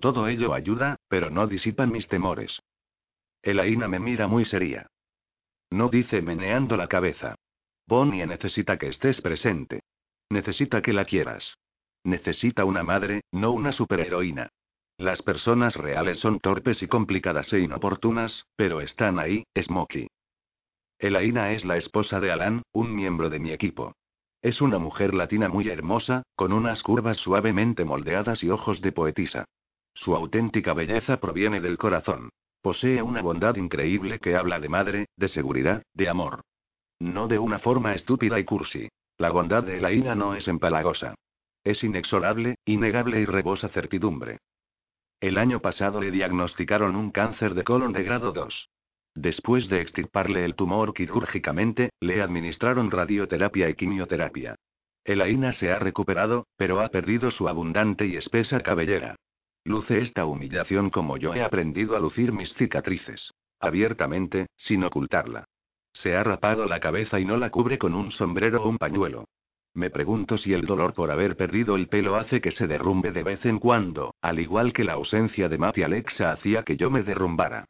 Todo 0.00 0.26
ello 0.26 0.52
ayuda, 0.52 0.96
pero 1.06 1.30
no 1.30 1.46
disipan 1.46 1.92
mis 1.92 2.08
temores. 2.08 2.58
Elaina 3.40 3.86
me 3.86 4.00
mira 4.00 4.26
muy 4.26 4.44
seria. 4.46 4.88
No 5.70 5.90
dice 5.90 6.22
meneando 6.22 6.76
la 6.76 6.88
cabeza. 6.88 7.36
Bonnie 7.86 8.26
necesita 8.26 8.76
que 8.76 8.88
estés 8.88 9.20
presente. 9.20 9.82
Necesita 10.28 10.82
que 10.82 10.92
la 10.92 11.04
quieras. 11.04 11.54
Necesita 12.02 12.64
una 12.64 12.82
madre, 12.82 13.20
no 13.30 13.52
una 13.52 13.70
superheroína. 13.70 14.48
Las 14.98 15.22
personas 15.22 15.76
reales 15.76 16.18
son 16.18 16.40
torpes 16.40 16.82
y 16.82 16.88
complicadas 16.88 17.52
e 17.52 17.60
inoportunas, 17.60 18.44
pero 18.56 18.80
están 18.80 19.20
ahí, 19.20 19.44
Smokey. 19.56 20.08
Elaina 21.02 21.50
es 21.50 21.64
la 21.64 21.78
esposa 21.78 22.20
de 22.20 22.30
Alan, 22.30 22.62
un 22.72 22.94
miembro 22.94 23.28
de 23.28 23.40
mi 23.40 23.50
equipo. 23.50 23.96
Es 24.40 24.60
una 24.60 24.78
mujer 24.78 25.14
latina 25.14 25.48
muy 25.48 25.68
hermosa, 25.68 26.22
con 26.36 26.52
unas 26.52 26.80
curvas 26.84 27.16
suavemente 27.16 27.84
moldeadas 27.84 28.44
y 28.44 28.50
ojos 28.50 28.80
de 28.80 28.92
poetisa. 28.92 29.46
Su 29.94 30.14
auténtica 30.14 30.74
belleza 30.74 31.18
proviene 31.18 31.60
del 31.60 31.76
corazón. 31.76 32.28
Posee 32.60 33.02
una 33.02 33.20
bondad 33.20 33.56
increíble 33.56 34.20
que 34.20 34.36
habla 34.36 34.60
de 34.60 34.68
madre, 34.68 35.06
de 35.16 35.26
seguridad, 35.26 35.82
de 35.92 36.08
amor. 36.08 36.42
No 37.00 37.26
de 37.26 37.40
una 37.40 37.58
forma 37.58 37.96
estúpida 37.96 38.38
y 38.38 38.44
cursi. 38.44 38.88
La 39.18 39.32
bondad 39.32 39.64
de 39.64 39.78
Elaina 39.78 40.14
no 40.14 40.36
es 40.36 40.46
empalagosa. 40.46 41.16
Es 41.64 41.82
inexorable, 41.82 42.58
innegable 42.64 43.20
y 43.20 43.24
rebosa 43.24 43.68
certidumbre. 43.70 44.38
El 45.20 45.36
año 45.36 45.58
pasado 45.58 46.00
le 46.00 46.12
diagnosticaron 46.12 46.94
un 46.94 47.10
cáncer 47.10 47.54
de 47.54 47.64
colon 47.64 47.92
de 47.92 48.04
grado 48.04 48.30
2. 48.30 48.68
Después 49.14 49.68
de 49.68 49.80
extirparle 49.80 50.44
el 50.44 50.54
tumor 50.54 50.94
quirúrgicamente, 50.94 51.90
le 52.00 52.22
administraron 52.22 52.90
radioterapia 52.90 53.68
y 53.68 53.74
quimioterapia. 53.74 54.56
Elaina 55.04 55.52
se 55.52 55.72
ha 55.72 55.78
recuperado, 55.78 56.46
pero 56.56 56.80
ha 56.80 56.88
perdido 56.88 57.30
su 57.30 57.48
abundante 57.48 58.06
y 58.06 58.16
espesa 58.16 58.60
cabellera. 58.60 59.16
Luce 59.64 60.00
esta 60.00 60.24
humillación 60.24 60.90
como 60.90 61.16
yo 61.16 61.34
he 61.34 61.42
aprendido 61.42 61.96
a 61.96 62.00
lucir 62.00 62.32
mis 62.32 62.52
cicatrices. 62.54 63.32
Abiertamente, 63.60 64.46
sin 64.56 64.82
ocultarla. 64.84 65.44
Se 65.92 66.16
ha 66.16 66.24
rapado 66.24 66.66
la 66.66 66.80
cabeza 66.80 67.20
y 67.20 67.24
no 67.24 67.36
la 67.36 67.50
cubre 67.50 67.78
con 67.78 67.94
un 67.94 68.12
sombrero 68.12 68.62
o 68.62 68.68
un 68.68 68.78
pañuelo. 68.78 69.26
Me 69.74 69.90
pregunto 69.90 70.36
si 70.36 70.52
el 70.52 70.66
dolor 70.66 70.94
por 70.94 71.10
haber 71.10 71.36
perdido 71.36 71.76
el 71.76 71.88
pelo 71.88 72.16
hace 72.16 72.40
que 72.40 72.50
se 72.50 72.66
derrumbe 72.66 73.10
de 73.12 73.22
vez 73.22 73.44
en 73.46 73.58
cuando, 73.58 74.14
al 74.20 74.40
igual 74.40 74.72
que 74.72 74.84
la 74.84 74.94
ausencia 74.94 75.48
de 75.48 75.58
Matt 75.58 75.78
y 75.78 75.82
Alexa 75.82 76.32
hacía 76.32 76.62
que 76.62 76.76
yo 76.76 76.90
me 76.90 77.02
derrumbara. 77.02 77.66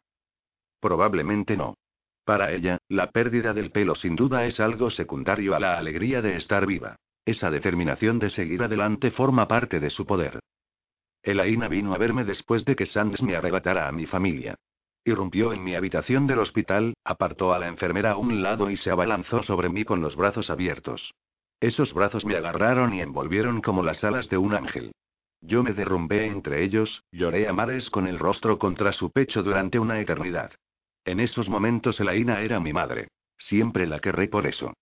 Probablemente 0.83 1.57
no. 1.57 1.77
Para 2.25 2.51
ella, 2.51 2.79
la 2.89 3.13
pérdida 3.13 3.55
del 3.55 3.71
pelo 3.71 3.95
sin 3.95 4.17
duda 4.17 4.47
es 4.47 4.59
algo 4.59 4.91
secundario 4.91 5.55
a 5.55 5.61
la 5.61 5.79
alegría 5.79 6.21
de 6.21 6.35
estar 6.37 6.67
viva. 6.67 6.97
Esa 7.25 7.53
determinación 7.53 8.19
de 8.19 8.31
seguir 8.31 8.65
adelante 8.65 9.13
forma 9.13 9.47
parte 9.47 9.79
de 9.79 9.91
su 9.91 10.05
poder. 10.05 10.41
Elaina 11.23 11.69
vino 11.69 11.95
a 11.95 11.99
verme 11.99 12.25
después 12.25 12.65
de 12.65 12.75
que 12.75 12.87
Sands 12.87 13.23
me 13.23 13.37
arrebatara 13.37 13.87
a 13.87 13.93
mi 13.93 14.07
familia. 14.07 14.57
Irrumpió 15.05 15.53
en 15.53 15.63
mi 15.63 15.77
habitación 15.77 16.27
del 16.27 16.41
hospital, 16.41 16.95
apartó 17.05 17.55
a 17.55 17.61
la 17.61 17.69
enfermera 17.69 18.13
a 18.13 18.17
un 18.17 18.43
lado 18.43 18.69
y 18.69 18.77
se 18.77 18.91
abalanzó 18.91 19.45
sobre 19.45 19.69
mí 19.69 19.85
con 19.85 20.01
los 20.01 20.17
brazos 20.17 20.51
abiertos. 20.51 21.13
Esos 21.61 21.95
brazos 21.95 22.25
me 22.25 22.35
agarraron 22.35 22.93
y 22.93 23.03
envolvieron 23.03 23.63
como 23.63 23.85
las 23.85 24.03
alas 24.03 24.29
de 24.29 24.37
un 24.37 24.53
ángel. 24.53 24.91
Yo 25.43 25.63
me 25.63 25.75
derrumbé 25.75 26.27
entre 26.27 26.65
ellos, 26.65 27.05
lloré 27.13 27.47
a 27.47 27.53
mares 27.53 27.89
con 27.91 28.09
el 28.09 28.19
rostro 28.19 28.59
contra 28.59 28.93
su 28.93 29.13
pecho 29.13 29.45
durante 29.45 29.79
una 29.79 30.01
eternidad. 30.01 30.51
En 31.05 31.21
esos 31.21 31.49
momentos 31.49 31.99
Elaina 32.01 32.41
era 32.41 32.61
mi 32.61 32.73
madre. 32.73 33.09
Siempre 33.39 33.87
la 33.87 33.99
querré 33.99 34.29
por 34.29 34.47
eso. 34.47 34.73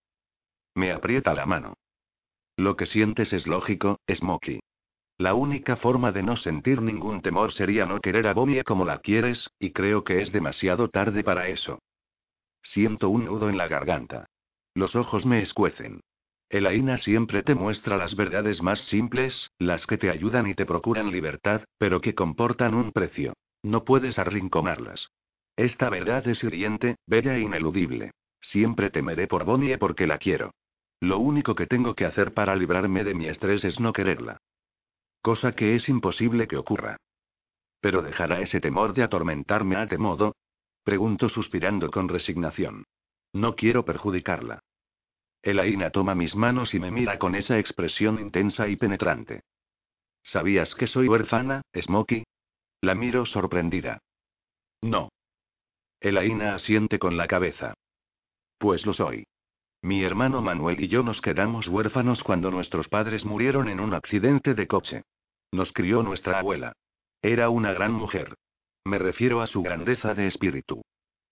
Me 0.75 0.93
aprieta 0.93 1.35
la 1.35 1.47
mano. 1.47 1.75
Lo 2.57 2.77
que 2.77 2.87
sientes 2.87 3.33
es 3.33 3.47
lógico, 3.47 3.99
Smokey. 4.13 4.61
La 5.17 5.35
única 5.35 5.77
forma 5.77 6.13
de 6.13 6.23
no 6.23 6.37
sentir 6.37 6.81
ningún 6.81 7.23
temor 7.23 7.53
sería 7.53 7.87
no 7.87 8.01
querer 8.01 8.27
a 8.27 8.35
Bonnie 8.35 8.65
como 8.65 8.85
la 8.85 8.99
quieres, 8.99 9.51
y 9.59 9.73
creo 9.73 10.05
que 10.05 10.23
es 10.23 10.33
demasiado 10.33 10.89
tarde 10.89 11.25
para 11.25 11.49
eso. 11.49 11.79
Siento 12.63 13.09
un 13.09 13.25
nudo 13.25 13.49
en 13.49 13.57
la 13.57 13.69
garganta. 13.69 14.27
Los 14.75 14.95
ojos 14.97 15.27
me 15.27 15.43
escuecen. 15.43 16.01
Elaina 16.49 16.99
siempre 16.99 17.43
te 17.43 17.55
muestra 17.55 17.97
las 17.97 18.17
verdades 18.17 18.63
más 18.63 18.81
simples, 18.87 19.51
las 19.59 19.87
que 19.87 19.99
te 19.99 20.11
ayudan 20.11 20.47
y 20.47 20.55
te 20.55 20.67
procuran 20.67 21.11
libertad, 21.11 21.65
pero 21.79 22.01
que 22.01 22.15
comportan 22.15 22.75
un 22.75 22.93
precio. 22.93 23.35
No 23.63 23.85
puedes 23.85 24.19
arrinconarlas. 24.19 25.11
Esta 25.57 25.91
verdad 25.91 26.27
es 26.29 26.43
hiriente, 26.43 26.97
bella 27.07 27.37
e 27.37 27.41
ineludible. 27.41 28.13
Siempre 28.41 28.91
temeré 28.91 29.27
por 29.27 29.45
Bonnie 29.45 29.79
porque 29.79 30.07
la 30.07 30.19
quiero. 30.19 30.53
Lo 31.01 31.19
único 31.19 31.55
que 31.55 31.67
tengo 31.67 31.95
que 31.95 32.05
hacer 32.05 32.35
para 32.35 32.57
librarme 32.57 33.05
de 33.05 33.15
mi 33.15 33.27
estrés 33.27 33.65
es 33.65 33.81
no 33.81 33.93
quererla. 33.93 34.39
Cosa 35.23 35.53
que 35.53 35.77
es 35.77 35.89
imposible 35.89 36.49
que 36.49 36.57
ocurra. 36.57 36.97
¿Pero 37.81 38.03
dejará 38.03 38.41
ese 38.41 38.61
temor 38.61 38.93
de 38.93 39.03
atormentarme 39.03 39.77
a 39.77 39.87
de 39.87 39.99
modo? 39.99 40.35
Pregunto 40.85 41.29
suspirando 41.29 41.91
con 41.91 42.09
resignación. 42.09 42.85
No 43.33 43.55
quiero 43.55 43.85
perjudicarla. 43.85 44.61
Elaina 45.43 45.91
toma 45.91 46.15
mis 46.15 46.35
manos 46.35 46.75
y 46.75 46.81
me 46.81 46.91
mira 46.91 47.19
con 47.19 47.35
esa 47.35 47.59
expresión 47.59 48.19
intensa 48.21 48.69
y 48.69 48.77
penetrante. 48.77 49.43
¿Sabías 50.23 50.75
que 50.75 50.87
soy 50.87 51.09
huérfana, 51.09 51.63
Smokey? 51.75 52.25
La 52.83 52.95
miro 52.95 53.25
sorprendida. 53.25 54.01
No. 54.83 55.11
Elaina 56.01 56.55
asiente 56.55 56.99
con 56.99 57.17
la 57.19 57.27
cabeza. 57.27 57.75
Pues 58.59 58.87
lo 58.87 58.95
soy. 58.95 59.27
Mi 59.83 60.03
hermano 60.03 60.41
Manuel 60.41 60.83
y 60.83 60.89
yo 60.89 61.03
nos 61.03 61.21
quedamos 61.21 61.69
huérfanos 61.69 62.23
cuando 62.23 62.51
nuestros 62.51 62.89
padres 62.89 63.25
murieron 63.25 63.69
en 63.69 63.81
un 63.81 63.93
accidente 63.93 64.55
de 64.55 64.67
coche. 64.67 65.03
Nos 65.53 65.73
crió 65.73 66.03
nuestra 66.03 66.39
abuela. 66.39 66.73
Era 67.23 67.51
una 67.51 67.73
gran 67.73 67.93
mujer. 67.93 68.35
Me 68.85 68.99
refiero 68.99 69.43
a 69.43 69.47
su 69.47 69.63
grandeza 69.63 70.15
de 70.15 70.27
espíritu. 70.27 70.83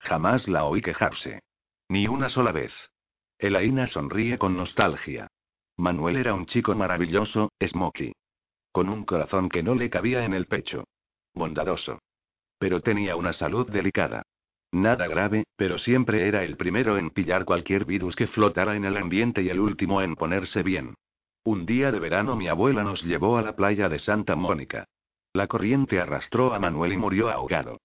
Jamás 0.00 0.48
la 0.48 0.64
oí 0.64 0.82
quejarse. 0.82 1.40
Ni 1.88 2.06
una 2.06 2.28
sola 2.28 2.52
vez. 2.52 2.72
Elaina 3.38 3.86
sonríe 3.86 4.36
con 4.36 4.56
nostalgia. 4.56 5.28
Manuel 5.78 6.16
era 6.16 6.34
un 6.34 6.44
chico 6.46 6.74
maravilloso, 6.74 7.52
Smokey. 7.62 8.12
Con 8.72 8.90
un 8.90 9.04
corazón 9.04 9.48
que 9.48 9.62
no 9.62 9.74
le 9.74 9.88
cabía 9.88 10.24
en 10.24 10.34
el 10.34 10.46
pecho. 10.46 10.84
Bondadoso. 11.34 12.00
Pero 12.58 12.80
tenía 12.80 13.16
una 13.16 13.32
salud 13.32 13.70
delicada. 13.70 14.24
Nada 14.72 15.06
grave, 15.06 15.44
pero 15.56 15.78
siempre 15.78 16.28
era 16.28 16.44
el 16.44 16.56
primero 16.56 16.98
en 16.98 17.10
pillar 17.10 17.44
cualquier 17.44 17.84
virus 17.84 18.14
que 18.14 18.26
flotara 18.26 18.76
en 18.76 18.84
el 18.84 18.96
ambiente 18.96 19.42
y 19.42 19.48
el 19.48 19.60
último 19.60 20.02
en 20.02 20.14
ponerse 20.14 20.62
bien. 20.62 20.94
Un 21.44 21.64
día 21.64 21.90
de 21.90 21.98
verano 21.98 22.36
mi 22.36 22.48
abuela 22.48 22.84
nos 22.84 23.02
llevó 23.02 23.38
a 23.38 23.42
la 23.42 23.56
playa 23.56 23.88
de 23.88 23.98
Santa 23.98 24.36
Mónica. 24.36 24.84
La 25.32 25.46
corriente 25.46 26.00
arrastró 26.00 26.52
a 26.52 26.58
Manuel 26.58 26.92
y 26.92 26.96
murió 26.98 27.30
ahogado. 27.30 27.78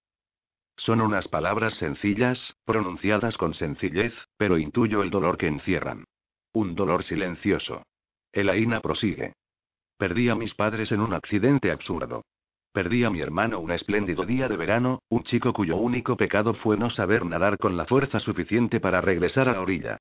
Son 0.76 1.00
unas 1.00 1.28
palabras 1.28 1.74
sencillas, 1.74 2.54
pronunciadas 2.64 3.36
con 3.38 3.54
sencillez, 3.54 4.12
pero 4.36 4.58
intuyo 4.58 5.02
el 5.02 5.10
dolor 5.10 5.38
que 5.38 5.46
encierran. 5.46 6.04
Un 6.52 6.74
dolor 6.74 7.04
silencioso. 7.04 7.82
Elaina 8.32 8.80
prosigue. 8.80 9.32
Perdí 9.96 10.28
a 10.28 10.34
mis 10.34 10.52
padres 10.54 10.90
en 10.92 11.00
un 11.00 11.14
accidente 11.14 11.70
absurdo. 11.70 12.24
Perdí 12.74 13.04
a 13.04 13.10
mi 13.10 13.20
hermano 13.20 13.60
un 13.60 13.70
espléndido 13.70 14.26
día 14.26 14.48
de 14.48 14.56
verano, 14.56 14.98
un 15.08 15.22
chico 15.22 15.52
cuyo 15.52 15.76
único 15.76 16.16
pecado 16.16 16.54
fue 16.54 16.76
no 16.76 16.90
saber 16.90 17.24
nadar 17.24 17.56
con 17.56 17.76
la 17.76 17.84
fuerza 17.84 18.18
suficiente 18.18 18.80
para 18.80 19.00
regresar 19.00 19.48
a 19.48 19.52
la 19.52 19.60
orilla. 19.60 19.98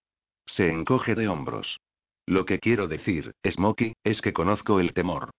Se 0.48 0.72
encoge 0.72 1.14
de 1.14 1.28
hombros. 1.28 1.80
Lo 2.26 2.48
que 2.48 2.58
quiero 2.58 2.88
decir, 2.88 3.36
Smokey, 3.48 3.94
es 4.04 4.22
que 4.22 4.34
conozco 4.34 4.80
el 4.80 4.96
temor. 4.96 5.30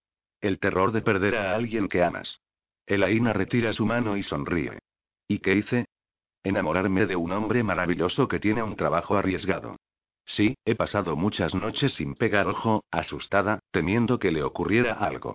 El 0.40 0.60
terror 0.60 0.92
de 0.92 1.02
perder 1.02 1.34
a 1.34 1.56
alguien 1.56 1.88
que 1.88 2.04
amas. 2.04 2.38
Elaina 2.86 3.32
retira 3.32 3.72
su 3.72 3.84
mano 3.84 4.16
y 4.16 4.22
sonríe. 4.22 4.78
¿Y 5.26 5.40
qué 5.40 5.56
hice? 5.56 5.86
Enamorarme 6.44 7.04
de 7.06 7.16
un 7.16 7.32
hombre 7.32 7.64
maravilloso 7.64 8.28
que 8.28 8.38
tiene 8.38 8.62
un 8.62 8.76
trabajo 8.76 9.16
arriesgado. 9.16 9.74
Sí, 10.24 10.54
he 10.64 10.76
pasado 10.76 11.16
muchas 11.16 11.52
noches 11.52 11.94
sin 11.94 12.14
pegar 12.14 12.46
ojo, 12.46 12.84
asustada, 12.92 13.58
temiendo 13.72 14.20
que 14.20 14.30
le 14.30 14.44
ocurriera 14.44 14.92
algo. 14.92 15.34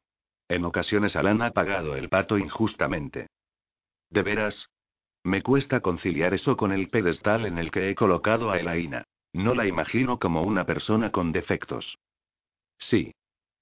En 0.50 0.66
ocasiones 0.66 1.16
Alan 1.16 1.44
ha 1.44 1.52
pagado 1.52 1.96
el 1.96 2.10
pato 2.10 2.38
injustamente. 2.38 3.28
¿De 4.10 4.24
veras? 4.24 4.68
Me 5.24 5.44
cuesta 5.44 5.82
conciliar 5.82 6.34
eso 6.34 6.58
con 6.58 6.72
el 6.72 6.90
pedestal 6.90 7.46
en 7.46 7.60
el 7.60 7.70
que 7.70 7.90
he 7.90 7.96
colocado 7.96 8.50
a 8.50 8.58
Elaina. 8.58 9.04
No 9.32 9.54
la 9.54 9.68
imagino 9.68 10.18
como 10.18 10.42
una 10.42 10.66
persona 10.66 11.12
con 11.12 11.32
defectos. 11.32 12.00
Sí. 12.80 13.14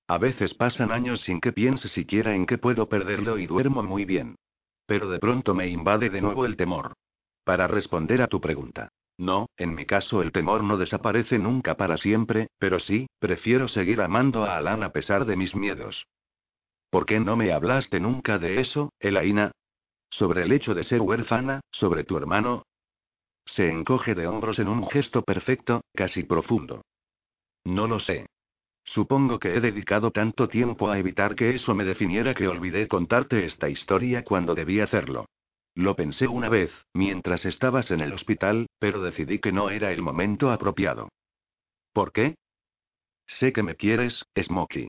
A 0.08 0.18
veces 0.18 0.54
pasan 0.54 0.94
años 0.94 1.20
sin 1.22 1.42
que 1.42 1.52
piense 1.52 1.90
siquiera 1.90 2.34
en 2.34 2.46
que 2.46 2.58
puedo 2.58 2.88
perderlo 2.88 3.38
y 3.38 3.48
duermo 3.48 3.84
muy 3.84 4.06
bien. 4.06 4.38
Pero 4.86 5.10
de 5.10 5.20
pronto 5.20 5.54
me 5.54 5.68
invade 5.68 6.10
de 6.10 6.22
nuevo 6.22 6.46
el 6.46 6.56
temor. 6.56 6.94
Para 7.44 7.68
responder 7.68 8.22
a 8.22 8.28
tu 8.28 8.40
pregunta. 8.40 8.88
No, 9.18 9.48
en 9.58 9.76
mi 9.76 9.86
caso 9.86 10.22
el 10.22 10.32
temor 10.32 10.64
no 10.64 10.78
desaparece 10.78 11.38
nunca 11.38 11.76
para 11.76 11.98
siempre, 11.98 12.48
pero 12.60 12.80
sí, 12.80 13.08
prefiero 13.20 13.68
seguir 13.68 14.00
amando 14.00 14.46
a 14.46 14.56
Alan 14.56 14.84
a 14.84 14.94
pesar 14.94 15.26
de 15.26 15.36
mis 15.36 15.54
miedos. 15.54 16.06
¿Por 16.90 17.06
qué 17.06 17.20
no 17.20 17.36
me 17.36 17.52
hablaste 17.52 18.00
nunca 18.00 18.38
de 18.38 18.62
eso, 18.62 18.94
Elaina? 19.00 19.52
¿Sobre 20.10 20.44
el 20.44 20.52
hecho 20.52 20.74
de 20.74 20.84
ser 20.84 21.02
huérfana, 21.02 21.62
sobre 21.72 22.04
tu 22.04 22.18
hermano? 22.18 22.64
Se 23.46 23.70
encoge 23.70 24.16
de 24.16 24.28
hombros 24.28 24.60
en 24.60 24.68
un 24.68 24.88
gesto 24.88 25.22
perfecto, 25.22 25.82
casi 25.94 26.24
profundo. 26.24 26.82
No 27.66 27.88
lo 27.88 28.00
sé. 28.00 28.26
Supongo 28.86 29.38
que 29.40 29.54
he 29.54 29.60
dedicado 29.60 30.12
tanto 30.12 30.48
tiempo 30.48 30.90
a 30.90 30.98
evitar 30.98 31.36
que 31.36 31.56
eso 31.56 31.76
me 31.76 31.84
definiera 31.84 32.34
que 32.34 32.48
olvidé 32.48 32.88
contarte 32.88 33.46
esta 33.46 33.70
historia 33.70 34.24
cuando 34.24 34.56
debí 34.56 34.80
hacerlo. 34.80 35.26
Lo 35.76 35.96
pensé 35.96 36.28
una 36.28 36.50
vez, 36.50 36.72
mientras 36.94 37.46
estabas 37.46 37.92
en 37.92 38.00
el 38.00 38.14
hospital, 38.14 38.68
pero 38.80 39.02
decidí 39.02 39.40
que 39.40 39.52
no 39.52 39.70
era 39.70 39.92
el 39.92 40.02
momento 40.02 40.52
apropiado. 40.52 41.10
¿Por 41.94 42.14
qué? 42.14 42.36
Sé 43.28 43.52
que 43.52 43.62
me 43.62 43.76
quieres, 43.76 44.24
Smokey. 44.42 44.88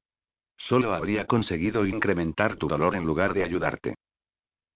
Solo 0.58 0.92
habría 0.92 1.26
conseguido 1.26 1.86
incrementar 1.86 2.56
tu 2.56 2.68
dolor 2.68 2.94
en 2.94 3.04
lugar 3.04 3.32
de 3.32 3.44
ayudarte. 3.44 3.94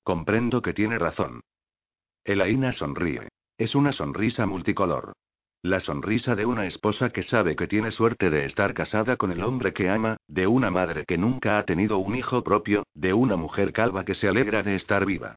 Comprendo 0.03 0.62
que 0.62 0.72
tiene 0.72 0.99
razón. 0.99 1.43
Elaina 2.24 2.72
sonríe. 2.72 3.28
Es 3.59 3.74
una 3.74 3.93
sonrisa 3.93 4.47
multicolor. 4.47 5.12
La 5.64 5.78
sonrisa 5.78 6.35
de 6.35 6.45
una 6.47 6.66
esposa 6.66 7.11
que 7.11 7.22
sabe 7.22 7.55
que 7.55 7.68
tiene 7.68 7.93
suerte 7.93 8.30
de 8.30 8.47
estar 8.47 8.74
casada 8.74 9.16
con 9.16 9.30
el 9.30 9.45
hombre 9.45 9.72
que 9.72 9.89
ama, 9.89 10.16
de 10.26 10.49
una 10.49 10.70
madre 10.70 11.05
que 11.07 11.18
nunca 11.18 11.59
ha 11.59 11.64
tenido 11.64 11.99
un 11.99 12.16
hijo 12.16 12.43
propio, 12.43 12.85
de 12.95 13.12
una 13.12 13.37
mujer 13.37 13.72
calva 13.72 14.05
que 14.05 14.16
se 14.16 14.26
alegra 14.26 14.64
de 14.64 14.74
estar 14.74 15.07
viva. 15.07 15.37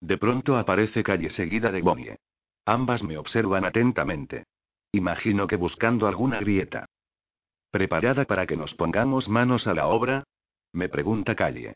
De 0.00 0.16
pronto 0.16 0.56
aparece 0.56 1.02
calle 1.02 1.30
seguida 1.30 1.70
de 1.72 1.82
Bonnie. 1.82 2.16
Ambas 2.64 3.02
me 3.02 3.18
observan 3.18 3.64
atentamente. 3.66 4.44
Imagino 4.92 5.46
que 5.46 5.56
buscando 5.56 6.06
alguna 6.06 6.40
grieta. 6.40 6.86
¿Preparada 7.74 8.24
para 8.24 8.46
que 8.46 8.56
nos 8.56 8.72
pongamos 8.74 9.28
manos 9.28 9.66
a 9.66 9.74
la 9.74 9.88
obra? 9.88 10.22
Me 10.72 10.88
pregunta 10.88 11.34
Calle. 11.34 11.74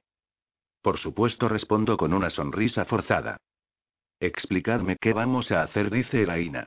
Por 0.81 0.97
supuesto 1.01 1.49
respondo 1.49 1.97
con 1.97 2.13
una 2.13 2.31
sonrisa 2.31 2.85
forzada. 2.85 3.39
Explicadme 4.21 4.97
qué 5.01 5.13
vamos 5.13 5.51
a 5.51 5.63
hacer, 5.63 5.91
dice 5.91 6.23
Elaina. 6.23 6.67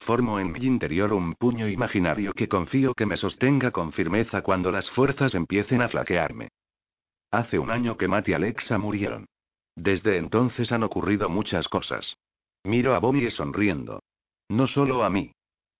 Formo 0.00 0.40
en 0.40 0.50
mi 0.50 0.60
interior 0.60 1.12
un 1.12 1.34
puño 1.34 1.68
imaginario 1.68 2.32
que 2.32 2.48
confío 2.48 2.94
que 2.94 3.04
me 3.04 3.18
sostenga 3.18 3.70
con 3.70 3.92
firmeza 3.92 4.40
cuando 4.40 4.72
las 4.72 4.88
fuerzas 4.92 5.34
empiecen 5.34 5.82
a 5.82 5.90
flaquearme. 5.90 6.48
Hace 7.30 7.58
un 7.58 7.70
año 7.70 7.98
que 7.98 8.08
Matt 8.08 8.28
y 8.30 8.32
Alexa 8.32 8.78
murieron. 8.78 9.26
Desde 9.76 10.16
entonces 10.16 10.72
han 10.72 10.84
ocurrido 10.84 11.28
muchas 11.28 11.68
cosas. 11.68 12.16
Miro 12.64 12.94
a 12.94 12.98
Bobby 12.98 13.30
sonriendo. 13.30 14.00
No 14.48 14.66
solo 14.68 15.04
a 15.04 15.10
mí. 15.10 15.32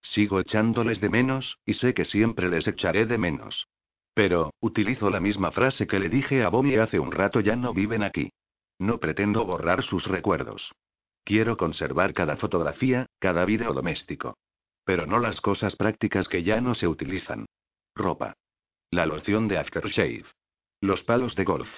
Sigo 0.02 0.40
echándoles 0.40 1.00
de 1.00 1.08
menos, 1.08 1.58
y 1.64 1.74
sé 1.74 1.94
que 1.94 2.04
siempre 2.04 2.48
les 2.48 2.66
echaré 2.66 3.06
de 3.06 3.18
menos. 3.18 3.66
Pero, 4.14 4.52
utilizo 4.60 5.10
la 5.10 5.20
misma 5.20 5.50
frase 5.52 5.86
que 5.86 5.98
le 5.98 6.08
dije 6.08 6.42
a 6.42 6.48
Bobby 6.48 6.76
hace 6.76 6.98
un 6.98 7.12
rato, 7.12 7.40
ya 7.40 7.56
no 7.56 7.72
viven 7.72 8.02
aquí. 8.02 8.30
No 8.78 8.98
pretendo 8.98 9.44
borrar 9.44 9.82
sus 9.82 10.06
recuerdos. 10.06 10.72
Quiero 11.24 11.56
conservar 11.56 12.14
cada 12.14 12.36
fotografía, 12.36 13.06
cada 13.18 13.44
vídeo 13.44 13.72
doméstico. 13.72 14.36
Pero 14.84 15.06
no 15.06 15.18
las 15.18 15.40
cosas 15.40 15.76
prácticas 15.76 16.26
que 16.28 16.42
ya 16.42 16.60
no 16.60 16.74
se 16.74 16.88
utilizan. 16.88 17.46
Ropa. 17.94 18.34
La 18.90 19.04
loción 19.04 19.48
de 19.48 19.58
aftershave. 19.58 20.24
Los 20.80 21.02
palos 21.02 21.34
de 21.34 21.44
golf. 21.44 21.68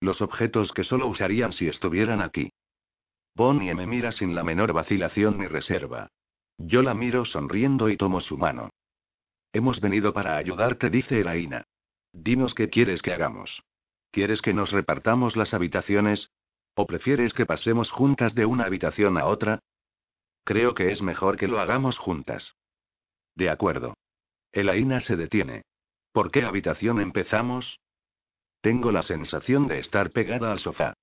Los 0.00 0.20
objetos 0.20 0.72
que 0.72 0.84
solo 0.84 1.06
usarían 1.06 1.52
si 1.52 1.68
estuvieran 1.68 2.20
aquí. 2.20 2.50
Bonnie 3.34 3.74
me 3.74 3.86
mira 3.86 4.12
sin 4.12 4.34
la 4.34 4.44
menor 4.44 4.72
vacilación 4.72 5.38
ni 5.38 5.46
reserva. 5.46 6.08
Yo 6.66 6.82
la 6.82 6.94
miro 6.94 7.24
sonriendo 7.24 7.88
y 7.88 7.96
tomo 7.96 8.20
su 8.20 8.36
mano. 8.36 8.70
Hemos 9.52 9.80
venido 9.80 10.12
para 10.12 10.36
ayudarte, 10.36 10.90
dice 10.90 11.20
Elaina. 11.20 11.64
Dinos 12.12 12.54
qué 12.54 12.68
quieres 12.68 13.00
que 13.02 13.12
hagamos. 13.12 13.62
¿Quieres 14.10 14.42
que 14.42 14.52
nos 14.52 14.70
repartamos 14.70 15.36
las 15.36 15.54
habitaciones? 15.54 16.30
¿O 16.74 16.86
prefieres 16.86 17.32
que 17.32 17.46
pasemos 17.46 17.90
juntas 17.90 18.34
de 18.34 18.44
una 18.44 18.64
habitación 18.64 19.16
a 19.16 19.26
otra? 19.26 19.60
Creo 20.44 20.74
que 20.74 20.92
es 20.92 21.00
mejor 21.00 21.36
que 21.36 21.48
lo 21.48 21.60
hagamos 21.60 21.98
juntas. 21.98 22.54
De 23.34 23.48
acuerdo. 23.48 23.94
Elaina 24.52 25.00
se 25.00 25.16
detiene. 25.16 25.62
¿Por 26.12 26.30
qué 26.30 26.44
habitación 26.44 27.00
empezamos? 27.00 27.78
Tengo 28.60 28.92
la 28.92 29.02
sensación 29.02 29.66
de 29.66 29.78
estar 29.78 30.10
pegada 30.10 30.52
al 30.52 30.58
sofá. 30.58 30.94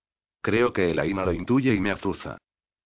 Creo 0.42 0.72
que 0.72 0.92
Elaina 0.92 1.26
lo 1.26 1.34
intuye 1.34 1.74
y 1.74 1.80
me 1.80 1.92
azuza. 1.92 2.38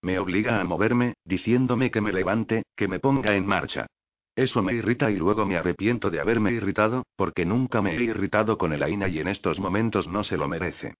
Me 0.02 0.18
obliga 0.18 0.60
a 0.60 0.64
moverme, 0.64 1.14
diciéndome 1.24 1.92
que 1.92 2.00
me 2.00 2.12
levante, 2.12 2.64
que 2.76 2.88
me 2.88 2.98
ponga 2.98 3.36
en 3.36 3.46
marcha. 3.46 3.86
Eso 4.34 4.62
me 4.62 4.74
irrita 4.74 5.10
y 5.10 5.16
luego 5.16 5.46
me 5.46 5.56
arrepiento 5.56 6.10
de 6.10 6.20
haberme 6.20 6.52
irritado, 6.52 7.04
porque 7.16 7.44
nunca 7.44 7.82
me 7.82 7.96
he 7.96 8.02
irritado 8.02 8.58
con 8.58 8.72
Elaina 8.72 9.08
y 9.08 9.20
en 9.20 9.28
estos 9.28 9.60
momentos 9.60 10.08
no 10.08 10.24
se 10.24 10.36
lo 10.36 10.48
merece. 10.48 10.94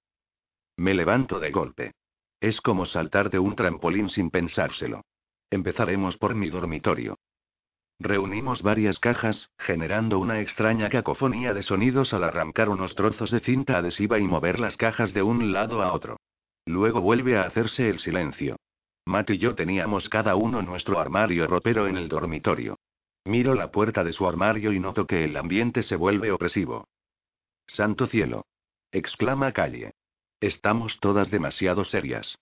Me 0.76 0.94
levanto 0.94 1.40
de 1.40 1.50
golpe. 1.50 1.92
Es 2.40 2.60
como 2.60 2.86
saltar 2.86 3.30
de 3.30 3.38
un 3.38 3.56
trampolín 3.56 4.08
sin 4.08 4.30
pensárselo. 4.30 5.02
Empezaremos 5.50 6.16
por 6.16 6.34
mi 6.34 6.50
dormitorio. 6.50 7.18
Reunimos 7.98 8.62
varias 8.62 8.98
cajas, 8.98 9.50
generando 9.58 10.18
una 10.18 10.40
extraña 10.40 10.88
cacofonía 10.88 11.54
de 11.54 11.62
sonidos 11.62 12.12
al 12.12 12.24
arrancar 12.24 12.68
unos 12.68 12.94
trozos 12.94 13.30
de 13.30 13.40
cinta 13.40 13.78
adhesiva 13.78 14.18
y 14.18 14.24
mover 14.24 14.58
las 14.58 14.76
cajas 14.76 15.12
de 15.12 15.22
un 15.22 15.52
lado 15.52 15.82
a 15.82 15.92
otro. 15.92 16.18
Luego 16.66 17.00
vuelve 17.00 17.36
a 17.36 17.44
hacerse 17.44 17.88
el 17.88 17.98
silencio. 17.98 18.56
Matt 19.04 19.30
y 19.30 19.38
yo 19.38 19.54
teníamos 19.54 20.08
cada 20.08 20.36
uno 20.36 20.62
nuestro 20.62 21.00
armario 21.00 21.46
ropero 21.46 21.88
en 21.88 21.96
el 21.96 22.08
dormitorio. 22.08 22.78
Miro 23.24 23.54
la 23.54 23.70
puerta 23.70 24.04
de 24.04 24.12
su 24.12 24.26
armario 24.26 24.72
y 24.72 24.80
noto 24.80 25.06
que 25.06 25.24
el 25.24 25.36
ambiente 25.36 25.82
se 25.82 25.96
vuelve 25.96 26.32
opresivo. 26.32 26.88
Santo 27.66 28.06
cielo. 28.06 28.46
exclama 28.90 29.52
Calle. 29.52 29.92
Estamos 30.40 30.98
todas 31.00 31.30
demasiado 31.30 31.84
serias. 31.84 32.36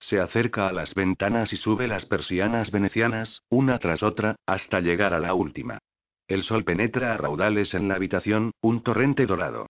Se 0.00 0.20
acerca 0.20 0.68
a 0.68 0.72
las 0.72 0.94
ventanas 0.94 1.52
y 1.52 1.56
sube 1.56 1.86
las 1.86 2.04
persianas 2.06 2.72
venecianas, 2.72 3.42
una 3.48 3.78
tras 3.78 4.02
otra, 4.02 4.36
hasta 4.46 4.80
llegar 4.80 5.14
a 5.14 5.20
la 5.20 5.34
última. 5.34 5.78
El 6.26 6.42
sol 6.42 6.64
penetra 6.64 7.14
a 7.14 7.16
raudales 7.16 7.74
en 7.74 7.88
la 7.88 7.94
habitación, 7.94 8.52
un 8.60 8.82
torrente 8.82 9.26
dorado. 9.26 9.66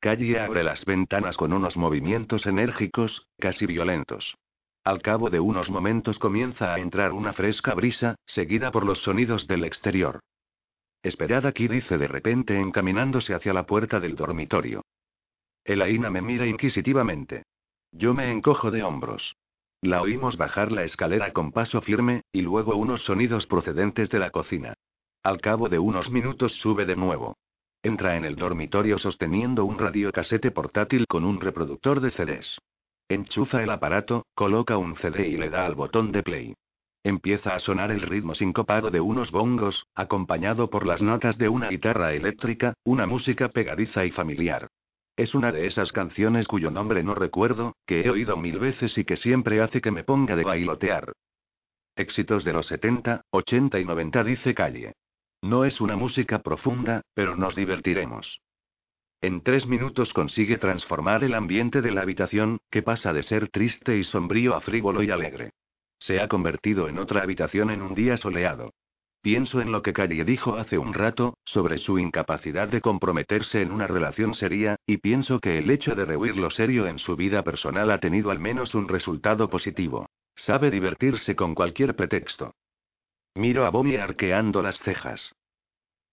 Calle 0.00 0.40
abre 0.40 0.62
las 0.62 0.84
ventanas 0.84 1.36
con 1.36 1.52
unos 1.52 1.76
movimientos 1.76 2.46
enérgicos, 2.46 3.26
casi 3.38 3.66
violentos. 3.66 4.34
Al 4.84 5.00
cabo 5.00 5.30
de 5.30 5.40
unos 5.40 5.70
momentos 5.70 6.18
comienza 6.18 6.74
a 6.74 6.78
entrar 6.78 7.12
una 7.12 7.32
fresca 7.32 7.72
brisa, 7.72 8.16
seguida 8.26 8.70
por 8.70 8.84
los 8.84 8.98
sonidos 9.02 9.46
del 9.46 9.64
exterior. 9.64 10.20
Esperad 11.02 11.46
aquí, 11.46 11.68
dice 11.68 11.96
de 11.96 12.06
repente 12.06 12.60
encaminándose 12.60 13.32
hacia 13.32 13.54
la 13.54 13.64
puerta 13.64 13.98
del 13.98 14.14
dormitorio. 14.14 14.84
Elaina 15.64 16.10
me 16.10 16.20
mira 16.20 16.46
inquisitivamente. 16.46 17.44
Yo 17.92 18.12
me 18.12 18.30
encojo 18.30 18.70
de 18.70 18.82
hombros. 18.82 19.36
La 19.80 20.02
oímos 20.02 20.36
bajar 20.36 20.70
la 20.70 20.84
escalera 20.84 21.32
con 21.32 21.52
paso 21.52 21.80
firme, 21.80 22.22
y 22.30 22.42
luego 22.42 22.76
unos 22.76 23.02
sonidos 23.04 23.46
procedentes 23.46 24.10
de 24.10 24.18
la 24.18 24.30
cocina. 24.30 24.74
Al 25.22 25.40
cabo 25.40 25.70
de 25.70 25.78
unos 25.78 26.10
minutos 26.10 26.52
sube 26.60 26.84
de 26.84 26.96
nuevo. 26.96 27.36
Entra 27.82 28.16
en 28.16 28.26
el 28.26 28.36
dormitorio 28.36 28.98
sosteniendo 28.98 29.64
un 29.64 29.78
radiocasete 29.78 30.50
portátil 30.50 31.06
con 31.06 31.24
un 31.24 31.40
reproductor 31.40 32.00
de 32.00 32.10
CDs. 32.10 32.58
Enchufa 33.08 33.62
el 33.62 33.70
aparato, 33.70 34.26
coloca 34.34 34.78
un 34.78 34.96
CD 34.96 35.28
y 35.28 35.36
le 35.36 35.50
da 35.50 35.66
al 35.66 35.74
botón 35.74 36.10
de 36.10 36.22
play. 36.22 36.54
Empieza 37.02 37.54
a 37.54 37.60
sonar 37.60 37.90
el 37.90 38.00
ritmo 38.00 38.34
sincopado 38.34 38.90
de 38.90 39.00
unos 39.00 39.30
bongos, 39.30 39.86
acompañado 39.94 40.70
por 40.70 40.86
las 40.86 41.02
notas 41.02 41.36
de 41.36 41.50
una 41.50 41.68
guitarra 41.68 42.14
eléctrica, 42.14 42.72
una 42.82 43.06
música 43.06 43.50
pegadiza 43.50 44.06
y 44.06 44.10
familiar. 44.10 44.68
Es 45.16 45.34
una 45.34 45.52
de 45.52 45.66
esas 45.66 45.92
canciones 45.92 46.48
cuyo 46.48 46.70
nombre 46.70 47.04
no 47.04 47.14
recuerdo, 47.14 47.76
que 47.86 48.00
he 48.00 48.10
oído 48.10 48.38
mil 48.38 48.58
veces 48.58 48.96
y 48.96 49.04
que 49.04 49.18
siempre 49.18 49.60
hace 49.60 49.82
que 49.82 49.90
me 49.90 50.02
ponga 50.02 50.34
de 50.34 50.44
bailotear. 50.44 51.12
Éxitos 51.94 52.42
de 52.42 52.54
los 52.54 52.66
70, 52.66 53.20
80 53.30 53.78
y 53.78 53.84
90 53.84 54.24
dice 54.24 54.54
Calle. 54.54 54.94
No 55.42 55.66
es 55.66 55.80
una 55.82 55.96
música 55.96 56.38
profunda, 56.40 57.02
pero 57.12 57.36
nos 57.36 57.54
divertiremos. 57.54 58.40
En 59.24 59.40
tres 59.40 59.66
minutos 59.66 60.12
consigue 60.12 60.58
transformar 60.58 61.24
el 61.24 61.32
ambiente 61.32 61.80
de 61.80 61.90
la 61.90 62.02
habitación, 62.02 62.58
que 62.70 62.82
pasa 62.82 63.14
de 63.14 63.22
ser 63.22 63.48
triste 63.48 63.96
y 63.96 64.04
sombrío 64.04 64.54
a 64.54 64.60
frívolo 64.60 65.02
y 65.02 65.10
alegre. 65.10 65.48
Se 65.98 66.20
ha 66.20 66.28
convertido 66.28 66.90
en 66.90 66.98
otra 66.98 67.22
habitación 67.22 67.70
en 67.70 67.80
un 67.80 67.94
día 67.94 68.18
soleado. 68.18 68.74
Pienso 69.22 69.62
en 69.62 69.72
lo 69.72 69.80
que 69.80 69.94
Carrie 69.94 70.26
dijo 70.26 70.56
hace 70.56 70.76
un 70.76 70.92
rato, 70.92 71.38
sobre 71.46 71.78
su 71.78 71.98
incapacidad 71.98 72.68
de 72.68 72.82
comprometerse 72.82 73.62
en 73.62 73.72
una 73.72 73.86
relación 73.86 74.34
seria, 74.34 74.76
y 74.84 74.98
pienso 74.98 75.40
que 75.40 75.56
el 75.56 75.70
hecho 75.70 75.94
de 75.94 76.04
rehuir 76.04 76.36
lo 76.36 76.50
serio 76.50 76.86
en 76.86 76.98
su 76.98 77.16
vida 77.16 77.42
personal 77.42 77.92
ha 77.92 78.00
tenido 78.00 78.30
al 78.30 78.40
menos 78.40 78.74
un 78.74 78.88
resultado 78.88 79.48
positivo. 79.48 80.06
Sabe 80.36 80.70
divertirse 80.70 81.34
con 81.34 81.54
cualquier 81.54 81.96
pretexto. 81.96 82.52
Miro 83.34 83.64
a 83.64 83.70
Bobby 83.70 83.96
arqueando 83.96 84.60
las 84.60 84.78
cejas. 84.80 85.32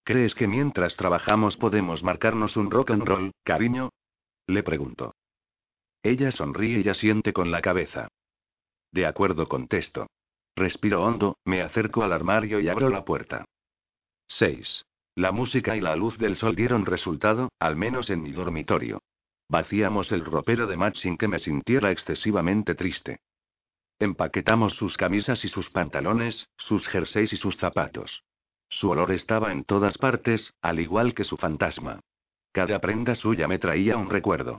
¿Crees 0.04 0.34
que 0.34 0.48
mientras 0.48 0.96
trabajamos 0.96 1.58
podemos 1.58 2.04
marcarnos 2.04 2.58
un 2.58 2.72
rock 2.72 2.92
and 2.92 3.04
roll, 3.04 3.32
cariño? 3.44 3.92
Le 4.48 4.64
pregunto. 4.64 5.14
Ella 6.04 6.32
sonríe 6.32 6.82
y 6.84 6.90
asiente 6.90 7.34
con 7.34 7.52
la 7.52 7.62
cabeza. 7.62 8.08
De 8.92 9.06
acuerdo, 9.06 9.48
contesto. 9.48 10.08
Respiro 10.56 11.04
hondo, 11.04 11.38
me 11.46 11.62
acerco 11.62 12.04
al 12.04 12.14
armario 12.14 12.60
y 12.60 12.68
abro 12.68 12.90
la 12.90 13.06
puerta. 13.06 13.46
6. 14.28 14.86
La 15.16 15.32
música 15.32 15.76
y 15.76 15.82
la 15.82 15.96
luz 15.96 16.18
del 16.18 16.36
sol 16.36 16.56
dieron 16.56 16.86
resultado, 16.86 17.50
al 17.60 17.76
menos 17.76 18.10
en 18.10 18.24
mi 18.24 18.32
dormitorio. 18.32 19.02
Vaciamos 19.50 20.12
el 20.12 20.26
ropero 20.26 20.66
de 20.66 20.78
Matt 20.78 20.96
sin 20.96 21.18
que 21.18 21.28
me 21.28 21.40
sintiera 21.40 21.92
excesivamente 21.92 22.74
triste. 22.74 23.20
Empaquetamos 24.00 24.74
sus 24.76 24.98
camisas 24.98 25.44
y 25.46 25.50
sus 25.50 25.70
pantalones, 25.70 26.48
sus 26.58 26.88
jerseys 26.88 27.32
y 27.34 27.38
sus 27.38 27.56
zapatos. 27.58 28.24
Su 28.72 28.90
olor 28.90 29.12
estaba 29.12 29.52
en 29.52 29.64
todas 29.64 29.98
partes, 29.98 30.54
al 30.62 30.80
igual 30.80 31.14
que 31.14 31.26
su 31.26 31.38
fantasma. 31.38 32.00
Cada 32.52 32.80
prenda 32.80 33.16
suya 33.16 33.48
me 33.48 33.60
traía 33.60 33.98
un 33.98 34.10
recuerdo. 34.10 34.58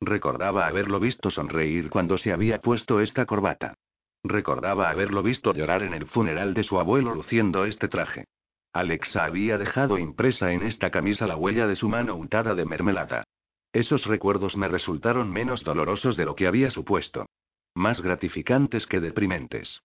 Recordaba 0.00 0.66
haberlo 0.66 1.00
visto 1.00 1.30
sonreír 1.30 1.90
cuando 1.90 2.18
se 2.18 2.32
había 2.32 2.60
puesto 2.60 3.00
esta 3.00 3.26
corbata. 3.26 3.74
Recordaba 4.22 4.90
haberlo 4.90 5.22
visto 5.22 5.52
llorar 5.52 5.82
en 5.82 5.94
el 5.94 6.06
funeral 6.06 6.54
de 6.54 6.62
su 6.62 6.78
abuelo 6.78 7.14
luciendo 7.14 7.64
este 7.64 7.88
traje. 7.88 8.24
Alexa 8.72 9.24
había 9.24 9.56
dejado 9.56 9.98
impresa 9.98 10.52
en 10.52 10.62
esta 10.62 10.90
camisa 10.90 11.26
la 11.26 11.36
huella 11.36 11.66
de 11.66 11.76
su 11.76 11.88
mano 11.88 12.16
untada 12.16 12.54
de 12.54 12.64
mermelada. 12.64 13.24
Esos 13.72 14.04
recuerdos 14.06 14.56
me 14.56 14.68
resultaron 14.68 15.30
menos 15.30 15.64
dolorosos 15.64 16.16
de 16.16 16.24
lo 16.24 16.34
que 16.34 16.46
había 16.46 16.70
supuesto. 16.70 17.26
Más 17.74 18.00
gratificantes 18.00 18.86
que 18.86 19.00
deprimentes. 19.00 19.80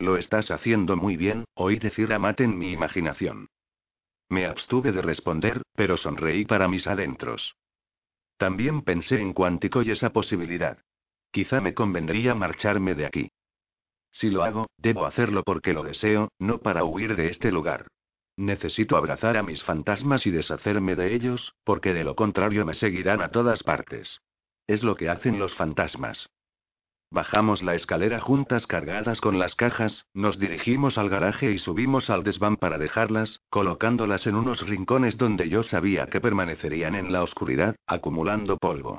Lo 0.00 0.16
estás 0.16 0.50
haciendo 0.50 0.96
muy 0.96 1.18
bien, 1.18 1.44
oí 1.54 1.78
decir 1.78 2.10
a 2.14 2.34
en 2.38 2.58
mi 2.58 2.72
imaginación. 2.72 3.48
Me 4.30 4.46
abstuve 4.46 4.92
de 4.92 5.02
responder, 5.02 5.60
pero 5.74 5.98
sonreí 5.98 6.46
para 6.46 6.68
mis 6.68 6.86
adentros. 6.86 7.54
También 8.38 8.80
pensé 8.80 9.20
en 9.20 9.34
Cuántico 9.34 9.82
y 9.82 9.90
esa 9.90 10.10
posibilidad. 10.10 10.78
Quizá 11.30 11.60
me 11.60 11.74
convendría 11.74 12.34
marcharme 12.34 12.94
de 12.94 13.04
aquí. 13.04 13.30
Si 14.10 14.30
lo 14.30 14.42
hago, 14.42 14.68
debo 14.78 15.04
hacerlo 15.04 15.42
porque 15.44 15.74
lo 15.74 15.82
deseo, 15.82 16.30
no 16.38 16.58
para 16.58 16.82
huir 16.84 17.14
de 17.14 17.28
este 17.28 17.52
lugar. 17.52 17.86
Necesito 18.38 18.96
abrazar 18.96 19.36
a 19.36 19.42
mis 19.42 19.62
fantasmas 19.64 20.26
y 20.26 20.30
deshacerme 20.30 20.96
de 20.96 21.14
ellos, 21.14 21.52
porque 21.62 21.92
de 21.92 22.04
lo 22.04 22.16
contrario 22.16 22.64
me 22.64 22.72
seguirán 22.72 23.20
a 23.20 23.28
todas 23.28 23.62
partes. 23.62 24.22
Es 24.66 24.82
lo 24.82 24.96
que 24.96 25.10
hacen 25.10 25.38
los 25.38 25.54
fantasmas. 25.56 26.30
Bajamos 27.12 27.60
la 27.64 27.74
escalera 27.74 28.20
juntas 28.20 28.68
cargadas 28.68 29.20
con 29.20 29.40
las 29.40 29.56
cajas, 29.56 30.06
nos 30.14 30.38
dirigimos 30.38 30.96
al 30.96 31.08
garaje 31.08 31.50
y 31.50 31.58
subimos 31.58 32.08
al 32.08 32.22
desván 32.22 32.56
para 32.56 32.78
dejarlas, 32.78 33.40
colocándolas 33.50 34.28
en 34.28 34.36
unos 34.36 34.60
rincones 34.60 35.18
donde 35.18 35.48
yo 35.48 35.64
sabía 35.64 36.06
que 36.06 36.20
permanecerían 36.20 36.94
en 36.94 37.12
la 37.12 37.24
oscuridad, 37.24 37.74
acumulando 37.86 38.58
polvo. 38.58 38.98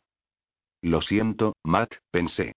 Lo 0.82 1.02
siento, 1.02 1.56
Matt, 1.64 1.94
pensé. 2.12 2.54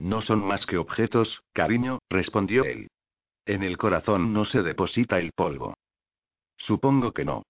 No 0.00 0.20
son 0.20 0.44
más 0.44 0.66
que 0.66 0.78
objetos, 0.78 1.42
cariño, 1.52 2.00
respondió 2.10 2.64
él. 2.64 2.88
En 3.46 3.62
el 3.62 3.78
corazón 3.78 4.32
no 4.32 4.44
se 4.44 4.62
deposita 4.62 5.20
el 5.20 5.30
polvo. 5.30 5.74
Supongo 6.56 7.12
que 7.12 7.24
no. 7.24 7.44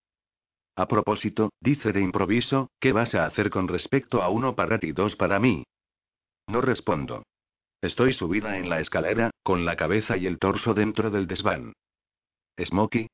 A 0.76 0.86
propósito, 0.86 1.48
dice 1.62 1.92
de 1.92 2.02
improviso, 2.02 2.68
¿qué 2.78 2.92
vas 2.92 3.14
a 3.14 3.24
hacer 3.24 3.48
con 3.48 3.68
respecto 3.68 4.22
a 4.22 4.28
uno 4.28 4.54
para 4.54 4.78
ti 4.78 4.88
y 4.88 4.92
dos 4.92 5.16
para 5.16 5.38
mí? 5.38 5.64
No 6.46 6.60
respondo. 6.60 7.24
Estoy 7.82 8.14
subida 8.14 8.56
en 8.56 8.70
la 8.70 8.80
escalera, 8.80 9.30
con 9.42 9.64
la 9.64 9.76
cabeza 9.76 10.16
y 10.16 10.26
el 10.26 10.38
torso 10.38 10.74
dentro 10.74 11.10
del 11.10 11.26
desván. 11.26 11.72
Smokey. 12.58 13.08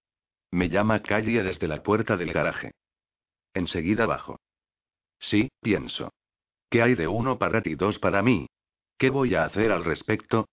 Me 0.51 0.69
llama 0.69 1.03
Calle 1.03 1.43
desde 1.43 1.67
la 1.67 1.83
puerta 1.83 2.17
del 2.17 2.33
garaje. 2.33 2.73
Enseguida 3.55 4.07
bajo. 4.07 4.39
Sí, 5.19 5.51
pienso. 5.61 6.13
¿Qué 6.71 6.83
hay 6.83 6.95
de 6.95 7.09
uno 7.09 7.39
para 7.39 7.63
ti 7.63 7.71
y 7.71 7.75
dos 7.75 7.99
para 7.99 8.23
mí? 8.23 8.47
¿Qué 8.99 9.11
voy 9.11 9.35
a 9.35 9.45
hacer 9.45 9.73
al 9.73 9.85
respecto? 9.85 10.47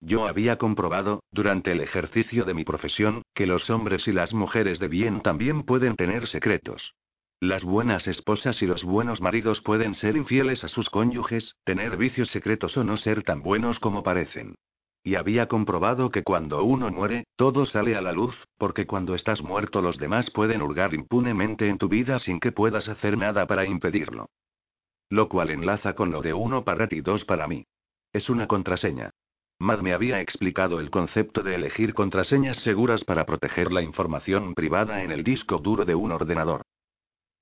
Yo 0.00 0.26
había 0.26 0.58
comprobado, 0.58 1.22
durante 1.30 1.72
el 1.72 1.80
ejercicio 1.80 2.44
de 2.44 2.54
mi 2.54 2.64
profesión, 2.64 3.22
que 3.34 3.46
los 3.46 3.70
hombres 3.70 4.06
y 4.06 4.12
las 4.12 4.34
mujeres 4.34 4.78
de 4.78 4.88
bien 4.88 5.22
también 5.22 5.62
pueden 5.64 5.96
tener 5.96 6.28
secretos. 6.28 6.94
Las 7.44 7.62
buenas 7.62 8.06
esposas 8.06 8.62
y 8.62 8.66
los 8.66 8.84
buenos 8.84 9.20
maridos 9.20 9.60
pueden 9.60 9.92
ser 9.96 10.16
infieles 10.16 10.64
a 10.64 10.68
sus 10.68 10.88
cónyuges, 10.88 11.56
tener 11.64 11.98
vicios 11.98 12.30
secretos 12.30 12.74
o 12.78 12.84
no 12.84 12.96
ser 12.96 13.22
tan 13.22 13.42
buenos 13.42 13.78
como 13.80 14.02
parecen. 14.02 14.54
Y 15.02 15.16
había 15.16 15.46
comprobado 15.46 16.10
que 16.10 16.22
cuando 16.22 16.64
uno 16.64 16.90
muere, 16.90 17.26
todo 17.36 17.66
sale 17.66 17.96
a 17.96 18.00
la 18.00 18.12
luz, 18.12 18.34
porque 18.56 18.86
cuando 18.86 19.14
estás 19.14 19.42
muerto 19.42 19.82
los 19.82 19.98
demás 19.98 20.30
pueden 20.30 20.62
hurgar 20.62 20.94
impunemente 20.94 21.68
en 21.68 21.76
tu 21.76 21.86
vida 21.90 22.18
sin 22.18 22.40
que 22.40 22.50
puedas 22.50 22.88
hacer 22.88 23.18
nada 23.18 23.46
para 23.46 23.66
impedirlo. 23.66 24.30
Lo 25.10 25.28
cual 25.28 25.50
enlaza 25.50 25.92
con 25.92 26.12
lo 26.12 26.22
de 26.22 26.32
uno 26.32 26.64
para 26.64 26.88
ti 26.88 26.96
y 26.96 27.00
dos 27.02 27.26
para 27.26 27.46
mí. 27.46 27.66
Es 28.14 28.30
una 28.30 28.46
contraseña. 28.46 29.10
Mad 29.58 29.80
me 29.80 29.92
había 29.92 30.22
explicado 30.22 30.80
el 30.80 30.88
concepto 30.88 31.42
de 31.42 31.56
elegir 31.56 31.92
contraseñas 31.92 32.56
seguras 32.62 33.04
para 33.04 33.26
proteger 33.26 33.70
la 33.70 33.82
información 33.82 34.54
privada 34.54 35.02
en 35.02 35.10
el 35.10 35.22
disco 35.22 35.58
duro 35.58 35.84
de 35.84 35.94
un 35.94 36.10
ordenador. 36.10 36.62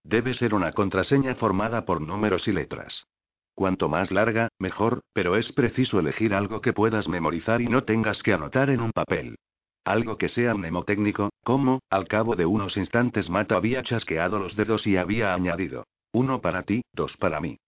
Debe 0.04 0.34
ser 0.34 0.54
una 0.54 0.72
contraseña 0.72 1.34
formada 1.36 1.84
por 1.84 2.00
números 2.00 2.48
y 2.48 2.52
letras. 2.52 3.06
Cuanto 3.54 3.88
más 3.88 4.10
larga, 4.10 4.48
mejor, 4.58 5.02
pero 5.12 5.36
es 5.36 5.52
preciso 5.52 6.00
elegir 6.00 6.34
algo 6.34 6.60
que 6.60 6.72
puedas 6.72 7.08
memorizar 7.08 7.60
y 7.60 7.66
no 7.66 7.84
tengas 7.84 8.22
que 8.22 8.32
anotar 8.32 8.70
en 8.70 8.80
un 8.80 8.92
papel. 8.92 9.36
Algo 9.84 10.16
que 10.16 10.28
sea 10.28 10.54
mnemotécnico, 10.54 11.30
como, 11.44 11.80
al 11.90 12.08
cabo 12.08 12.36
de 12.36 12.46
unos 12.46 12.76
instantes 12.76 13.28
Mata 13.28 13.56
había 13.56 13.82
chasqueado 13.82 14.38
los 14.38 14.56
dedos 14.56 14.86
y 14.86 14.96
había 14.96 15.34
añadido. 15.34 15.84
Uno 16.12 16.40
para 16.40 16.62
ti, 16.62 16.82
dos 16.92 17.16
para 17.16 17.40
mí. 17.40 17.58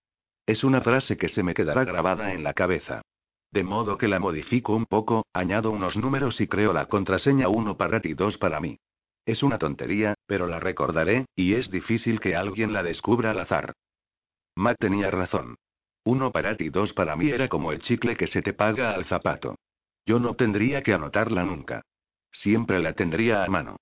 Es 0.47 0.65
una 0.65 0.81
frase 0.81 1.17
que 1.17 1.29
se 1.29 1.43
me 1.43 1.55
quedará 1.55 1.85
grabada 1.85 2.33
en 2.33 2.45
la 2.45 2.55
cabeza. 2.55 3.03
De 3.51 3.65
modo 3.65 3.99
que 3.99 4.09
la 4.09 4.19
modifico 4.19 4.75
un 4.75 4.87
poco, 4.87 5.27
añado 5.33 5.71
unos 5.71 5.97
números 5.97 6.41
y 6.41 6.47
creo 6.47 6.73
la 6.73 6.87
contraseña 6.87 7.49
uno 7.49 7.77
para 7.77 8.01
ti, 8.01 8.15
dos 8.15 8.37
para 8.39 8.61
mí. 8.61 8.79
Es 9.27 9.43
una 9.43 9.59
tontería, 9.59 10.15
pero 10.27 10.47
la 10.47 10.61
recordaré, 10.61 11.27
y 11.35 11.55
es 11.55 11.71
difícil 11.71 12.21
que 12.21 12.37
alguien 12.37 12.73
la 12.73 12.83
descubra 12.83 13.31
al 13.31 13.41
azar. 13.41 13.73
Matt 14.55 14.79
tenía 14.79 15.11
razón. 15.11 15.57
Uno 16.05 16.31
para 16.31 16.57
ti, 16.57 16.69
dos 16.69 16.93
para 16.93 17.17
mí 17.17 17.31
era 17.31 17.49
como 17.49 17.73
el 17.73 17.81
chicle 17.81 18.17
que 18.17 18.27
se 18.27 18.43
te 18.43 18.53
paga 18.53 18.93
al 18.93 19.07
zapato. 19.07 19.57
Yo 20.05 20.21
no 20.21 20.35
tendría 20.35 20.83
que 20.83 20.93
anotarla 20.93 21.45
nunca. 21.45 21.83
Siempre 22.31 22.81
la 22.81 22.93
tendría 22.93 23.45
a 23.45 23.49
mano. 23.49 23.77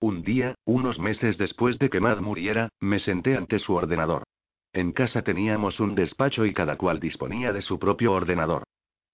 Un 0.00 0.22
día, 0.22 0.54
unos 0.64 0.98
meses 0.98 1.38
después 1.38 1.78
de 1.78 1.90
que 1.90 2.00
Matt 2.00 2.20
muriera, 2.20 2.68
me 2.80 2.98
senté 2.98 3.36
ante 3.36 3.58
su 3.60 3.74
ordenador. 3.74 4.24
En 4.72 4.92
casa 4.92 5.22
teníamos 5.22 5.80
un 5.80 5.94
despacho 5.94 6.44
y 6.44 6.52
cada 6.52 6.76
cual 6.76 7.00
disponía 7.00 7.52
de 7.52 7.62
su 7.62 7.78
propio 7.78 8.12
ordenador. 8.12 8.64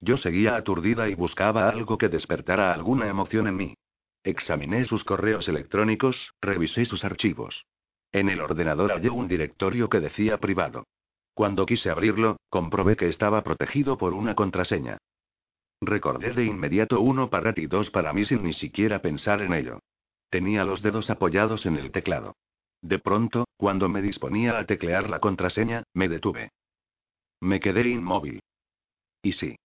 Yo 0.01 0.17
seguía 0.17 0.57
aturdida 0.57 1.09
y 1.09 1.15
buscaba 1.15 1.69
algo 1.69 1.97
que 1.99 2.09
despertara 2.09 2.73
alguna 2.73 3.09
emoción 3.09 3.47
en 3.47 3.57
mí. 3.57 3.75
Examiné 4.25 4.87
sus 4.87 5.05
correos 5.05 5.47
electrónicos, 5.49 6.33
revisé 6.41 6.87
sus 6.87 7.05
archivos. 7.05 7.67
En 8.11 8.31
el 8.31 8.41
ordenador 8.41 8.91
hallé 8.91 9.11
un 9.11 9.29
directorio 9.29 9.91
que 9.91 10.01
decía 10.01 10.39
privado. 10.39 10.85
Cuando 11.35 11.67
quise 11.67 11.91
abrirlo, 11.91 12.39
comprobé 12.49 12.97
que 12.97 13.09
estaba 13.09 13.43
protegido 13.43 13.99
por 13.99 14.15
una 14.15 14.35
contraseña. 14.35 14.97
Recordé 15.83 16.33
de 16.33 16.45
inmediato 16.47 17.01
uno 17.01 17.29
para 17.29 17.53
ti 17.53 17.63
y 17.63 17.67
dos 17.67 17.91
para 17.91 18.15
mí 18.15 18.25
sin 18.25 18.43
ni 18.43 18.55
siquiera 18.55 19.03
pensar 19.03 19.43
en 19.43 19.53
ello. 19.53 19.81
Tenía 20.31 20.65
los 20.65 20.81
dedos 20.81 21.11
apoyados 21.11 21.67
en 21.67 21.77
el 21.77 21.91
teclado. 21.91 22.35
De 22.81 22.99
pronto, 22.99 23.47
cuando 23.59 23.91
me 23.91 24.01
disponía 24.01 24.59
a 24.59 24.65
teclear 24.65 25.11
la 25.11 25.19
contraseña, 25.19 25.83
me 25.93 26.09
detuve. 26.09 26.51
Me 27.41 27.61
quedé 27.61 27.89
inmóvil. 27.89 28.41
¿Y 29.23 29.33
sí? 29.33 29.57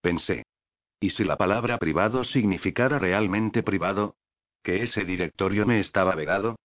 Pensé. 0.00 0.42
¿Y 1.00 1.10
si 1.10 1.24
la 1.24 1.36
palabra 1.36 1.78
privado 1.78 2.24
significara 2.24 2.98
realmente 2.98 3.62
privado? 3.62 4.16
¿Que 4.62 4.82
ese 4.82 5.04
directorio 5.04 5.64
me 5.64 5.80
estaba 5.80 6.14
vedado? 6.14 6.56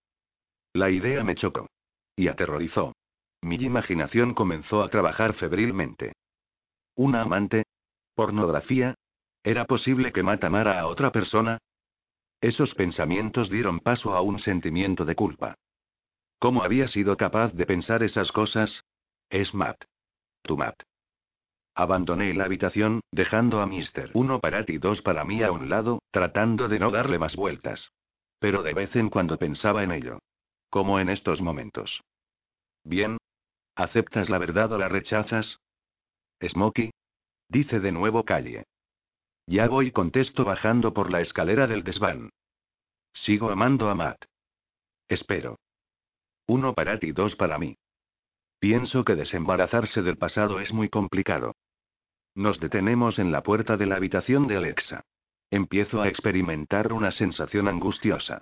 La 0.73 0.89
idea 0.89 1.23
me 1.23 1.35
chocó. 1.35 1.69
Y 2.17 2.27
aterrorizó. 2.27 2.93
Mi 3.41 3.55
imaginación 3.55 4.33
comenzó 4.33 4.83
a 4.83 4.89
trabajar 4.89 5.33
febrilmente. 5.35 6.13
¿Una 6.95 7.21
amante? 7.21 7.63
¿Pornografía? 8.13 8.95
¿Era 9.43 9.65
posible 9.65 10.11
que 10.11 10.23
matamara 10.23 10.79
a 10.79 10.87
otra 10.87 11.11
persona? 11.11 11.59
Esos 12.41 12.75
pensamientos 12.75 13.49
dieron 13.49 13.79
paso 13.79 14.13
a 14.15 14.21
un 14.21 14.39
sentimiento 14.39 15.05
de 15.05 15.15
culpa. 15.15 15.55
¿Cómo 16.39 16.63
había 16.63 16.87
sido 16.89 17.15
capaz 17.15 17.53
de 17.53 17.65
pensar 17.65 18.03
esas 18.03 18.31
cosas? 18.31 18.81
Es 19.29 19.53
Matt. 19.53 19.83
Tu 20.41 20.57
Matt. 20.57 20.83
Abandoné 21.75 22.33
la 22.33 22.45
habitación, 22.45 23.01
dejando 23.11 23.59
a 23.61 23.65
Mr. 23.65 24.11
Uno 24.13 24.39
para 24.39 24.63
ti 24.63 24.73
y 24.73 24.77
dos 24.77 25.01
para 25.01 25.25
mí 25.25 25.43
a 25.43 25.51
un 25.51 25.69
lado, 25.69 25.99
tratando 26.09 26.69
de 26.69 26.79
no 26.79 26.89
darle 26.89 27.19
más 27.19 27.35
vueltas. 27.35 27.91
Pero 28.39 28.63
de 28.63 28.73
vez 28.73 28.95
en 28.95 29.09
cuando 29.09 29.37
pensaba 29.37 29.83
en 29.83 29.91
ello. 29.91 30.19
Como 30.69 30.99
en 30.99 31.09
estos 31.09 31.41
momentos. 31.41 32.01
Bien. 32.85 33.17
¿Aceptas 33.75 34.29
la 34.29 34.37
verdad 34.37 34.71
o 34.71 34.77
la 34.77 34.87
rechazas? 34.87 35.59
Smokey. 36.41 36.91
Dice 37.49 37.81
de 37.81 37.91
nuevo 37.91 38.23
Calle. 38.23 38.63
Ya 39.45 39.67
voy, 39.67 39.91
contesto 39.91 40.45
bajando 40.45 40.93
por 40.93 41.11
la 41.11 41.19
escalera 41.21 41.67
del 41.67 41.83
desván. 41.83 42.29
Sigo 43.13 43.49
amando 43.49 43.89
a 43.89 43.95
Matt. 43.95 44.23
Espero. 45.09 45.57
Uno 46.47 46.73
para 46.73 46.99
ti 46.99 47.07
y 47.07 47.11
dos 47.11 47.35
para 47.35 47.59
mí. 47.59 47.75
Pienso 48.59 49.03
que 49.03 49.15
desembarazarse 49.15 50.01
del 50.01 50.17
pasado 50.17 50.59
es 50.59 50.71
muy 50.71 50.89
complicado. 50.89 51.53
Nos 52.35 52.59
detenemos 52.59 53.17
en 53.17 53.31
la 53.31 53.43
puerta 53.43 53.77
de 53.77 53.85
la 53.85 53.95
habitación 53.95 54.47
de 54.47 54.57
Alexa. 54.57 55.05
Empiezo 55.49 56.01
a 56.01 56.09
experimentar 56.09 56.91
una 56.91 57.11
sensación 57.11 57.69
angustiosa. 57.69 58.41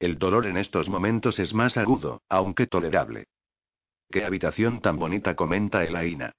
El 0.00 0.18
dolor 0.18 0.46
en 0.46 0.56
estos 0.56 0.88
momentos 0.88 1.38
es 1.38 1.52
más 1.52 1.76
agudo, 1.76 2.22
aunque 2.30 2.66
tolerable. 2.66 3.26
¿Qué 4.10 4.24
habitación 4.24 4.80
tan 4.80 4.98
bonita 4.98 5.36
comenta 5.36 5.84
Elaina? 5.84 6.32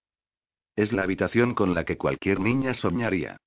Es 0.75 0.91
la 0.91 1.03
habitación 1.03 1.53
con 1.53 1.75
la 1.75 1.85
que 1.85 1.95
cualquier 1.97 2.39
niña 2.39 2.73
soñaría. 2.73 3.37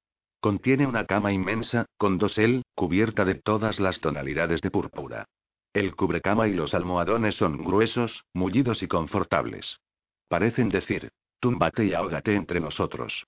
Contiene 0.41 0.87
una 0.87 1.05
cama 1.05 1.33
inmensa, 1.33 1.87
con 1.97 2.17
dosel, 2.17 2.63
cubierta 2.77 3.25
de 3.25 3.35
todas 3.35 3.81
las 3.81 4.01
tonalidades 4.01 4.61
de 4.61 4.71
púrpura. 4.71 5.25
El 5.73 5.97
cubrecama 5.97 6.47
y 6.47 6.53
los 6.53 6.75
almohadones 6.75 7.35
son 7.35 7.65
gruesos, 7.65 8.23
mullidos 8.33 8.85
y 8.85 8.89
confortables. 8.89 9.81
Parecen 10.29 10.69
decir, 10.69 11.11
túmbate 11.41 11.87
y 11.87 11.95
ahógate 11.95 12.37
entre 12.37 12.61
nosotros. 12.61 13.27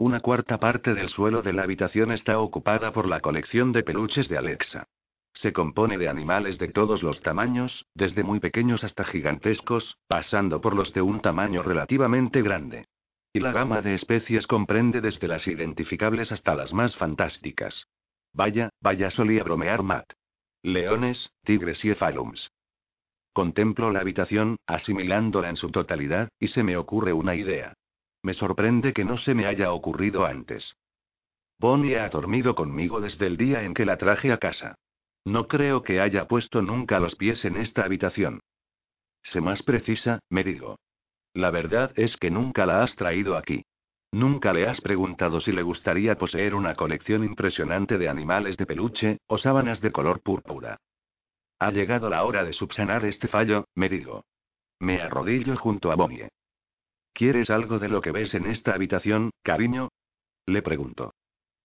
Una 0.00 0.20
cuarta 0.20 0.58
parte 0.58 0.94
del 0.94 1.10
suelo 1.10 1.42
de 1.42 1.52
la 1.52 1.62
habitación 1.62 2.10
está 2.10 2.38
ocupada 2.38 2.90
por 2.90 3.06
la 3.06 3.20
colección 3.20 3.70
de 3.70 3.82
peluches 3.82 4.30
de 4.30 4.38
Alexa. 4.38 4.86
Se 5.34 5.52
compone 5.52 5.98
de 5.98 6.08
animales 6.08 6.56
de 6.56 6.68
todos 6.68 7.02
los 7.02 7.20
tamaños, 7.20 7.84
desde 7.94 8.22
muy 8.22 8.40
pequeños 8.40 8.82
hasta 8.82 9.04
gigantescos, 9.04 9.98
pasando 10.08 10.62
por 10.62 10.74
los 10.74 10.94
de 10.94 11.02
un 11.02 11.20
tamaño 11.20 11.62
relativamente 11.62 12.40
grande. 12.40 12.86
Y 13.34 13.40
la 13.40 13.52
gama 13.52 13.82
de 13.82 13.94
especies 13.94 14.46
comprende 14.46 15.02
desde 15.02 15.28
las 15.28 15.46
identificables 15.46 16.32
hasta 16.32 16.54
las 16.54 16.72
más 16.72 16.96
fantásticas. 16.96 17.86
Vaya, 18.32 18.70
vaya 18.80 19.10
solía 19.10 19.44
bromear 19.44 19.82
Matt. 19.82 20.14
Leones, 20.62 21.30
tigres 21.44 21.84
y 21.84 21.90
efalums. 21.90 22.50
Contemplo 23.34 23.90
la 23.90 24.00
habitación, 24.00 24.56
asimilándola 24.66 25.50
en 25.50 25.56
su 25.56 25.70
totalidad, 25.70 26.30
y 26.38 26.48
se 26.48 26.62
me 26.62 26.78
ocurre 26.78 27.12
una 27.12 27.34
idea. 27.34 27.74
Me 28.22 28.34
sorprende 28.34 28.92
que 28.92 29.04
no 29.04 29.16
se 29.18 29.34
me 29.34 29.46
haya 29.46 29.72
ocurrido 29.72 30.26
antes. 30.26 30.76
Bonnie 31.58 31.98
ha 31.98 32.08
dormido 32.08 32.54
conmigo 32.54 33.00
desde 33.00 33.26
el 33.26 33.36
día 33.36 33.62
en 33.62 33.74
que 33.74 33.84
la 33.84 33.98
traje 33.98 34.32
a 34.32 34.38
casa. 34.38 34.74
No 35.24 35.48
creo 35.48 35.82
que 35.82 36.00
haya 36.00 36.26
puesto 36.26 36.62
nunca 36.62 37.00
los 37.00 37.14
pies 37.16 37.44
en 37.44 37.56
esta 37.56 37.84
habitación. 37.84 38.40
Sé 39.22 39.40
más 39.40 39.62
precisa, 39.62 40.20
me 40.30 40.44
digo. 40.44 40.78
La 41.34 41.50
verdad 41.50 41.92
es 41.96 42.16
que 42.16 42.30
nunca 42.30 42.66
la 42.66 42.82
has 42.82 42.96
traído 42.96 43.36
aquí. 43.36 43.62
Nunca 44.12 44.52
le 44.52 44.66
has 44.66 44.80
preguntado 44.80 45.40
si 45.40 45.52
le 45.52 45.62
gustaría 45.62 46.16
poseer 46.16 46.54
una 46.54 46.74
colección 46.74 47.22
impresionante 47.22 47.96
de 47.96 48.08
animales 48.08 48.56
de 48.56 48.66
peluche, 48.66 49.18
o 49.26 49.38
sábanas 49.38 49.80
de 49.80 49.92
color 49.92 50.20
púrpura. 50.20 50.78
Ha 51.60 51.70
llegado 51.70 52.08
la 52.10 52.24
hora 52.24 52.42
de 52.42 52.52
subsanar 52.52 53.04
este 53.04 53.28
fallo, 53.28 53.66
me 53.74 53.88
digo. 53.88 54.24
Me 54.80 55.00
arrodillo 55.00 55.56
junto 55.56 55.92
a 55.92 55.94
Bonnie. 55.94 56.28
¿Quieres 57.12 57.50
algo 57.50 57.78
de 57.78 57.88
lo 57.88 58.00
que 58.00 58.12
ves 58.12 58.34
en 58.34 58.46
esta 58.46 58.72
habitación, 58.74 59.30
cariño? 59.42 59.88
Le 60.46 60.62
pregunto. 60.62 61.12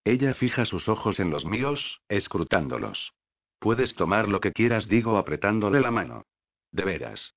Ella 0.04 0.34
fija 0.34 0.66
sus 0.66 0.88
ojos 0.88 1.18
en 1.18 1.30
los 1.30 1.44
míos, 1.44 2.00
escrutándolos. 2.08 3.12
Puedes 3.58 3.94
tomar 3.94 4.28
lo 4.28 4.40
que 4.40 4.52
quieras, 4.52 4.86
digo 4.88 5.16
apretándole 5.16 5.80
la 5.80 5.90
mano. 5.90 6.22
De 6.70 6.84
veras. 6.84 7.34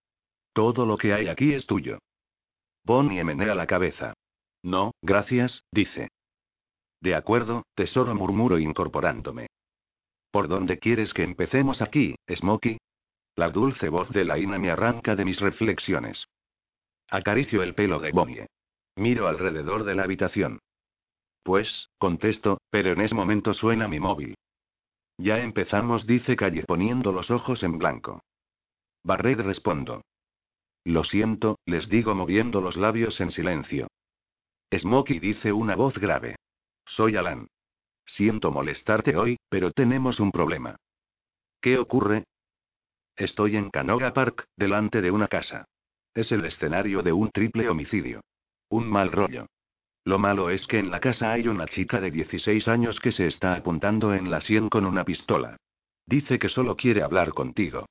Todo 0.54 0.86
lo 0.86 0.98
que 0.98 1.14
hay 1.14 1.28
aquí 1.28 1.54
es 1.54 1.66
tuyo. 1.66 2.00
Bonnie 2.84 3.24
menea 3.24 3.56
la 3.56 3.68
cabeza. 3.68 4.14
No, 4.64 4.92
gracias, 5.02 5.64
dice. 5.72 6.10
De 7.02 7.16
acuerdo, 7.16 7.64
tesoro, 7.76 8.14
murmuro 8.14 8.60
incorporándome. 8.60 9.48
¿Por 10.32 10.48
dónde 10.48 10.78
quieres 10.78 11.14
que 11.14 11.24
empecemos 11.24 11.82
aquí, 11.82 12.16
Smokey? 12.30 12.78
La 13.36 13.50
dulce 13.50 13.90
voz 13.90 14.10
de 14.10 14.26
Laina 14.26 14.60
me 14.60 14.70
arranca 14.70 15.16
de 15.16 15.26
mis 15.26 15.40
reflexiones. 15.40 16.26
Acaricio 17.12 17.64
el 17.64 17.74
pelo 17.74 18.00
de 18.00 18.12
Bonnie. 18.12 18.48
Miro 18.96 19.28
alrededor 19.28 19.84
de 19.84 19.96
la 19.96 20.04
habitación. 20.04 20.60
Pues, 21.44 21.90
contesto, 21.98 22.60
pero 22.70 22.92
en 22.92 23.02
ese 23.02 23.16
momento 23.16 23.54
suena 23.54 23.88
mi 23.88 24.00
móvil. 24.00 24.36
Ya 25.18 25.40
empezamos, 25.40 26.06
dice 26.06 26.36
Calle 26.36 26.64
poniendo 26.64 27.12
los 27.12 27.32
ojos 27.32 27.64
en 27.64 27.78
blanco. 27.78 28.22
Barret 29.04 29.40
respondo. 29.40 30.02
Lo 30.84 31.04
siento, 31.04 31.60
les 31.66 31.90
digo 31.90 32.16
moviendo 32.16 32.62
los 32.62 32.78
labios 32.78 33.20
en 33.20 33.32
silencio. 33.32 33.88
Smokey 34.72 35.20
dice 35.20 35.52
una 35.52 35.76
voz 35.76 35.98
grave. 35.98 36.36
Soy 36.86 37.16
Alan. 37.16 37.48
Siento 38.06 38.52
molestarte 38.52 39.18
hoy, 39.18 39.38
pero 39.50 39.72
tenemos 39.72 40.20
un 40.20 40.32
problema. 40.32 40.76
¿Qué 41.62 41.78
ocurre? 41.78 42.24
Estoy 43.16 43.58
en 43.58 43.70
Canoga 43.70 44.14
Park, 44.14 44.46
delante 44.56 45.02
de 45.02 45.12
una 45.12 45.28
casa. 45.28 45.66
Es 46.20 46.34
el 46.34 46.44
escenario 46.44 47.02
de 47.02 47.14
un 47.14 47.32
triple 47.32 47.70
homicidio. 47.70 48.20
Un 48.70 48.90
mal 48.90 49.10
rollo. 49.10 49.46
Lo 50.04 50.20
malo 50.20 50.50
es 50.50 50.68
que 50.68 50.78
en 50.78 50.92
la 50.92 51.00
casa 51.00 51.32
hay 51.32 51.48
una 51.48 51.66
chica 51.66 52.02
de 52.02 52.12
16 52.12 52.68
años 52.68 53.00
que 53.00 53.14
se 53.14 53.26
está 53.26 53.54
apuntando 53.54 54.14
en 54.14 54.30
la 54.30 54.42
sien 54.42 54.68
con 54.68 54.86
una 54.86 55.06
pistola. 55.06 55.56
Dice 56.06 56.38
que 56.38 56.50
solo 56.50 56.76
quiere 56.76 57.04
hablar 57.04 57.34
contigo. 57.34 57.86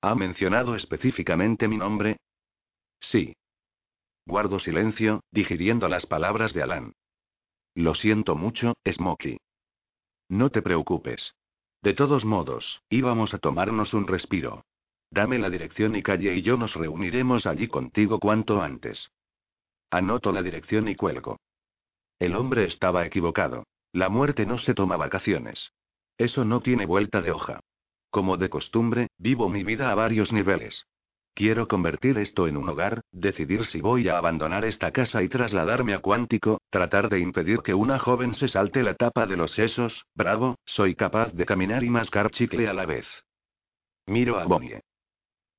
¿Ha 0.00 0.14
mencionado 0.14 0.76
específicamente 0.76 1.68
mi 1.68 1.76
nombre? 1.76 2.16
Sí. 3.00 3.34
Guardo 4.24 4.58
silencio, 4.58 5.20
digiriendo 5.30 5.88
las 5.88 6.06
palabras 6.06 6.54
de 6.54 6.62
Alan. 6.62 6.94
Lo 7.74 7.94
siento 7.94 8.34
mucho, 8.34 8.76
Smokey. 8.90 9.36
No 10.30 10.48
te 10.48 10.62
preocupes. 10.62 11.34
De 11.82 11.92
todos 11.92 12.24
modos, 12.24 12.80
íbamos 12.88 13.34
a 13.34 13.38
tomarnos 13.38 13.92
un 13.92 14.06
respiro. 14.06 14.62
Dame 15.12 15.38
la 15.38 15.50
dirección 15.50 15.94
y 15.94 16.02
calle 16.02 16.34
y 16.34 16.40
yo 16.40 16.56
nos 16.56 16.74
reuniremos 16.74 17.44
allí 17.44 17.68
contigo 17.68 18.18
cuanto 18.18 18.62
antes. 18.62 19.10
Anoto 19.90 20.32
la 20.32 20.40
dirección 20.42 20.88
y 20.88 20.96
cuelgo. 20.96 21.38
El 22.18 22.34
hombre 22.34 22.64
estaba 22.64 23.04
equivocado. 23.04 23.64
La 23.92 24.08
muerte 24.08 24.46
no 24.46 24.56
se 24.56 24.72
toma 24.72 24.96
vacaciones. 24.96 25.72
Eso 26.16 26.46
no 26.46 26.62
tiene 26.62 26.86
vuelta 26.86 27.20
de 27.20 27.30
hoja. 27.30 27.60
Como 28.08 28.38
de 28.38 28.48
costumbre, 28.48 29.08
vivo 29.18 29.50
mi 29.50 29.64
vida 29.64 29.92
a 29.92 29.94
varios 29.94 30.32
niveles. 30.32 30.86
Quiero 31.34 31.68
convertir 31.68 32.16
esto 32.16 32.48
en 32.48 32.56
un 32.56 32.70
hogar, 32.70 33.02
decidir 33.12 33.66
si 33.66 33.82
voy 33.82 34.08
a 34.08 34.16
abandonar 34.16 34.64
esta 34.64 34.92
casa 34.92 35.22
y 35.22 35.28
trasladarme 35.28 35.92
a 35.92 35.98
Cuántico, 35.98 36.62
tratar 36.70 37.10
de 37.10 37.20
impedir 37.20 37.58
que 37.58 37.74
una 37.74 37.98
joven 37.98 38.34
se 38.34 38.48
salte 38.48 38.82
la 38.82 38.94
tapa 38.94 39.26
de 39.26 39.36
los 39.36 39.52
sesos, 39.52 40.06
bravo, 40.14 40.56
soy 40.64 40.94
capaz 40.94 41.34
de 41.34 41.44
caminar 41.44 41.84
y 41.84 41.90
mascar 41.90 42.30
chicle 42.30 42.66
a 42.66 42.72
la 42.72 42.86
vez. 42.86 43.06
Miro 44.06 44.38
a 44.38 44.44
Bonnie. 44.44 44.80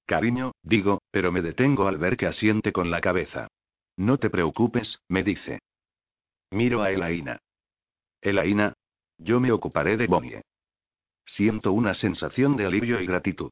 Cariño, 0.05 0.51
digo, 0.61 1.01
pero 1.11 1.31
me 1.31 1.41
detengo 1.41 1.87
al 1.87 1.97
ver 1.97 2.17
que 2.17 2.27
asiente 2.27 2.71
con 2.73 2.91
la 2.91 3.01
cabeza. 3.01 3.47
No 3.95 4.17
te 4.17 4.29
preocupes, 4.29 4.99
me 5.07 5.23
dice. 5.23 5.59
Miro 6.51 6.81
a 6.81 6.91
Elaina. 6.91 7.39
Elaina. 8.21 8.73
Yo 9.17 9.39
me 9.39 9.51
ocuparé 9.51 9.97
de 9.97 10.07
Bonnie. 10.07 10.41
Siento 11.25 11.71
una 11.71 11.93
sensación 11.93 12.57
de 12.57 12.65
alivio 12.65 12.99
y 12.99 13.05
gratitud. 13.05 13.51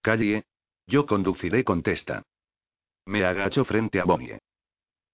Calle. 0.00 0.44
Yo 0.86 1.06
conduciré, 1.06 1.64
contesta. 1.64 2.22
Me 3.06 3.24
agacho 3.24 3.64
frente 3.64 4.00
a 4.00 4.04
Bonnie. 4.04 4.38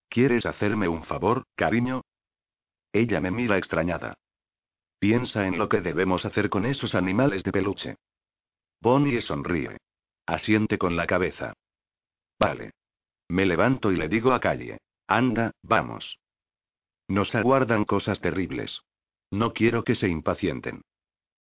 ¿Quieres 0.08 0.46
hacerme 0.46 0.88
un 0.88 1.04
favor, 1.04 1.44
cariño? 1.54 2.02
Ella 2.92 3.20
me 3.20 3.30
mira 3.30 3.58
extrañada. 3.58 4.16
Piensa 4.98 5.46
en 5.46 5.58
lo 5.58 5.68
que 5.68 5.82
debemos 5.82 6.24
hacer 6.24 6.48
con 6.48 6.64
esos 6.64 6.94
animales 6.94 7.42
de 7.42 7.52
peluche. 7.52 7.96
Bonnie 8.80 9.20
sonríe. 9.20 9.76
Asiente 10.26 10.78
con 10.78 10.96
la 10.96 11.06
cabeza. 11.06 11.54
Vale. 12.38 12.72
Me 13.28 13.46
levanto 13.46 13.92
y 13.92 13.96
le 13.96 14.08
digo 14.08 14.32
a 14.32 14.40
Calle. 14.40 14.78
Anda, 15.06 15.52
vamos. 15.62 16.18
Nos 17.08 17.34
aguardan 17.34 17.84
cosas 17.84 18.20
terribles. 18.20 18.80
No 19.30 19.52
quiero 19.52 19.84
que 19.84 19.94
se 19.94 20.08
impacienten. 20.08 20.82